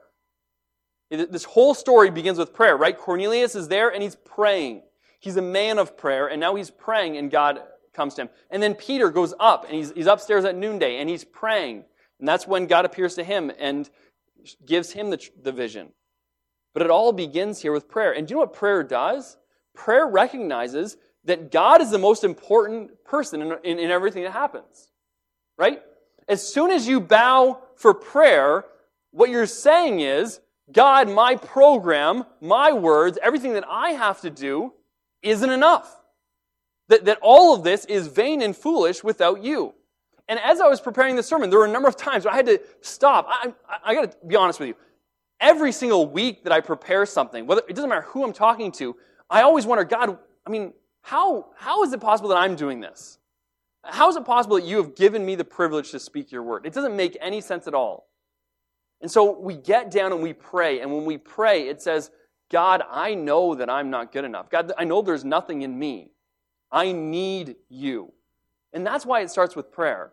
This 1.09 1.45
whole 1.45 1.73
story 1.73 2.11
begins 2.11 2.37
with 2.37 2.53
prayer, 2.53 2.75
right? 2.77 2.97
Cornelius 2.97 3.55
is 3.55 3.69
there 3.69 3.89
and 3.89 4.03
he's 4.03 4.15
praying. 4.15 4.83
He's 5.19 5.37
a 5.37 5.41
man 5.41 5.79
of 5.79 5.97
prayer, 5.97 6.27
and 6.27 6.39
now 6.39 6.53
he's 6.55 6.69
praying, 6.69 7.17
and 7.17 7.31
God 7.31 7.63
comes 7.97 8.13
to 8.13 8.21
him. 8.21 8.29
And 8.49 8.63
then 8.63 8.75
Peter 8.75 9.09
goes 9.09 9.33
up, 9.37 9.65
and 9.65 9.75
he's, 9.75 9.91
he's 9.91 10.07
upstairs 10.07 10.45
at 10.45 10.55
noonday, 10.55 10.99
and 10.99 11.09
he's 11.09 11.25
praying. 11.25 11.83
And 12.19 12.27
that's 12.27 12.47
when 12.47 12.67
God 12.67 12.85
appears 12.85 13.15
to 13.15 13.23
him 13.23 13.51
and 13.59 13.89
gives 14.65 14.93
him 14.93 15.09
the, 15.09 15.19
the 15.41 15.51
vision. 15.51 15.89
But 16.73 16.83
it 16.83 16.91
all 16.91 17.11
begins 17.11 17.61
here 17.61 17.73
with 17.73 17.89
prayer. 17.89 18.13
And 18.13 18.25
do 18.25 18.31
you 18.31 18.35
know 18.35 18.41
what 18.41 18.53
prayer 18.53 18.83
does? 18.83 19.35
Prayer 19.73 20.07
recognizes 20.07 20.95
that 21.25 21.51
God 21.51 21.81
is 21.81 21.91
the 21.91 21.97
most 21.97 22.23
important 22.23 23.03
person 23.03 23.41
in, 23.41 23.51
in, 23.63 23.79
in 23.79 23.91
everything 23.91 24.23
that 24.23 24.31
happens. 24.31 24.89
Right? 25.57 25.81
As 26.27 26.47
soon 26.47 26.71
as 26.71 26.87
you 26.87 27.01
bow 27.01 27.61
for 27.75 27.93
prayer, 27.93 28.63
what 29.11 29.29
you're 29.29 29.47
saying 29.47 29.99
is, 30.01 30.39
God, 30.71 31.09
my 31.09 31.35
program, 31.35 32.25
my 32.41 32.73
words, 32.73 33.17
everything 33.21 33.53
that 33.53 33.65
I 33.67 33.91
have 33.91 34.21
to 34.21 34.29
do 34.29 34.73
isn't 35.23 35.49
enough. 35.49 35.96
That, 36.89 37.05
that 37.05 37.19
all 37.21 37.53
of 37.53 37.63
this 37.63 37.85
is 37.85 38.07
vain 38.07 38.41
and 38.41 38.55
foolish 38.55 39.03
without 39.03 39.43
you. 39.43 39.73
And 40.29 40.39
as 40.39 40.59
I 40.59 40.67
was 40.67 40.81
preparing 40.81 41.15
this 41.15 41.27
sermon, 41.27 41.49
there 41.49 41.59
were 41.59 41.65
a 41.65 41.71
number 41.71 41.87
of 41.87 41.95
times 41.95 42.25
where 42.25 42.33
I 42.33 42.37
had 42.37 42.45
to 42.47 42.61
stop. 42.81 43.27
I, 43.29 43.53
I, 43.67 43.77
I 43.85 43.95
got 43.95 44.11
to 44.11 44.17
be 44.25 44.35
honest 44.35 44.59
with 44.59 44.69
you. 44.69 44.75
Every 45.39 45.71
single 45.71 46.07
week 46.07 46.43
that 46.43 46.51
I 46.51 46.61
prepare 46.61 47.05
something, 47.05 47.45
whether 47.45 47.61
it 47.67 47.75
doesn't 47.75 47.89
matter 47.89 48.01
who 48.01 48.23
I'm 48.23 48.33
talking 48.33 48.71
to, 48.73 48.95
I 49.29 49.41
always 49.43 49.65
wonder, 49.65 49.83
God, 49.83 50.17
I 50.45 50.49
mean, 50.49 50.73
how, 51.01 51.49
how 51.55 51.83
is 51.83 51.93
it 51.93 52.01
possible 52.01 52.29
that 52.29 52.37
I'm 52.37 52.55
doing 52.55 52.79
this? 52.79 53.19
How 53.83 54.09
is 54.09 54.15
it 54.15 54.25
possible 54.25 54.57
that 54.57 54.65
you 54.65 54.77
have 54.77 54.95
given 54.95 55.25
me 55.25 55.35
the 55.35 55.45
privilege 55.45 55.91
to 55.91 55.99
speak 55.99 56.31
your 56.31 56.43
word? 56.43 56.65
It 56.65 56.73
doesn't 56.73 56.95
make 56.95 57.17
any 57.21 57.39
sense 57.39 57.67
at 57.67 57.73
all. 57.73 58.07
And 59.01 59.09
so 59.09 59.39
we 59.39 59.55
get 59.55 59.91
down 59.91 60.11
and 60.11 60.21
we 60.21 60.33
pray. 60.33 60.81
And 60.81 60.91
when 60.91 61.05
we 61.05 61.17
pray, 61.17 61.69
it 61.69 61.81
says, 61.81 62.11
God, 62.49 62.81
I 62.89 63.13
know 63.13 63.55
that 63.55 63.69
I'm 63.69 63.89
not 63.89 64.11
good 64.11 64.25
enough. 64.25 64.49
God, 64.49 64.73
I 64.77 64.83
know 64.83 65.01
there's 65.01 65.23
nothing 65.23 65.61
in 65.61 65.77
me. 65.77 66.11
I 66.71 66.91
need 66.91 67.55
you. 67.69 68.11
And 68.73 68.85
that's 68.85 69.05
why 69.05 69.21
it 69.21 69.29
starts 69.29 69.55
with 69.55 69.71
prayer. 69.71 70.11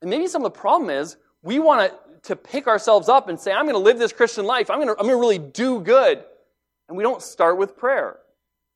And 0.00 0.10
maybe 0.10 0.26
some 0.26 0.44
of 0.44 0.52
the 0.52 0.58
problem 0.58 0.90
is 0.90 1.16
we 1.42 1.58
want 1.58 1.92
to, 2.24 2.36
pick 2.36 2.68
ourselves 2.68 3.08
up 3.08 3.28
and 3.28 3.38
say, 3.38 3.52
I'm 3.52 3.64
going 3.64 3.74
to 3.74 3.80
live 3.80 3.98
this 3.98 4.12
Christian 4.12 4.44
life. 4.44 4.70
I'm 4.70 4.78
going 4.78 4.88
to, 4.88 4.94
I'm 4.98 5.08
to 5.08 5.16
really 5.16 5.38
do 5.38 5.80
good. 5.80 6.22
And 6.88 6.96
we 6.96 7.02
don't 7.02 7.20
start 7.20 7.58
with 7.58 7.76
prayer. 7.76 8.18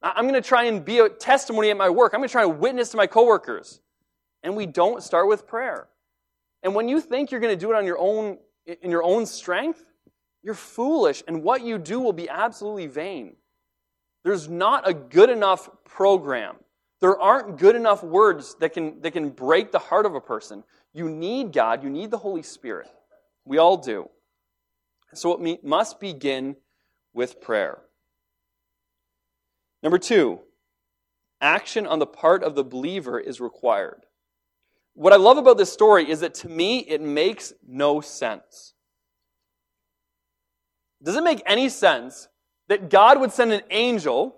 I'm 0.03 0.25
going 0.25 0.35
to 0.35 0.47
try 0.47 0.65
and 0.65 0.85
be 0.85 0.99
a 0.99 1.09
testimony 1.09 1.71
at 1.71 1.77
my 1.77 1.89
work. 1.89 2.13
I'm 2.13 2.21
going 2.21 2.29
to 2.29 2.33
try 2.33 2.43
and 2.43 2.59
witness 2.59 2.91
to 2.91 2.97
my 2.97 3.07
coworkers. 3.07 3.81
And 4.43 4.57
we 4.57 4.67
don't 4.67 5.03
start 5.03 5.29
with 5.29 5.47
prayer. 5.47 5.87
And 6.63 6.75
when 6.75 6.89
you 6.89 7.01
think 7.01 7.31
you're 7.31 7.41
going 7.41 7.57
to 7.57 7.61
do 7.61 7.73
it 7.73 7.77
on 7.77 7.87
your 7.87 7.99
own, 7.99 8.39
in 8.67 8.91
your 8.91 9.05
own 9.05 9.27
strength, 9.27 9.85
you're 10.43 10.55
foolish. 10.55 11.23
And 11.29 11.43
what 11.43 11.63
you 11.63 11.79
do 11.79 12.01
will 12.01 12.13
be 12.13 12.29
absolutely 12.29 12.89
vain. 12.89 13.37
There's 14.25 14.49
not 14.49 14.89
a 14.89 14.93
good 14.93 15.31
enough 15.31 15.69
program 15.85 16.57
there 17.01 17.19
aren't 17.19 17.59
good 17.59 17.77
enough 17.77 18.03
words 18.03 18.57
that 18.61 18.73
can, 18.73 19.01
that 19.03 19.13
can 19.13 19.31
break 19.31 19.71
the 19.71 19.79
heart 19.79 20.07
of 20.07 20.15
a 20.15 20.21
person. 20.21 20.65
You 20.93 21.09
need 21.09 21.53
God, 21.53 21.83
you 21.83 21.91
need 21.91 22.11
the 22.11 22.19
Holy 22.19 22.43
Spirit. 22.43 22.89
We 23.45 23.59
all 23.59 23.77
do. 23.77 24.09
So 25.15 25.41
it 25.41 25.65
must 25.65 26.01
begin 26.01 26.57
with 27.13 27.41
prayer. 27.41 27.79
Number 29.83 29.99
two, 29.99 30.41
action 31.41 31.87
on 31.87 31.99
the 31.99 32.07
part 32.07 32.43
of 32.43 32.55
the 32.55 32.65
believer 32.65 33.21
is 33.21 33.41
required. 33.41 34.05
What 34.95 35.13
I 35.13 35.17
love 35.17 35.37
about 35.37 35.59
this 35.59 35.73
story 35.73 36.11
is 36.11 36.21
that 36.21 36.35
to 36.37 36.49
me, 36.49 36.79
it 36.79 37.03
makes 37.03 37.53
no 37.67 38.01
sense. 38.01 38.73
Does 41.03 41.17
it 41.17 41.23
make 41.23 41.43
any 41.47 41.69
sense 41.69 42.29
that 42.69 42.89
God 42.89 43.21
would 43.21 43.31
send 43.33 43.53
an 43.53 43.61
angel 43.71 44.37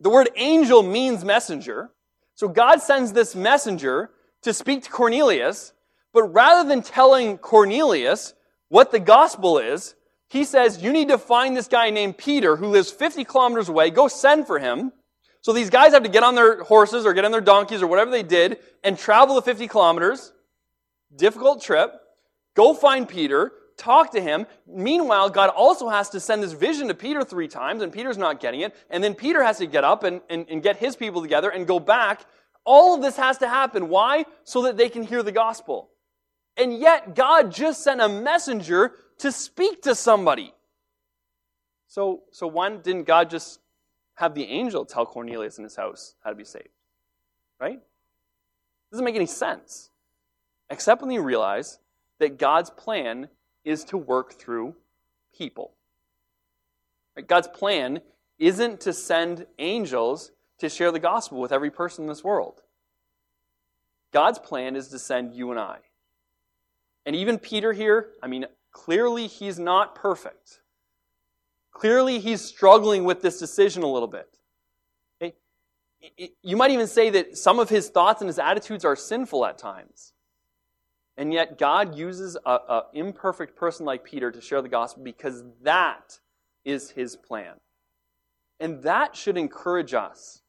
the 0.00 0.10
word 0.10 0.30
angel 0.36 0.82
means 0.82 1.24
messenger. 1.24 1.90
So 2.34 2.48
God 2.48 2.80
sends 2.80 3.12
this 3.12 3.34
messenger 3.34 4.10
to 4.42 4.52
speak 4.52 4.84
to 4.84 4.90
Cornelius, 4.90 5.72
but 6.12 6.22
rather 6.24 6.68
than 6.68 6.82
telling 6.82 7.38
Cornelius 7.38 8.34
what 8.68 8.92
the 8.92 9.00
gospel 9.00 9.58
is, 9.58 9.94
he 10.28 10.44
says, 10.44 10.82
You 10.82 10.92
need 10.92 11.08
to 11.08 11.18
find 11.18 11.56
this 11.56 11.68
guy 11.68 11.90
named 11.90 12.18
Peter 12.18 12.56
who 12.56 12.66
lives 12.68 12.90
50 12.90 13.24
kilometers 13.24 13.68
away. 13.68 13.90
Go 13.90 14.08
send 14.08 14.46
for 14.46 14.58
him. 14.58 14.92
So 15.40 15.52
these 15.52 15.70
guys 15.70 15.92
have 15.92 16.02
to 16.02 16.08
get 16.08 16.22
on 16.22 16.34
their 16.34 16.62
horses 16.64 17.06
or 17.06 17.14
get 17.14 17.24
on 17.24 17.32
their 17.32 17.40
donkeys 17.40 17.82
or 17.82 17.86
whatever 17.86 18.10
they 18.10 18.22
did 18.22 18.58
and 18.84 18.98
travel 18.98 19.34
the 19.36 19.42
50 19.42 19.68
kilometers. 19.68 20.32
Difficult 21.14 21.62
trip. 21.62 21.92
Go 22.54 22.74
find 22.74 23.08
Peter 23.08 23.52
talk 23.78 24.10
to 24.12 24.20
him. 24.20 24.46
Meanwhile, 24.66 25.30
God 25.30 25.48
also 25.50 25.88
has 25.88 26.10
to 26.10 26.20
send 26.20 26.42
this 26.42 26.52
vision 26.52 26.88
to 26.88 26.94
Peter 26.94 27.24
three 27.24 27.48
times, 27.48 27.82
and 27.82 27.92
Peter's 27.92 28.18
not 28.18 28.40
getting 28.40 28.60
it. 28.60 28.74
And 28.90 29.02
then 29.02 29.14
Peter 29.14 29.42
has 29.42 29.58
to 29.58 29.66
get 29.66 29.84
up 29.84 30.04
and, 30.04 30.20
and, 30.28 30.44
and 30.50 30.62
get 30.62 30.76
his 30.76 30.96
people 30.96 31.22
together 31.22 31.48
and 31.48 31.66
go 31.66 31.80
back. 31.80 32.26
All 32.64 32.94
of 32.94 33.00
this 33.00 33.16
has 33.16 33.38
to 33.38 33.48
happen. 33.48 33.88
Why? 33.88 34.26
So 34.44 34.62
that 34.62 34.76
they 34.76 34.90
can 34.90 35.02
hear 35.02 35.22
the 35.22 35.32
gospel. 35.32 35.90
And 36.56 36.78
yet, 36.78 37.14
God 37.14 37.52
just 37.52 37.82
sent 37.82 38.00
a 38.00 38.08
messenger 38.08 38.92
to 39.18 39.32
speak 39.32 39.82
to 39.82 39.94
somebody. 39.94 40.52
So, 41.86 42.24
so 42.32 42.46
why 42.46 42.68
didn't 42.76 43.04
God 43.04 43.30
just 43.30 43.60
have 44.14 44.34
the 44.34 44.44
angel 44.44 44.84
tell 44.84 45.06
Cornelius 45.06 45.58
in 45.58 45.64
his 45.64 45.76
house 45.76 46.16
how 46.22 46.30
to 46.30 46.36
be 46.36 46.44
saved? 46.44 46.68
Right? 47.60 47.76
It 47.78 48.90
Doesn't 48.90 49.04
make 49.04 49.16
any 49.16 49.26
sense. 49.26 49.90
Except 50.68 51.00
when 51.00 51.10
you 51.10 51.22
realize 51.22 51.78
that 52.18 52.38
God's 52.38 52.70
plan 52.70 53.28
is 53.64 53.84
to 53.84 53.96
work 53.96 54.34
through 54.34 54.74
people. 55.36 55.72
God's 57.26 57.48
plan 57.48 58.00
isn't 58.38 58.80
to 58.82 58.92
send 58.92 59.46
angels 59.58 60.30
to 60.58 60.68
share 60.68 60.92
the 60.92 61.00
gospel 61.00 61.40
with 61.40 61.52
every 61.52 61.70
person 61.70 62.04
in 62.04 62.08
this 62.08 62.22
world. 62.22 62.62
God's 64.12 64.38
plan 64.38 64.76
is 64.76 64.88
to 64.88 64.98
send 64.98 65.34
you 65.34 65.50
and 65.50 65.60
I. 65.60 65.78
And 67.04 67.16
even 67.16 67.38
Peter 67.38 67.72
here, 67.72 68.10
I 68.22 68.26
mean, 68.26 68.46
clearly 68.72 69.26
he's 69.26 69.58
not 69.58 69.94
perfect. 69.94 70.60
Clearly 71.72 72.18
he's 72.18 72.40
struggling 72.40 73.04
with 73.04 73.22
this 73.22 73.38
decision 73.38 73.82
a 73.82 73.86
little 73.86 74.08
bit. 74.08 74.28
You 76.42 76.56
might 76.56 76.70
even 76.70 76.86
say 76.86 77.10
that 77.10 77.36
some 77.36 77.58
of 77.58 77.68
his 77.68 77.88
thoughts 77.88 78.20
and 78.20 78.28
his 78.28 78.38
attitudes 78.38 78.84
are 78.84 78.94
sinful 78.94 79.44
at 79.44 79.58
times. 79.58 80.12
And 81.18 81.32
yet, 81.32 81.58
God 81.58 81.96
uses 81.96 82.36
an 82.46 82.82
imperfect 82.94 83.56
person 83.56 83.84
like 83.84 84.04
Peter 84.04 84.30
to 84.30 84.40
share 84.40 84.62
the 84.62 84.68
gospel 84.68 85.02
because 85.02 85.42
that 85.62 86.20
is 86.64 86.90
his 86.90 87.16
plan. 87.16 87.54
And 88.60 88.84
that 88.84 89.16
should 89.16 89.36
encourage 89.36 89.94
us. 89.94 90.42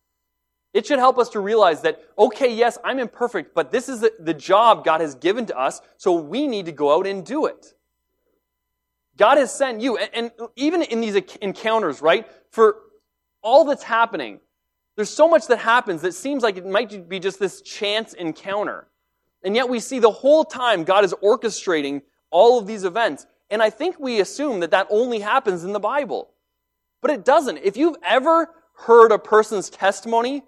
It 0.72 0.86
should 0.86 1.00
help 1.00 1.18
us 1.18 1.30
to 1.30 1.40
realize 1.40 1.82
that, 1.82 2.04
okay, 2.20 2.54
yes, 2.54 2.78
I'm 2.84 3.00
imperfect, 3.00 3.56
but 3.56 3.72
this 3.72 3.90
is 3.90 4.02
the, 4.02 4.14
the 4.20 4.36
job 4.36 4.86
God 4.86 5.02
has 5.02 5.16
given 5.16 5.48
to 5.48 5.58
us, 5.58 5.82
so 5.98 6.14
we 6.14 6.46
need 6.46 6.68
to 6.68 6.72
go 6.72 6.96
out 6.96 7.08
and 7.08 7.26
do 7.26 7.48
it. 7.48 7.74
God 9.18 9.40
has 9.40 9.52
sent 9.52 9.82
you, 9.82 9.98
and, 9.98 10.12
and 10.14 10.50
even 10.56 10.84
in 10.84 11.02
these 11.02 11.16
encounters, 11.42 12.00
right, 12.00 12.28
for 12.52 12.78
all 13.42 13.66
that's 13.66 13.82
happening, 13.82 14.40
there's 14.96 15.10
so 15.10 15.28
much 15.28 15.48
that 15.48 15.58
happens 15.58 16.04
that 16.04 16.14
seems 16.14 16.44
like 16.44 16.58
it 16.58 16.66
might 16.68 17.10
be 17.10 17.20
just 17.20 17.40
this 17.40 17.62
chance 17.62 18.14
encounter. 18.14 18.89
And 19.44 19.56
yet 19.56 19.70
we 19.70 19.80
see 19.80 20.00
the 20.00 20.12
whole 20.12 20.44
time 20.44 20.84
God 20.84 21.06
is 21.06 21.14
orchestrating 21.24 22.02
all 22.30 22.60
of 22.60 22.68
these 22.68 22.84
events. 22.84 23.26
And 23.50 23.62
I 23.64 23.70
think 23.70 24.00
we 24.00 24.20
assume 24.20 24.60
that 24.60 24.72
that 24.72 24.88
only 24.90 25.20
happens 25.20 25.64
in 25.64 25.74
the 25.74 25.80
Bible. 25.80 26.30
But 27.02 27.12
it 27.12 27.26
doesn't. 27.26 27.58
If 27.58 27.78
you've 27.78 27.96
ever 28.04 28.50
heard 28.74 29.12
a 29.12 29.20
person's 29.20 29.70
testimony, 29.70 30.44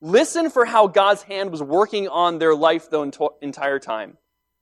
listen 0.00 0.50
for 0.50 0.64
how 0.64 0.86
God's 0.86 1.22
hand 1.22 1.50
was 1.50 1.62
working 1.62 2.08
on 2.08 2.38
their 2.38 2.54
life 2.54 2.90
the 2.90 3.32
entire 3.42 3.78
time. 3.78 4.16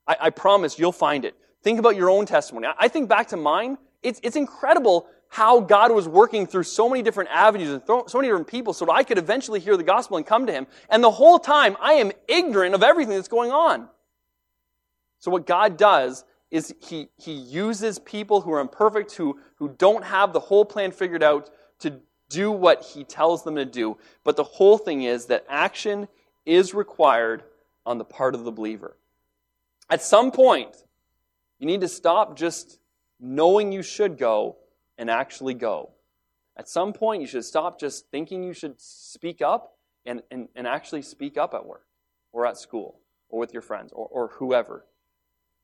I, 0.07 0.17
I 0.21 0.29
promise 0.31 0.79
you'll 0.79 0.91
find 0.91 1.25
it. 1.25 1.35
Think 1.63 1.79
about 1.79 1.95
your 1.95 2.09
own 2.09 2.25
testimony. 2.25 2.67
I 2.77 2.87
think 2.87 3.09
back 3.09 3.29
to 3.29 3.37
mine. 3.37 3.77
It's, 4.03 4.19
it's 4.23 4.35
incredible 4.35 5.07
how 5.29 5.59
God 5.59 5.91
was 5.91 6.07
working 6.07 6.47
through 6.47 6.63
so 6.63 6.87
many 6.87 7.01
different 7.01 7.29
avenues 7.31 7.69
and 7.69 7.81
so 7.85 8.05
many 8.13 8.27
different 8.27 8.47
people 8.47 8.73
so 8.73 8.85
that 8.85 8.91
I 8.93 9.03
could 9.03 9.17
eventually 9.17 9.59
hear 9.59 9.75
the 9.77 9.83
gospel 9.83 10.17
and 10.17 10.25
come 10.25 10.45
to 10.45 10.53
Him. 10.53 10.67
And 10.89 11.03
the 11.03 11.11
whole 11.11 11.39
time, 11.39 11.75
I 11.81 11.93
am 11.93 12.11
ignorant 12.27 12.75
of 12.75 12.83
everything 12.83 13.15
that's 13.15 13.27
going 13.27 13.51
on. 13.51 13.87
So 15.19 15.31
what 15.31 15.45
God 15.45 15.77
does 15.77 16.23
is 16.51 16.73
He, 16.79 17.09
he 17.17 17.33
uses 17.33 17.99
people 17.99 18.41
who 18.41 18.51
are 18.53 18.59
imperfect, 18.59 19.13
who, 19.13 19.39
who 19.55 19.75
don't 19.77 20.03
have 20.03 20.31
the 20.31 20.39
whole 20.39 20.65
plan 20.65 20.91
figured 20.91 21.23
out 21.23 21.49
to 21.79 21.99
do 22.29 22.51
what 22.51 22.83
He 22.83 23.03
tells 23.03 23.43
them 23.43 23.55
to 23.55 23.65
do. 23.65 23.97
But 24.23 24.37
the 24.37 24.43
whole 24.43 24.77
thing 24.77 25.03
is 25.03 25.25
that 25.25 25.45
action 25.49 26.07
is 26.45 26.73
required 26.73 27.43
on 27.85 27.97
the 27.97 28.05
part 28.05 28.35
of 28.35 28.43
the 28.43 28.51
believer. 28.51 28.95
At 29.89 30.01
some 30.01 30.31
point, 30.31 30.75
you 31.59 31.67
need 31.67 31.81
to 31.81 31.87
stop 31.87 32.37
just 32.37 32.79
knowing 33.19 33.71
you 33.71 33.83
should 33.83 34.17
go 34.17 34.57
and 34.97 35.09
actually 35.09 35.53
go. 35.53 35.91
At 36.57 36.69
some 36.69 36.93
point, 36.93 37.21
you 37.21 37.27
should 37.27 37.43
stop 37.43 37.79
just 37.79 38.09
thinking 38.11 38.43
you 38.43 38.53
should 38.53 38.79
speak 38.79 39.41
up 39.41 39.77
and, 40.05 40.21
and, 40.31 40.47
and 40.55 40.67
actually 40.67 41.01
speak 41.01 41.37
up 41.37 41.53
at 41.53 41.65
work 41.65 41.85
or 42.31 42.45
at 42.45 42.57
school 42.57 42.99
or 43.29 43.39
with 43.39 43.53
your 43.53 43.61
friends 43.61 43.91
or, 43.93 44.07
or 44.07 44.27
whoever. 44.35 44.85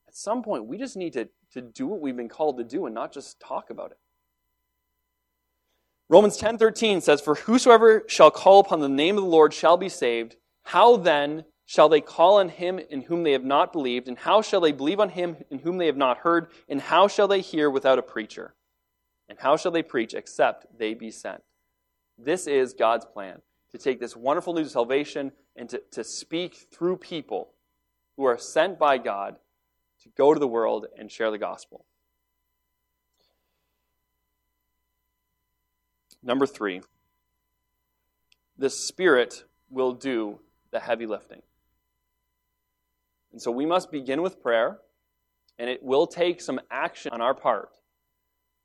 At 0.07 0.15
some 0.15 0.43
point, 0.43 0.65
we 0.65 0.77
just 0.77 0.97
need 0.97 1.13
to, 1.13 1.29
to 1.53 1.61
do 1.61 1.87
what 1.87 2.01
we've 2.01 2.17
been 2.17 2.27
called 2.27 2.57
to 2.57 2.63
do 2.63 2.85
and 2.85 2.93
not 2.93 3.13
just 3.13 3.39
talk 3.39 3.69
about 3.69 3.91
it. 3.91 3.97
Romans 6.09 6.37
10:13 6.37 6.99
says, 6.99 7.21
"For 7.21 7.35
whosoever 7.35 8.03
shall 8.07 8.31
call 8.31 8.59
upon 8.59 8.81
the 8.81 8.89
name 8.89 9.17
of 9.17 9.23
the 9.23 9.29
Lord 9.29 9.53
shall 9.53 9.77
be 9.77 9.87
saved. 9.87 10.35
How 10.63 10.97
then 10.97 11.45
shall 11.65 11.87
they 11.87 12.01
call 12.01 12.39
on 12.39 12.49
him 12.49 12.79
in 12.79 13.03
whom 13.03 13.23
they 13.23 13.31
have 13.31 13.45
not 13.45 13.71
believed? 13.71 14.09
And 14.09 14.17
how 14.17 14.41
shall 14.41 14.59
they 14.59 14.73
believe 14.73 14.99
on 14.99 15.07
him 15.07 15.37
in 15.49 15.59
whom 15.59 15.77
they 15.77 15.85
have 15.85 15.95
not 15.95 16.17
heard? 16.17 16.51
And 16.67 16.81
how 16.81 17.07
shall 17.07 17.29
they 17.29 17.39
hear 17.39 17.69
without 17.69 17.97
a 17.97 18.01
preacher?" 18.03 18.55
And 19.31 19.39
how 19.39 19.55
shall 19.55 19.71
they 19.71 19.81
preach 19.81 20.13
except 20.13 20.77
they 20.77 20.93
be 20.93 21.09
sent? 21.09 21.41
This 22.17 22.47
is 22.47 22.73
God's 22.73 23.05
plan 23.05 23.41
to 23.71 23.77
take 23.77 24.01
this 24.01 24.13
wonderful 24.13 24.53
news 24.53 24.65
of 24.67 24.71
salvation 24.73 25.31
and 25.55 25.69
to, 25.69 25.81
to 25.91 26.03
speak 26.03 26.67
through 26.69 26.97
people 26.97 27.53
who 28.17 28.25
are 28.25 28.37
sent 28.37 28.77
by 28.77 28.97
God 28.97 29.37
to 30.03 30.09
go 30.17 30.33
to 30.33 30.39
the 30.39 30.49
world 30.49 30.87
and 30.97 31.09
share 31.09 31.31
the 31.31 31.37
gospel. 31.37 31.85
Number 36.21 36.45
three, 36.45 36.81
the 38.57 38.69
Spirit 38.69 39.45
will 39.69 39.93
do 39.93 40.41
the 40.71 40.81
heavy 40.81 41.05
lifting. 41.05 41.41
And 43.31 43.41
so 43.41 43.49
we 43.49 43.65
must 43.65 43.93
begin 43.93 44.21
with 44.21 44.43
prayer, 44.43 44.79
and 45.57 45.69
it 45.69 45.81
will 45.81 46.05
take 46.05 46.41
some 46.41 46.59
action 46.69 47.13
on 47.13 47.21
our 47.21 47.33
part. 47.33 47.69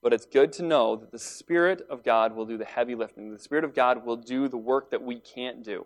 But 0.06 0.12
it's 0.12 0.24
good 0.24 0.52
to 0.52 0.62
know 0.62 0.94
that 0.94 1.10
the 1.10 1.18
Spirit 1.18 1.84
of 1.90 2.04
God 2.04 2.36
will 2.36 2.46
do 2.46 2.56
the 2.56 2.64
heavy 2.64 2.94
lifting. 2.94 3.32
The 3.32 3.40
Spirit 3.40 3.64
of 3.64 3.74
God 3.74 4.06
will 4.06 4.14
do 4.14 4.46
the 4.46 4.56
work 4.56 4.92
that 4.92 5.02
we 5.02 5.18
can't 5.18 5.64
do. 5.64 5.84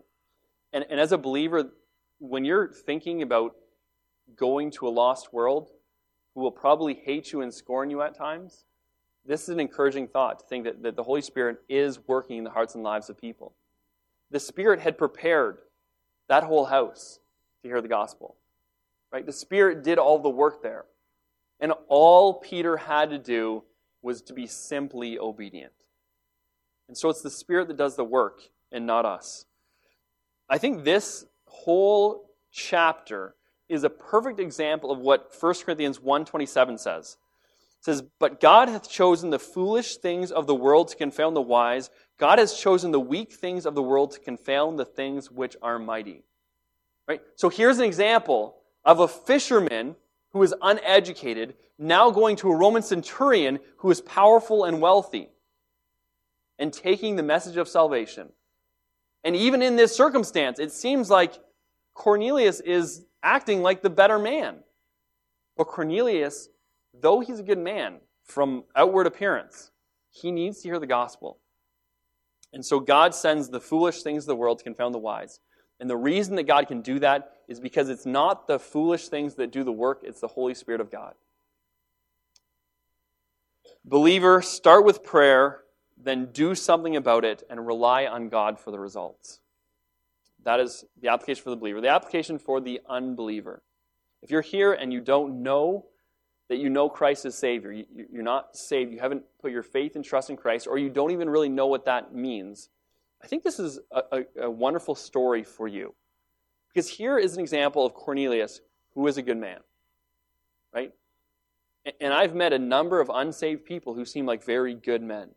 And, 0.74 0.84
and 0.90 1.00
as 1.00 1.12
a 1.12 1.16
believer, 1.16 1.70
when 2.18 2.44
you're 2.44 2.70
thinking 2.70 3.22
about 3.22 3.56
going 4.36 4.72
to 4.72 4.86
a 4.86 4.90
lost 4.90 5.32
world 5.32 5.70
who 6.34 6.42
will 6.42 6.50
probably 6.50 6.92
hate 6.92 7.32
you 7.32 7.40
and 7.40 7.54
scorn 7.54 7.88
you 7.88 8.02
at 8.02 8.14
times, 8.14 8.66
this 9.24 9.44
is 9.44 9.48
an 9.48 9.58
encouraging 9.58 10.06
thought 10.06 10.40
to 10.40 10.44
think 10.44 10.64
that, 10.64 10.82
that 10.82 10.96
the 10.96 11.04
Holy 11.04 11.22
Spirit 11.22 11.62
is 11.70 12.06
working 12.06 12.36
in 12.36 12.44
the 12.44 12.50
hearts 12.50 12.74
and 12.74 12.84
lives 12.84 13.08
of 13.08 13.18
people. 13.18 13.54
The 14.30 14.38
Spirit 14.38 14.80
had 14.80 14.98
prepared 14.98 15.60
that 16.28 16.44
whole 16.44 16.66
house 16.66 17.20
to 17.62 17.70
hear 17.70 17.80
the 17.80 17.88
gospel. 17.88 18.36
Right? 19.10 19.24
The 19.24 19.32
Spirit 19.32 19.82
did 19.82 19.96
all 19.96 20.18
the 20.18 20.28
work 20.28 20.62
there. 20.62 20.84
And 21.58 21.72
all 21.88 22.34
Peter 22.34 22.76
had 22.76 23.08
to 23.08 23.18
do 23.18 23.62
was 24.02 24.22
to 24.22 24.32
be 24.32 24.46
simply 24.46 25.18
obedient. 25.18 25.72
And 26.88 26.96
so 26.96 27.08
it's 27.08 27.22
the 27.22 27.30
Spirit 27.30 27.68
that 27.68 27.76
does 27.76 27.96
the 27.96 28.04
work 28.04 28.40
and 28.72 28.86
not 28.86 29.04
us. 29.04 29.46
I 30.48 30.58
think 30.58 30.84
this 30.84 31.24
whole 31.46 32.30
chapter 32.50 33.36
is 33.68 33.84
a 33.84 33.90
perfect 33.90 34.40
example 34.40 34.90
of 34.90 34.98
what 34.98 35.32
1 35.32 35.64
Corinthians 35.64 36.00
1:27 36.00 36.78
says. 36.78 37.16
It 37.78 37.84
says, 37.84 38.02
"But 38.18 38.40
God 38.40 38.68
hath 38.68 38.90
chosen 38.90 39.30
the 39.30 39.38
foolish 39.38 39.98
things 39.98 40.32
of 40.32 40.46
the 40.46 40.54
world 40.54 40.88
to 40.88 40.96
confound 40.96 41.36
the 41.36 41.40
wise. 41.40 41.88
God 42.18 42.38
has 42.38 42.58
chosen 42.58 42.90
the 42.90 43.00
weak 43.00 43.32
things 43.32 43.64
of 43.64 43.74
the 43.74 43.82
world 43.82 44.10
to 44.12 44.20
confound 44.20 44.78
the 44.78 44.84
things 44.84 45.30
which 45.30 45.56
are 45.62 45.78
mighty." 45.78 46.24
Right? 47.06 47.22
So 47.36 47.48
here's 47.48 47.78
an 47.78 47.84
example 47.84 48.60
of 48.84 48.98
a 48.98 49.08
fisherman 49.08 49.96
who 50.32 50.42
is 50.42 50.54
uneducated 50.62 51.54
now 51.78 52.10
going 52.10 52.36
to 52.36 52.50
a 52.50 52.56
Roman 52.56 52.82
centurion 52.82 53.58
who 53.78 53.90
is 53.90 54.00
powerful 54.02 54.64
and 54.64 54.80
wealthy 54.80 55.30
and 56.58 56.72
taking 56.72 57.16
the 57.16 57.22
message 57.22 57.56
of 57.56 57.68
salvation. 57.68 58.28
And 59.24 59.34
even 59.34 59.62
in 59.62 59.76
this 59.76 59.96
circumstance, 59.96 60.58
it 60.58 60.72
seems 60.72 61.10
like 61.10 61.38
Cornelius 61.94 62.60
is 62.60 63.06
acting 63.22 63.62
like 63.62 63.82
the 63.82 63.90
better 63.90 64.18
man. 64.18 64.58
But 65.56 65.68
Cornelius, 65.68 66.48
though 66.94 67.20
he's 67.20 67.40
a 67.40 67.44
good 67.44 67.58
man 67.58 67.96
from 68.24 68.64
outward 68.76 69.06
appearance, 69.06 69.70
he 70.10 70.30
needs 70.30 70.60
to 70.60 70.68
hear 70.68 70.78
the 70.78 70.86
gospel. 70.86 71.38
And 72.52 72.64
so 72.64 72.80
God 72.80 73.14
sends 73.14 73.48
the 73.48 73.60
foolish 73.60 74.02
things 74.02 74.24
of 74.24 74.28
the 74.28 74.36
world 74.36 74.58
to 74.58 74.64
confound 74.64 74.94
the 74.94 74.98
wise. 74.98 75.40
And 75.80 75.88
the 75.88 75.96
reason 75.96 76.36
that 76.36 76.44
God 76.44 76.68
can 76.68 76.82
do 76.82 76.98
that 76.98 77.32
is 77.48 77.58
because 77.58 77.88
it's 77.88 78.06
not 78.06 78.46
the 78.46 78.58
foolish 78.58 79.08
things 79.08 79.34
that 79.36 79.50
do 79.50 79.64
the 79.64 79.72
work, 79.72 80.00
it's 80.04 80.20
the 80.20 80.28
Holy 80.28 80.54
Spirit 80.54 80.80
of 80.80 80.90
God. 80.90 81.14
Believer, 83.84 84.42
start 84.42 84.84
with 84.84 85.02
prayer, 85.02 85.62
then 85.96 86.26
do 86.32 86.54
something 86.54 86.96
about 86.96 87.24
it 87.24 87.42
and 87.48 87.66
rely 87.66 88.06
on 88.06 88.28
God 88.28 88.60
for 88.60 88.70
the 88.70 88.78
results. 88.78 89.40
That 90.44 90.60
is 90.60 90.84
the 91.00 91.08
application 91.08 91.42
for 91.42 91.50
the 91.50 91.56
believer. 91.56 91.80
The 91.80 91.88
application 91.88 92.38
for 92.38 92.60
the 92.60 92.80
unbeliever. 92.88 93.62
If 94.22 94.30
you're 94.30 94.42
here 94.42 94.72
and 94.72 94.92
you 94.92 95.00
don't 95.00 95.42
know 95.42 95.86
that 96.48 96.58
you 96.58 96.68
know 96.68 96.88
Christ 96.88 97.24
as 97.24 97.38
Savior, 97.38 97.72
you're 97.72 98.22
not 98.22 98.56
saved, 98.56 98.92
you 98.92 98.98
haven't 98.98 99.22
put 99.40 99.52
your 99.52 99.62
faith 99.62 99.96
and 99.96 100.04
trust 100.04 100.30
in 100.30 100.36
Christ, 100.36 100.66
or 100.66 100.78
you 100.78 100.90
don't 100.90 101.12
even 101.12 101.30
really 101.30 101.48
know 101.48 101.68
what 101.68 101.84
that 101.84 102.14
means, 102.14 102.68
I 103.22 103.26
think 103.26 103.42
this 103.42 103.58
is 103.58 103.78
a, 103.90 104.02
a, 104.12 104.24
a 104.42 104.50
wonderful 104.50 104.94
story 104.94 105.44
for 105.44 105.68
you. 105.68 105.94
Because 106.72 106.88
here 106.88 107.18
is 107.18 107.34
an 107.34 107.40
example 107.40 107.84
of 107.84 107.94
Cornelius, 107.94 108.60
who 108.94 109.06
is 109.06 109.18
a 109.18 109.22
good 109.22 109.36
man. 109.36 109.58
Right? 110.72 110.92
And 112.00 112.12
I've 112.12 112.34
met 112.34 112.52
a 112.52 112.58
number 112.58 113.00
of 113.00 113.10
unsaved 113.12 113.64
people 113.64 113.94
who 113.94 114.04
seem 114.04 114.26
like 114.26 114.44
very 114.44 114.74
good 114.74 115.02
men. 115.02 115.30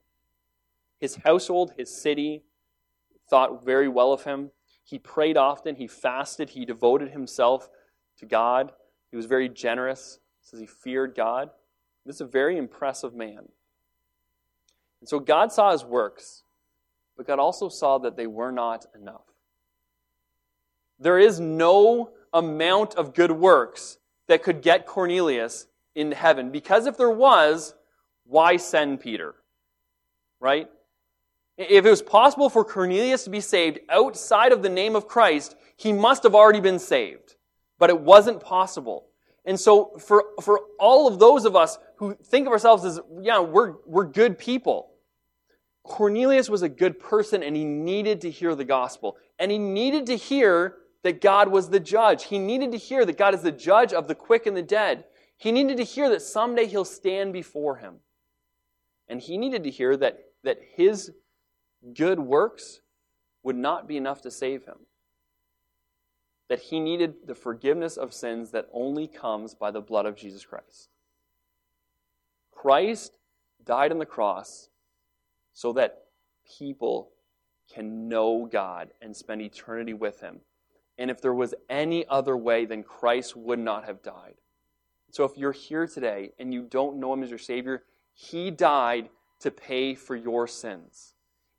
His 1.00 1.16
household, 1.16 1.74
his 1.78 1.90
city, 1.90 2.44
thought 3.30 3.66
very 3.66 3.88
well 3.88 4.14
of 4.14 4.24
him. 4.24 4.52
He 4.84 5.00
prayed 5.00 5.38
often, 5.38 5.76
he 5.76 5.88
fasted, 5.88 6.50
he 6.50 6.66
devoted 6.66 7.12
himself 7.12 7.70
to 8.20 8.26
God. 8.26 8.74
He 9.10 9.18
was 9.18 9.26
very 9.26 9.50
generous, 9.50 10.20
says 10.42 10.60
he 10.60 10.66
feared 10.66 11.16
God. 11.16 11.50
This 12.06 12.16
is 12.16 12.22
a 12.22 12.26
very 12.26 12.58
impressive 12.58 13.16
man. 13.16 13.48
And 15.00 15.10
so 15.10 15.20
God 15.20 15.52
saw 15.52 15.72
his 15.72 15.86
works, 15.86 16.44
but 17.18 17.28
God 17.28 17.40
also 17.40 17.70
saw 17.70 17.98
that 18.00 18.18
they 18.18 18.28
were 18.28 18.52
not 18.52 18.86
enough. 18.96 19.26
There 21.00 21.20
is 21.20 21.40
no 21.40 22.12
amount 22.34 22.96
of 22.96 23.14
good 23.14 23.32
works 23.32 23.98
that 24.28 24.44
could 24.44 24.62
get 24.62 24.86
Cornelius 24.86 25.68
into 25.96 26.16
heaven. 26.16 26.50
Because 26.50 26.86
if 26.86 26.98
there 26.98 27.10
was, 27.10 27.76
why 28.26 28.58
send 28.58 29.00
Peter? 29.00 29.36
Right? 30.40 30.68
If 31.58 31.86
it 31.86 31.90
was 31.90 32.02
possible 32.02 32.50
for 32.50 32.66
Cornelius 32.66 33.24
to 33.26 33.30
be 33.30 33.42
saved 33.42 33.80
outside 33.90 34.52
of 34.52 34.64
the 34.64 34.70
name 34.70 34.96
of 34.96 35.08
Christ, 35.08 35.56
he 35.78 35.94
must 35.94 36.24
have 36.24 36.34
already 36.34 36.62
been 36.62 36.80
saved. 36.80 37.36
But 37.78 37.90
it 37.90 38.00
wasn't 38.00 38.40
possible. 38.40 39.08
And 39.46 39.60
so 39.60 39.98
for, 40.00 40.26
for 40.42 40.62
all 40.80 41.08
of 41.08 41.20
those 41.20 41.46
of 41.46 41.56
us 41.56 41.78
who 41.98 42.16
think 42.16 42.48
of 42.48 42.54
ourselves 42.54 42.86
as, 42.86 43.00
yeah, 43.22 43.40
we're, 43.40 43.76
we're 43.86 44.06
good 44.06 44.40
people, 44.40 44.93
Cornelius 45.84 46.50
was 46.50 46.62
a 46.62 46.70
good 46.70 47.00
person 47.00 47.44
and 47.44 47.56
he 47.56 47.66
needed 47.66 48.22
to 48.22 48.32
hear 48.32 48.56
the 48.56 48.66
gospel. 48.66 49.18
And 49.38 49.52
he 49.52 49.58
needed 49.58 50.06
to 50.08 50.16
hear 50.16 50.78
that 51.04 51.22
God 51.22 51.50
was 51.50 51.70
the 51.70 51.80
judge. 51.80 52.26
He 52.26 52.40
needed 52.40 52.72
to 52.72 52.78
hear 52.78 53.06
that 53.06 53.18
God 53.18 53.34
is 53.34 53.42
the 53.42 53.52
judge 53.52 53.92
of 53.94 54.08
the 54.08 54.16
quick 54.16 54.46
and 54.46 54.56
the 54.56 54.62
dead. 54.62 55.04
He 55.38 55.52
needed 55.52 55.78
to 55.78 55.84
hear 55.84 56.10
that 56.10 56.22
someday 56.22 56.68
he'll 56.68 56.86
stand 56.86 57.34
before 57.34 57.78
him. 57.78 57.96
And 59.10 59.20
he 59.20 59.38
needed 59.38 59.66
to 59.66 59.70
hear 59.70 59.98
that, 59.98 60.20
that 60.44 60.60
his 60.76 61.12
good 61.94 62.20
works 62.20 62.80
would 63.44 63.58
not 63.58 63.88
be 63.88 63.98
enough 63.98 64.22
to 64.22 64.32
save 64.32 64.64
him. 64.64 64.78
That 66.48 66.60
he 66.60 66.80
needed 66.80 67.28
the 67.28 67.36
forgiveness 67.36 67.98
of 67.98 68.14
sins 68.14 68.52
that 68.52 68.70
only 68.72 69.08
comes 69.08 69.54
by 69.54 69.72
the 69.72 69.82
blood 69.82 70.06
of 70.06 70.16
Jesus 70.16 70.46
Christ. 70.46 70.88
Christ 72.52 73.18
died 73.66 73.92
on 73.92 73.98
the 74.00 74.06
cross 74.06 74.70
so 75.54 75.74
that 75.74 76.06
people 76.58 77.10
can 77.74 78.08
know 78.08 78.48
God 78.52 78.90
and 79.02 79.16
spend 79.16 79.42
eternity 79.42 79.94
with 79.94 80.20
him. 80.22 80.42
And 80.98 81.10
if 81.10 81.22
there 81.22 81.34
was 81.34 81.56
any 81.70 82.06
other 82.08 82.38
way, 82.38 82.66
then 82.66 82.84
Christ 82.84 83.36
would 83.36 83.60
not 83.60 83.86
have 83.86 84.04
died. 84.04 84.36
So 85.12 85.24
if 85.26 85.38
you're 85.38 85.52
here 85.52 85.88
today 85.88 86.32
and 86.40 86.54
you 86.54 86.64
don't 86.64 86.98
know 86.98 87.14
him 87.14 87.24
as 87.24 87.30
your 87.30 87.40
Savior, 87.40 87.84
he 88.14 88.52
died 88.52 89.10
to 89.40 89.52
pay 89.52 89.96
for 89.96 90.16
your 90.16 90.48
sins. 90.48 91.14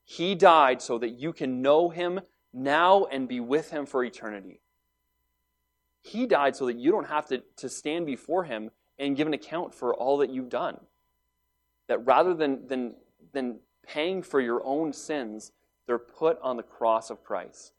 He 0.05 0.35
died 0.35 0.83
so 0.83 0.99
that 0.99 1.11
you 1.11 1.33
can 1.33 1.63
know 1.63 1.89
him 1.89 2.21
now 2.53 3.05
and 3.05 3.29
be 3.29 3.41
with 3.41 3.71
him 3.71 3.87
for 3.87 4.05
eternity. 4.05 4.61
He 6.03 6.27
died 6.27 6.55
so 6.55 6.67
that 6.67 6.77
you 6.77 6.91
don't 6.91 7.09
have 7.09 7.27
to, 7.27 7.43
to 7.57 7.69
stand 7.69 8.07
before 8.07 8.45
him 8.45 8.71
and 8.99 9.17
give 9.17 9.27
an 9.27 9.35
account 9.35 9.75
for 9.75 9.95
all 9.95 10.19
that 10.19 10.31
you've 10.31 10.51
done. 10.51 10.79
That 11.89 12.05
rather 12.05 12.35
than, 12.35 12.67
than, 12.67 12.95
than 13.33 13.59
paying 13.87 14.23
for 14.23 14.41
your 14.41 14.65
own 14.65 14.93
sins, 14.93 15.53
they're 15.87 15.99
put 15.99 16.39
on 16.43 16.57
the 16.57 16.63
cross 16.63 17.11
of 17.11 17.25
Christ. 17.25 17.73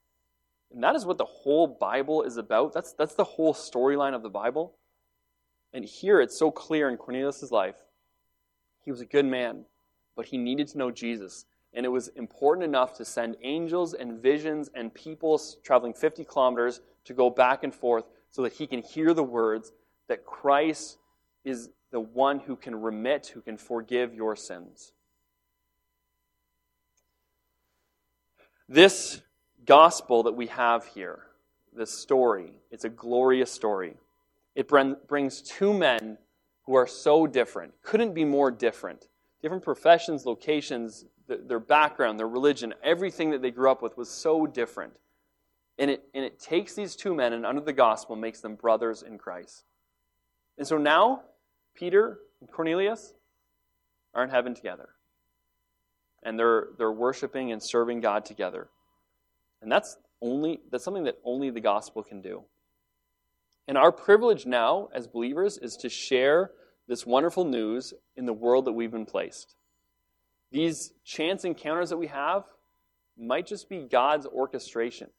And 0.74 0.84
that 0.84 0.95
is 0.95 1.06
what 1.06 1.18
the 1.18 1.26
whole 1.26 1.68
Bible 1.68 2.24
is 2.24 2.38
about. 2.38 2.74
That's, 2.74 2.93
that's 2.93 3.16
the 3.16 3.24
whole 3.24 3.53
storyline 3.53 4.14
of 4.14 4.24
the 4.24 4.30
Bible. 4.30 4.74
And 5.74 5.86
here 5.86 6.22
it's 6.22 6.38
so 6.38 6.51
clear 6.51 6.89
in 6.89 6.97
Cornelius' 6.97 7.51
life. 7.51 7.76
He 8.84 8.91
was 8.91 9.01
a 9.01 9.06
good 9.06 9.26
man, 9.26 9.66
but 10.16 10.28
he 10.28 10.38
needed 10.38 10.68
to 10.70 10.78
know 10.78 10.91
Jesus 10.91 11.45
and 11.76 11.86
it 11.86 11.89
was 11.89 12.08
important 12.10 12.64
enough 12.64 12.95
to 12.95 13.06
send 13.06 13.36
angels 13.43 13.93
and 13.93 14.22
visions 14.22 14.70
and 14.74 14.93
people 14.93 15.39
traveling 15.62 15.93
50 15.93 16.24
kilometers 16.24 16.80
to 17.03 17.14
go 17.14 17.30
back 17.30 17.64
and 17.64 17.76
forth 17.76 18.06
so 18.32 18.41
that 18.43 18.53
he 18.53 18.66
can 18.66 18.82
hear 18.82 19.14
the 19.14 19.24
words 19.24 19.74
that 20.08 20.26
Christ 20.26 20.97
is 21.43 21.70
the 21.91 21.99
one 21.99 22.39
who 22.39 22.56
can 22.56 22.82
remit, 22.82 23.28
who 23.28 23.41
can 23.41 23.58
forgive 23.58 24.14
your 24.14 24.38
sins. 24.38 24.93
This 28.68 29.22
gospel 29.66 30.24
that 30.24 30.34
we 30.34 30.47
have 30.47 30.86
here, 30.86 31.20
this 31.72 31.91
story, 31.91 32.53
it's 32.72 32.84
a 32.84 32.89
glorious 32.89 33.51
story. 33.51 33.97
It 34.55 34.68
brings 34.68 35.41
two 35.41 35.74
men 35.74 36.18
who 36.63 36.76
are 36.76 36.88
so 36.88 37.28
different, 37.28 37.74
couldn't 37.84 38.13
be 38.13 38.26
more 38.26 38.49
different. 38.49 39.07
Different 39.41 39.63
professions, 39.63 40.26
locations, 40.26 41.05
their 41.28 41.59
background, 41.59 42.18
their 42.18 42.28
religion, 42.28 42.74
everything 42.84 43.30
that 43.32 43.41
they 43.43 43.51
grew 43.51 43.70
up 43.70 43.84
with 43.84 43.97
was 43.97 44.09
so 44.09 44.47
different. 44.47 44.93
And 45.78 45.91
it, 45.91 46.03
and 46.16 46.26
it 46.26 46.39
takes 46.39 46.74
these 46.74 46.95
two 46.95 47.13
men 47.13 47.34
and 47.34 47.45
under 47.45 47.61
the 47.61 47.74
gospel 47.74 48.16
makes 48.16 48.39
them 48.39 48.55
brothers 48.55 49.03
in 49.03 49.20
Christ. 49.20 49.66
And 50.57 50.66
so 50.66 50.78
now, 50.78 51.22
Peter 51.76 52.20
and 52.39 52.49
Cornelius 52.49 53.13
are 54.13 54.24
in 54.24 54.30
heaven 54.30 54.55
together. 54.55 54.89
And 56.26 56.38
they're, 56.38 56.68
they're 56.78 56.92
worshiping 56.92 57.54
and 57.54 57.64
serving 57.64 58.02
God 58.02 58.26
together. 58.26 58.68
And 59.62 59.72
that's 59.72 59.96
only 60.22 60.60
that's 60.72 60.84
something 60.84 61.04
that 61.06 61.20
only 61.24 61.50
the 61.50 61.62
gospel 61.62 62.04
can 62.04 62.22
do. 62.22 62.44
And 63.68 63.78
our 63.78 63.92
privilege 63.92 64.46
now 64.46 64.90
as 64.94 65.08
believers 65.08 65.58
is 65.58 65.76
to 65.78 65.90
share 65.90 66.52
this 66.88 67.06
wonderful 67.06 67.46
news 67.46 67.94
in 68.16 68.26
the 68.26 68.34
world 68.34 68.66
that 68.66 68.74
we've 68.74 68.92
been 68.92 69.06
placed. 69.06 69.56
These 70.52 70.94
chance 71.04 71.46
encounters 71.46 71.90
that 71.90 71.98
we 71.98 72.08
have 72.08 72.44
might 73.18 73.48
just 73.48 73.70
be 73.70 73.88
God's 73.90 74.26
orchestration. 74.26 75.10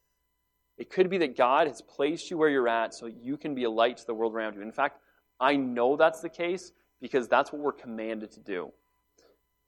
It 0.79 0.91
could 0.91 1.11
be 1.11 1.19
that 1.19 1.37
God 1.37 1.67
has 1.67 1.83
placed 1.83 2.31
you 2.31 2.39
where 2.39 2.51
you're 2.51 2.69
at 2.69 2.95
so 2.95 3.07
you 3.07 3.37
can 3.37 3.55
be 3.55 3.65
a 3.65 3.71
light 3.71 3.97
to 3.97 4.07
the 4.07 4.15
world 4.15 4.35
around 4.35 4.55
you. 4.55 4.63
In 4.63 4.73
fact, 4.73 4.99
I 5.41 5.57
know 5.57 5.97
that's 5.97 6.21
the 6.21 6.29
case 6.29 6.73
because 7.01 7.29
that's 7.29 7.53
what 7.53 7.63
we're 7.63 7.73
commanded 7.73 8.33
to 8.33 8.41
do. 8.41 8.73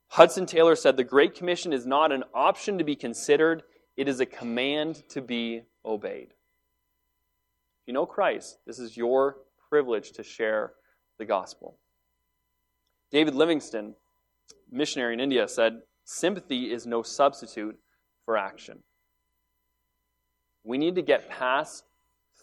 Hudson 0.08 0.46
Taylor 0.46 0.74
said 0.74 0.96
the 0.96 1.04
Great 1.04 1.34
Commission 1.34 1.72
is 1.72 1.86
not 1.86 2.12
an 2.12 2.24
option 2.34 2.78
to 2.78 2.84
be 2.84 2.96
considered, 2.96 3.62
it 3.96 4.08
is 4.08 4.20
a 4.20 4.26
command 4.26 5.02
to 5.10 5.20
be 5.20 5.62
obeyed. 5.84 6.28
If 7.82 7.86
you 7.86 7.92
know 7.92 8.06
Christ, 8.06 8.58
this 8.66 8.78
is 8.78 8.96
your 8.96 9.36
privilege 9.68 10.12
to 10.12 10.22
share 10.22 10.72
the 11.18 11.24
gospel. 11.24 11.78
David 13.10 13.34
Livingstone, 13.34 13.94
missionary 14.70 15.14
in 15.14 15.20
India, 15.20 15.46
said, 15.46 15.80
Sympathy 16.04 16.72
is 16.72 16.86
no 16.86 17.02
substitute 17.02 17.78
for 18.24 18.36
action. 18.36 18.82
We 20.64 20.78
need 20.78 20.94
to 20.94 21.02
get 21.02 21.28
past 21.28 21.84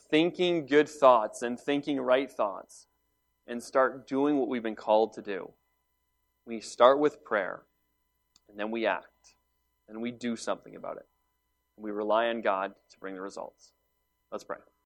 thinking 0.10 0.66
good 0.68 0.88
thoughts 0.88 1.42
and 1.42 1.60
thinking 1.60 2.00
right 2.00 2.32
thoughts 2.32 2.88
and 3.48 3.62
start 3.62 4.08
doing 4.08 4.38
what 4.38 4.48
we've 4.48 4.64
been 4.64 4.76
called 4.76 5.14
to 5.14 5.22
do. 5.22 5.52
We 6.46 6.60
start 6.62 7.00
with 7.00 7.24
prayer, 7.24 7.64
and 8.50 8.60
then 8.60 8.72
we 8.72 8.86
act, 8.86 9.36
and 9.90 10.02
we 10.02 10.12
do 10.12 10.36
something 10.36 10.76
about 10.76 10.98
it. 10.98 11.08
And 11.78 11.84
we 11.84 11.92
rely 11.92 12.28
on 12.28 12.42
God 12.42 12.74
to 12.92 13.00
bring 13.00 13.16
the 13.16 13.22
results. 13.22 13.72
Let's 14.32 14.44
pray. 14.44 14.58